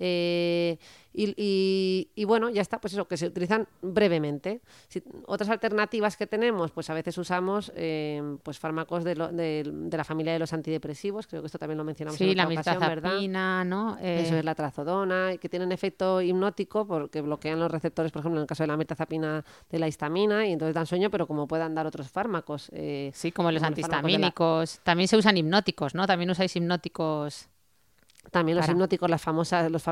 eh, 0.00 0.78
y, 1.12 2.24
bueno, 2.24 2.48
ya 2.50 2.62
está, 2.62 2.80
pues 2.80 2.94
eso, 2.94 3.06
que 3.06 3.16
se 3.16 3.26
utilizan 3.26 3.68
brevemente. 3.82 4.62
otras 5.26 5.50
alternativas 5.50 6.16
que 6.16 6.26
tenemos, 6.26 6.70
pues 6.70 6.88
a 6.88 6.94
veces 6.94 7.18
usamos 7.18 7.72
eh, 7.74 8.22
pues 8.42 8.58
fármacos 8.58 9.04
de, 9.04 9.14
de, 9.14 9.96
la 9.96 10.04
familia 10.04 10.32
de 10.32 10.38
los 10.38 10.52
antidepresivos, 10.52 11.26
creo 11.26 11.42
que 11.42 11.46
esto 11.46 11.58
también 11.58 11.78
lo 11.78 11.84
mencionamos 11.84 12.20
en 12.20 12.30
otra 12.30 12.44
la 12.44 12.60
ocasión, 12.60 12.80
¿verdad? 12.80 13.64
¿no? 13.64 13.98
Eso 13.98 14.36
es 14.36 14.44
la 14.44 14.54
trazodona, 14.54 15.36
que 15.38 15.48
tienen 15.48 15.72
efecto 15.72 16.22
hipnótico 16.22 16.86
porque 16.86 17.20
bloquean 17.20 17.58
los 17.58 17.70
receptores, 17.70 18.12
por 18.12 18.20
ejemplo, 18.20 18.40
en 18.40 18.42
el 18.42 18.48
caso 18.48 18.62
de 18.62 18.68
la 18.68 18.76
metazapina 18.76 19.44
de 19.68 19.78
la 19.78 19.88
histamina, 19.88 20.46
y 20.46 20.52
entonces 20.52 20.74
dan 20.74 20.86
sueño, 20.86 21.10
pero 21.10 21.26
como 21.26 21.46
puedan 21.46 21.74
dar 21.74 21.86
otros 21.86 22.08
fármacos. 22.08 22.70
Eh, 22.72 23.10
sí, 23.14 23.32
como 23.32 23.50
los 23.50 23.62
antihistamínicos. 23.62 24.80
También 24.84 25.08
se 25.08 25.16
usan 25.16 25.36
hipnóticos, 25.36 25.94
¿no? 25.94 26.06
También 26.06 26.30
usáis 26.30 26.54
hipnóticos 26.56 27.48
también 28.30 28.56
los 28.56 28.68
hipnóticos, 28.68 29.08
las 29.08 29.22
famosas, 29.22 29.70
los 29.70 29.82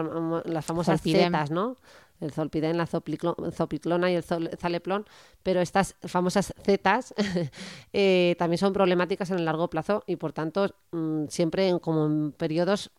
las 0.45 0.65
famosas 0.65 1.01
zetas, 1.03 1.51
¿no? 1.51 1.77
El 2.21 2.33
zolpidem, 2.33 2.77
la 2.77 2.87
zopiclona 2.87 4.11
y 4.11 4.17
el 4.17 4.25
zaleplón, 4.25 5.07
pero 5.43 5.61
estas 5.61 5.95
famosas 6.03 6.53
zetas 6.63 7.15
eh, 7.93 8.35
también 8.39 8.59
son 8.59 8.73
problemáticas 8.73 9.31
en 9.31 9.39
el 9.39 9.45
largo 9.45 9.71
plazo 9.71 10.03
y 10.07 10.17
por 10.17 10.33
tanto 10.33 10.75
mm, 10.91 11.27
siempre 11.29 11.69
en, 11.69 11.79
como 11.79 12.07
en 12.07 12.33
periodos 12.33 12.91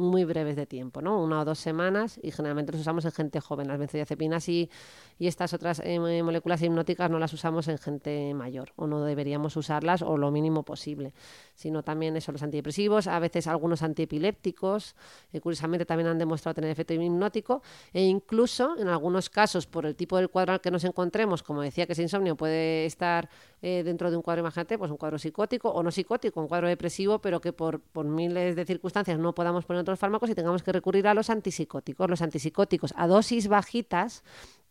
muy 0.00 0.24
breves 0.24 0.56
de 0.56 0.66
tiempo, 0.66 1.00
¿no? 1.02 1.22
Una 1.22 1.40
o 1.40 1.44
dos 1.44 1.58
semanas 1.58 2.18
y 2.22 2.30
generalmente 2.30 2.72
los 2.72 2.80
usamos 2.80 3.04
en 3.04 3.12
gente 3.12 3.40
joven. 3.40 3.68
Las 3.68 3.78
benzodiazepinas 3.78 4.48
y, 4.48 4.70
y 5.18 5.26
estas 5.26 5.52
otras 5.52 5.80
eh, 5.84 5.98
moléculas 6.22 6.62
hipnóticas 6.62 7.10
no 7.10 7.18
las 7.18 7.32
usamos 7.32 7.68
en 7.68 7.78
gente 7.78 8.34
mayor 8.34 8.72
o 8.76 8.86
no 8.86 9.04
deberíamos 9.04 9.56
usarlas 9.56 10.02
o 10.02 10.16
lo 10.16 10.30
mínimo 10.30 10.62
posible, 10.64 11.12
sino 11.54 11.82
también 11.82 12.16
eso, 12.16 12.32
los 12.32 12.42
antidepresivos, 12.42 13.06
a 13.06 13.18
veces 13.18 13.46
algunos 13.46 13.82
antiepilépticos, 13.82 14.96
eh, 15.32 15.40
curiosamente 15.40 15.84
también 15.84 16.08
han 16.08 16.18
demostrado 16.18 16.54
tener 16.54 16.70
efecto 16.70 16.94
hipnótico 16.94 17.62
e 17.92 18.02
incluso 18.02 18.76
en 18.78 18.88
algunos 18.88 19.30
casos 19.30 19.66
por 19.66 19.86
el 19.86 19.94
tipo 19.94 20.16
del 20.16 20.30
cuadro 20.30 20.54
al 20.54 20.60
que 20.60 20.70
nos 20.70 20.84
encontremos, 20.84 21.42
como 21.42 21.62
decía 21.62 21.86
que 21.86 21.92
ese 21.92 22.02
insomnio 22.02 22.36
puede 22.36 22.86
estar 22.86 23.28
eh, 23.62 23.82
dentro 23.84 24.10
de 24.10 24.16
un 24.16 24.22
cuadro, 24.22 24.40
imagínate, 24.40 24.78
pues 24.78 24.90
un 24.90 24.96
cuadro 24.96 25.18
psicótico 25.18 25.68
o 25.70 25.82
no 25.82 25.90
psicótico, 25.90 26.40
un 26.40 26.48
cuadro 26.48 26.68
depresivo, 26.68 27.20
pero 27.20 27.40
que 27.40 27.52
por, 27.52 27.80
por 27.80 28.06
miles 28.06 28.56
de 28.56 28.64
circunstancias 28.64 29.18
no 29.18 29.34
podamos 29.34 29.64
poner 29.64 29.82
otros 29.82 29.98
fármacos 29.98 30.30
y 30.30 30.34
tengamos 30.34 30.62
que 30.62 30.72
recurrir 30.72 31.06
a 31.06 31.14
los 31.14 31.30
antipsicóticos. 31.30 32.08
Los 32.08 32.22
antipsicóticos 32.22 32.94
a 32.96 33.06
dosis 33.06 33.48
bajitas 33.48 34.22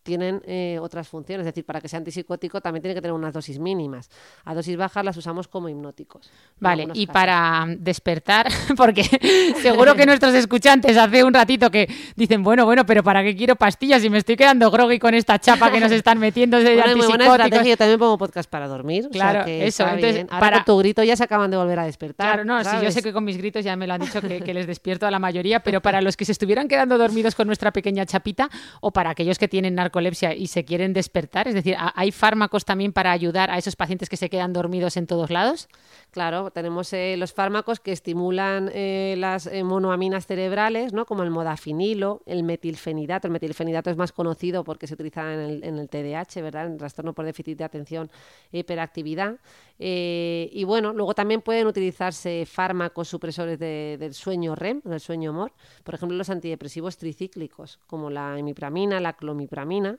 tienen 0.02 0.42
eh, 0.46 0.78
otras 0.80 1.08
funciones. 1.08 1.46
Es 1.46 1.52
decir, 1.52 1.64
para 1.64 1.80
que 1.80 1.88
sea 1.88 1.98
antipsicótico 1.98 2.60
también 2.60 2.82
tiene 2.82 2.94
que 2.94 3.00
tener 3.00 3.12
unas 3.12 3.32
dosis 3.32 3.58
mínimas. 3.58 4.10
A 4.44 4.54
dosis 4.54 4.76
bajas 4.76 5.04
las 5.04 5.16
usamos 5.16 5.48
como 5.48 5.68
hipnóticos. 5.68 6.30
Vale, 6.58 6.88
y 6.94 7.06
para 7.06 7.66
despertar, 7.78 8.48
porque 8.76 9.04
seguro 9.62 9.94
que 9.94 10.06
nuestros 10.06 10.34
escuchantes 10.34 10.96
hace 10.96 11.24
un 11.24 11.34
ratito 11.34 11.70
que 11.70 11.88
dicen, 12.16 12.42
bueno, 12.42 12.64
bueno, 12.64 12.86
pero 12.86 13.02
¿para 13.02 13.22
qué 13.22 13.36
quiero 13.36 13.56
pastillas 13.56 14.02
si 14.02 14.10
me 14.10 14.18
estoy 14.18 14.36
quedando 14.36 14.70
groggy 14.70 14.98
con 14.98 15.14
esta 15.14 15.38
chapa 15.38 15.70
que 15.70 15.80
nos 15.80 15.92
están 16.00 16.18
metiendo 16.18 16.58
de 16.58 16.74
bueno, 16.74 16.96
muy 16.96 17.06
buena 17.06 17.26
estrategia. 17.26 17.70
Yo 17.70 17.76
también 17.76 17.98
pongo 17.98 18.18
podcast 18.18 18.50
para 18.50 18.68
dormir. 18.68 19.08
Claro, 19.10 19.44
eso. 19.46 19.86
Entonces, 19.86 20.26
para 20.26 20.64
tu 20.64 20.76
grito 20.78 21.02
ya 21.02 21.16
se 21.16 21.24
acaban 21.24 21.50
de 21.50 21.56
volver 21.56 21.78
a 21.78 21.84
despertar. 21.84 22.26
Claro, 22.26 22.44
no, 22.44 22.62
sí, 22.64 22.76
yo 22.82 22.90
sé 22.90 23.02
que 23.02 23.12
con 23.12 23.24
mis 23.24 23.36
gritos 23.36 23.64
ya 23.64 23.76
me 23.76 23.86
lo 23.86 23.94
han 23.94 24.00
dicho 24.00 24.20
que, 24.20 24.40
que 24.40 24.54
les 24.54 24.66
despierto 24.66 25.06
a 25.06 25.10
la 25.10 25.18
mayoría, 25.18 25.60
pero 25.60 25.80
para 25.80 26.00
los 26.00 26.16
que 26.16 26.24
se 26.24 26.32
estuvieran 26.32 26.68
quedando 26.68 26.98
dormidos 26.98 27.34
con 27.34 27.46
nuestra 27.46 27.72
pequeña 27.72 28.06
chapita 28.06 28.48
o 28.80 28.92
para 28.92 29.10
aquellos 29.10 29.38
que 29.38 29.48
tienen 29.48 29.74
narcolepsia 29.90 30.34
y 30.34 30.46
se 30.46 30.64
quieren 30.64 30.92
despertar? 30.92 31.48
Es 31.48 31.54
decir, 31.54 31.76
¿hay 31.78 32.12
fármacos 32.12 32.64
también 32.64 32.92
para 32.92 33.10
ayudar 33.10 33.50
a 33.50 33.58
esos 33.58 33.76
pacientes 33.76 34.08
que 34.08 34.16
se 34.16 34.30
quedan 34.30 34.52
dormidos 34.52 34.96
en 34.96 35.06
todos 35.06 35.30
lados? 35.30 35.68
Claro, 36.10 36.50
tenemos 36.50 36.92
eh, 36.92 37.16
los 37.16 37.32
fármacos 37.32 37.80
que 37.80 37.92
estimulan 37.92 38.70
eh, 38.72 39.14
las 39.18 39.46
eh, 39.46 39.62
monoaminas 39.64 40.26
cerebrales, 40.26 40.92
¿no? 40.92 41.06
como 41.06 41.22
el 41.22 41.30
modafinilo, 41.30 42.22
el 42.26 42.42
metilfenidato. 42.42 43.26
El 43.26 43.32
metilfenidato 43.32 43.90
es 43.90 43.96
más 43.96 44.12
conocido 44.12 44.64
porque 44.64 44.86
se 44.86 44.94
utiliza 44.94 45.32
en 45.32 45.40
el, 45.40 45.64
en 45.64 46.42
¿verdad? 46.42 46.66
En 46.66 46.78
trastorno 46.78 47.12
por 47.12 47.24
déficit 47.24 47.58
de 47.58 47.64
atención 47.64 48.10
e 48.52 48.60
hiperactividad. 48.60 49.36
y 49.78 50.64
bueno, 50.64 50.92
luego 50.92 51.14
también 51.14 51.40
pueden 51.42 51.66
utilizarse 51.66 52.46
fármacos 52.46 53.08
supresores 53.08 53.58
del 53.58 54.14
sueño 54.14 54.54
REM, 54.54 54.82
del 54.84 55.00
sueño 55.00 55.32
MOR, 55.32 55.52
por 55.84 55.94
ejemplo, 55.94 56.16
los 56.16 56.30
antidepresivos 56.30 56.96
tricíclicos, 56.96 57.78
como 57.86 58.10
la 58.10 58.38
imipramina, 58.38 59.00
la 59.00 59.14
clomipramina. 59.14 59.79
China 59.80 59.98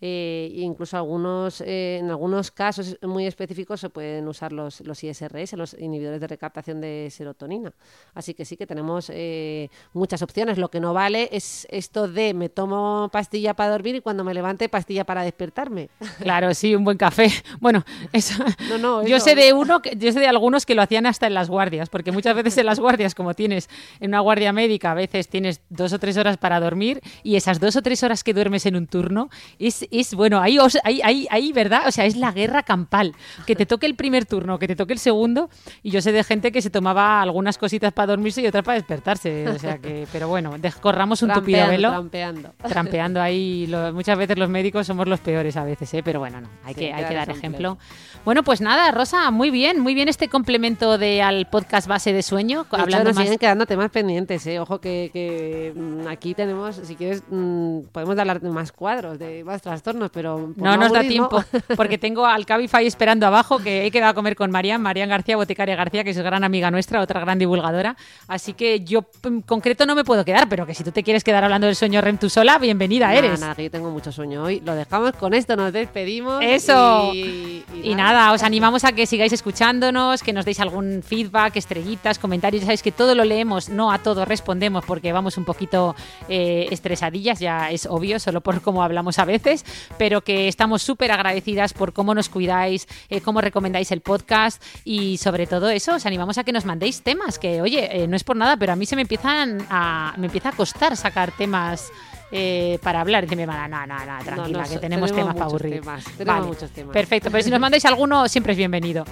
eh, 0.00 0.50
incluso 0.54 0.96
algunos, 0.96 1.60
eh, 1.62 1.98
en 1.98 2.10
algunos 2.10 2.50
casos 2.50 2.98
muy 3.02 3.26
específicos 3.26 3.80
se 3.80 3.88
pueden 3.88 4.28
usar 4.28 4.52
los, 4.52 4.80
los 4.82 5.02
ISRS, 5.02 5.54
los 5.54 5.74
inhibidores 5.74 6.20
de 6.20 6.26
recaptación 6.26 6.80
de 6.80 7.08
serotonina. 7.10 7.72
Así 8.14 8.34
que 8.34 8.44
sí 8.44 8.56
que 8.56 8.66
tenemos 8.66 9.10
eh, 9.12 9.70
muchas 9.94 10.22
opciones. 10.22 10.58
Lo 10.58 10.68
que 10.68 10.80
no 10.80 10.92
vale 10.92 11.28
es 11.32 11.66
esto 11.70 12.08
de 12.08 12.34
me 12.34 12.48
tomo 12.48 13.08
pastilla 13.12 13.54
para 13.54 13.70
dormir 13.70 13.96
y 13.96 14.00
cuando 14.00 14.24
me 14.24 14.34
levante 14.34 14.68
pastilla 14.68 15.04
para 15.04 15.22
despertarme. 15.22 15.88
Claro, 16.26 16.52
sí, 16.54 16.74
un 16.74 16.84
buen 16.84 16.98
café. 16.98 17.30
Bueno, 17.60 17.84
eso. 18.12 18.44
No, 18.68 18.78
no, 18.78 19.06
yo 19.06 19.18
sé 19.20 19.34
de 19.34 19.52
uno, 19.52 19.80
que, 19.80 19.96
yo 19.96 20.12
sé 20.12 20.20
de 20.20 20.26
algunos 20.26 20.66
que 20.66 20.74
lo 20.74 20.82
hacían 20.82 21.06
hasta 21.06 21.26
en 21.26 21.34
las 21.34 21.48
guardias, 21.48 21.88
porque 21.88 22.12
muchas 22.12 22.34
veces 22.34 22.58
en 22.58 22.66
las 22.66 22.80
guardias, 22.80 23.14
como 23.14 23.34
tienes 23.34 23.68
en 24.00 24.10
una 24.10 24.20
guardia 24.20 24.52
médica, 24.52 24.90
a 24.90 24.94
veces 24.94 25.28
tienes 25.28 25.60
dos 25.68 25.92
o 25.92 25.98
tres 25.98 26.16
horas 26.16 26.36
para 26.36 26.60
dormir 26.60 27.00
y 27.22 27.36
esas 27.36 27.60
dos 27.60 27.76
o 27.76 27.82
tres 27.82 28.02
horas 28.02 28.24
que 28.24 28.34
duermes 28.34 28.66
en 28.66 28.76
un 28.76 28.86
turno 28.86 29.30
es, 29.58 29.85
es 29.90 30.14
bueno, 30.14 30.40
ahí, 30.40 30.58
ahí, 30.84 31.00
ahí, 31.02 31.26
ahí, 31.30 31.52
¿verdad? 31.52 31.82
O 31.86 31.90
sea, 31.90 32.04
es 32.06 32.16
la 32.16 32.32
guerra 32.32 32.62
campal. 32.62 33.14
Que 33.46 33.54
te 33.56 33.66
toque 33.66 33.86
el 33.86 33.94
primer 33.94 34.24
turno, 34.26 34.58
que 34.58 34.66
te 34.68 34.76
toque 34.76 34.92
el 34.92 34.98
segundo. 34.98 35.50
Y 35.82 35.90
yo 35.90 36.00
sé 36.00 36.12
de 36.12 36.24
gente 36.24 36.52
que 36.52 36.62
se 36.62 36.70
tomaba 36.70 37.22
algunas 37.22 37.58
cositas 37.58 37.92
para 37.92 38.06
dormirse 38.08 38.42
y 38.42 38.46
otras 38.46 38.64
para 38.64 38.76
despertarse. 38.78 39.48
O 39.48 39.58
sea 39.58 39.78
que, 39.78 40.06
pero 40.12 40.28
bueno, 40.28 40.54
corramos 40.80 41.22
un 41.22 41.32
tupido 41.32 41.66
velo. 41.68 41.90
trampeando. 41.90 42.52
Trampeando 42.68 43.20
ahí, 43.20 43.66
lo- 43.66 43.92
muchas 43.92 44.16
veces 44.18 44.38
los 44.38 44.48
médicos 44.48 44.86
somos 44.86 45.06
los 45.08 45.20
peores 45.20 45.56
a 45.56 45.64
veces, 45.64 45.92
¿eh? 45.94 46.02
pero 46.04 46.20
bueno, 46.20 46.40
no, 46.40 46.48
hay, 46.64 46.74
Sí, 46.74 46.80
que, 46.80 46.92
hay 46.92 47.02
dar 47.02 47.10
que 47.10 47.16
dar 47.16 47.30
ejemplo. 47.30 47.78
Bueno, 48.24 48.42
pues 48.42 48.60
nada, 48.60 48.90
Rosa, 48.90 49.30
muy 49.30 49.50
bien, 49.50 49.78
muy 49.80 49.94
bien 49.94 50.08
este 50.08 50.28
complemento 50.28 50.98
de 50.98 51.22
al 51.22 51.46
podcast 51.46 51.86
base 51.86 52.12
de 52.12 52.22
sueño, 52.22 52.64
De 52.64 52.68
hecho, 52.68 52.82
hablando 52.82 53.04
nos 53.10 53.14
más. 53.16 53.24
siguen 53.24 53.38
quedando 53.38 53.66
temas 53.66 53.90
pendientes, 53.90 54.46
¿eh? 54.46 54.58
Ojo 54.58 54.80
que, 54.80 55.10
que, 55.12 55.72
mm, 55.76 56.08
aquí 56.08 56.34
tenemos, 56.34 56.76
si 56.76 56.96
quieres, 56.96 57.22
mm, 57.30 57.80
podemos 57.92 58.18
hablar 58.18 58.40
de 58.40 58.50
más 58.50 58.72
cuadros, 58.72 59.18
de 59.18 59.44
más 59.44 59.62
trastornos, 59.76 60.10
pero... 60.10 60.52
No 60.56 60.76
nos 60.76 60.92
da 60.92 61.00
tiempo, 61.02 61.42
porque 61.76 61.98
tengo 61.98 62.26
al 62.26 62.46
Cabify 62.46 62.86
esperando 62.86 63.26
abajo, 63.26 63.58
que 63.58 63.86
he 63.86 63.90
quedado 63.90 64.12
a 64.12 64.14
comer 64.14 64.36
con 64.36 64.50
Marian, 64.50 64.80
Marian 64.80 65.08
García, 65.08 65.36
boticaria 65.36 65.76
García, 65.76 66.02
que 66.04 66.10
es 66.10 66.18
gran 66.18 66.44
amiga 66.44 66.70
nuestra, 66.70 67.00
otra 67.00 67.20
gran 67.20 67.38
divulgadora. 67.38 67.96
Así 68.28 68.54
que 68.54 68.80
yo 68.80 69.04
en 69.24 69.42
concreto 69.42 69.86
no 69.86 69.94
me 69.94 70.04
puedo 70.04 70.24
quedar, 70.24 70.48
pero 70.48 70.66
que 70.66 70.74
si 70.74 70.82
tú 70.82 70.92
te 70.92 71.02
quieres 71.02 71.22
quedar 71.22 71.44
hablando 71.44 71.66
del 71.66 71.76
sueño 71.76 72.00
REM 72.00 72.18
tú 72.18 72.30
sola, 72.30 72.58
bienvenida 72.58 73.08
Nada, 73.08 73.18
eres. 73.18 73.40
nada, 73.40 73.54
que 73.54 73.64
yo 73.64 73.70
tengo 73.70 73.90
mucho 73.90 74.12
sueño 74.12 74.42
hoy. 74.44 74.60
Lo 74.60 74.74
dejamos 74.74 75.12
con 75.12 75.34
esto, 75.34 75.56
nos 75.56 75.72
despedimos. 75.72 76.42
Eso. 76.42 77.10
Y, 77.12 77.64
Y 77.82 77.94
nada, 77.94 78.32
os 78.32 78.42
animamos 78.42 78.84
a 78.84 78.92
que 78.92 79.06
sigáis 79.06 79.32
escuchándonos, 79.32 80.22
que 80.22 80.32
nos 80.32 80.44
deis 80.44 80.60
algún 80.60 81.02
feedback, 81.02 81.56
estrellitas, 81.56 82.18
comentarios. 82.18 82.62
Ya 82.62 82.66
sabéis 82.66 82.82
que 82.82 82.92
todo 82.92 83.14
lo 83.14 83.24
leemos, 83.24 83.68
no 83.68 83.92
a 83.92 83.98
todo 83.98 84.24
respondemos 84.24 84.84
porque 84.86 85.12
vamos 85.12 85.36
un 85.36 85.44
poquito 85.44 85.94
eh, 86.28 86.66
estresadillas, 86.70 87.38
ya 87.38 87.70
es 87.70 87.86
obvio, 87.86 88.18
solo 88.18 88.40
por 88.40 88.60
cómo 88.62 88.82
hablamos 88.82 89.18
a 89.18 89.24
veces, 89.24 89.64
pero 89.98 90.22
que 90.22 90.48
estamos 90.48 90.82
súper 90.82 91.10
agradecidas 91.12 91.72
por 91.72 91.92
cómo 91.92 92.14
nos 92.14 92.28
cuidáis, 92.28 92.86
eh, 93.08 93.20
cómo 93.20 93.40
recomendáis 93.40 93.90
el 93.92 94.00
podcast 94.00 94.62
y 94.84 95.16
sobre 95.18 95.46
todo 95.46 95.68
eso, 95.70 95.94
os 95.94 96.06
animamos 96.06 96.38
a 96.38 96.44
que 96.44 96.52
nos 96.52 96.64
mandéis 96.64 97.02
temas, 97.02 97.38
que 97.38 97.60
oye, 97.62 98.02
eh, 98.02 98.06
no 98.08 98.16
es 98.16 98.24
por 98.24 98.36
nada, 98.36 98.56
pero 98.56 98.72
a 98.72 98.76
mí 98.76 98.86
se 98.86 98.96
me 98.96 99.02
empiezan 99.02 99.66
a, 99.70 100.14
me 100.16 100.26
empieza 100.26 100.48
a 100.50 100.52
costar 100.52 100.96
sacar 100.96 101.32
temas. 101.32 101.90
eh, 102.32 102.80
para 102.82 103.00
hablar, 103.00 103.24
y 103.32 103.36
no, 103.36 103.46
no, 103.46 103.86
no, 103.86 104.24
tranquila, 104.24 104.62
no, 104.64 104.68
que 104.68 104.78
tenemos, 104.78 104.80
tenemos 104.80 105.12
temas 105.12 105.34
para 105.34 105.44
aburrir. 105.44 105.80
temas, 105.80 106.04
tenemos 106.18 106.46
muchos 106.48 106.70
temas. 106.72 106.92
Perfecto, 106.92 107.30
pero 107.30 107.44
si 107.44 107.50
nos 107.50 107.60
mandáis 107.60 107.84
alguno, 107.84 108.28
siempre 108.28 108.50
es 108.52 108.58
bienvenido. 108.58 109.04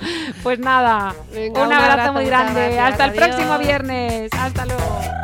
Pues 0.43 0.59
nada, 0.59 1.15
Venga, 1.33 1.61
un 1.61 1.67
un 1.69 1.73
abrazo, 1.73 2.13
muy 2.13 2.25
grande. 2.25 2.61
gracias, 2.61 2.91
Hasta 2.91 3.05
el 3.05 3.11
adiós. 3.11 3.25
próximo 3.29 3.59
viernes. 3.59 4.33
Hasta 4.33 4.67
luego. 4.67 5.24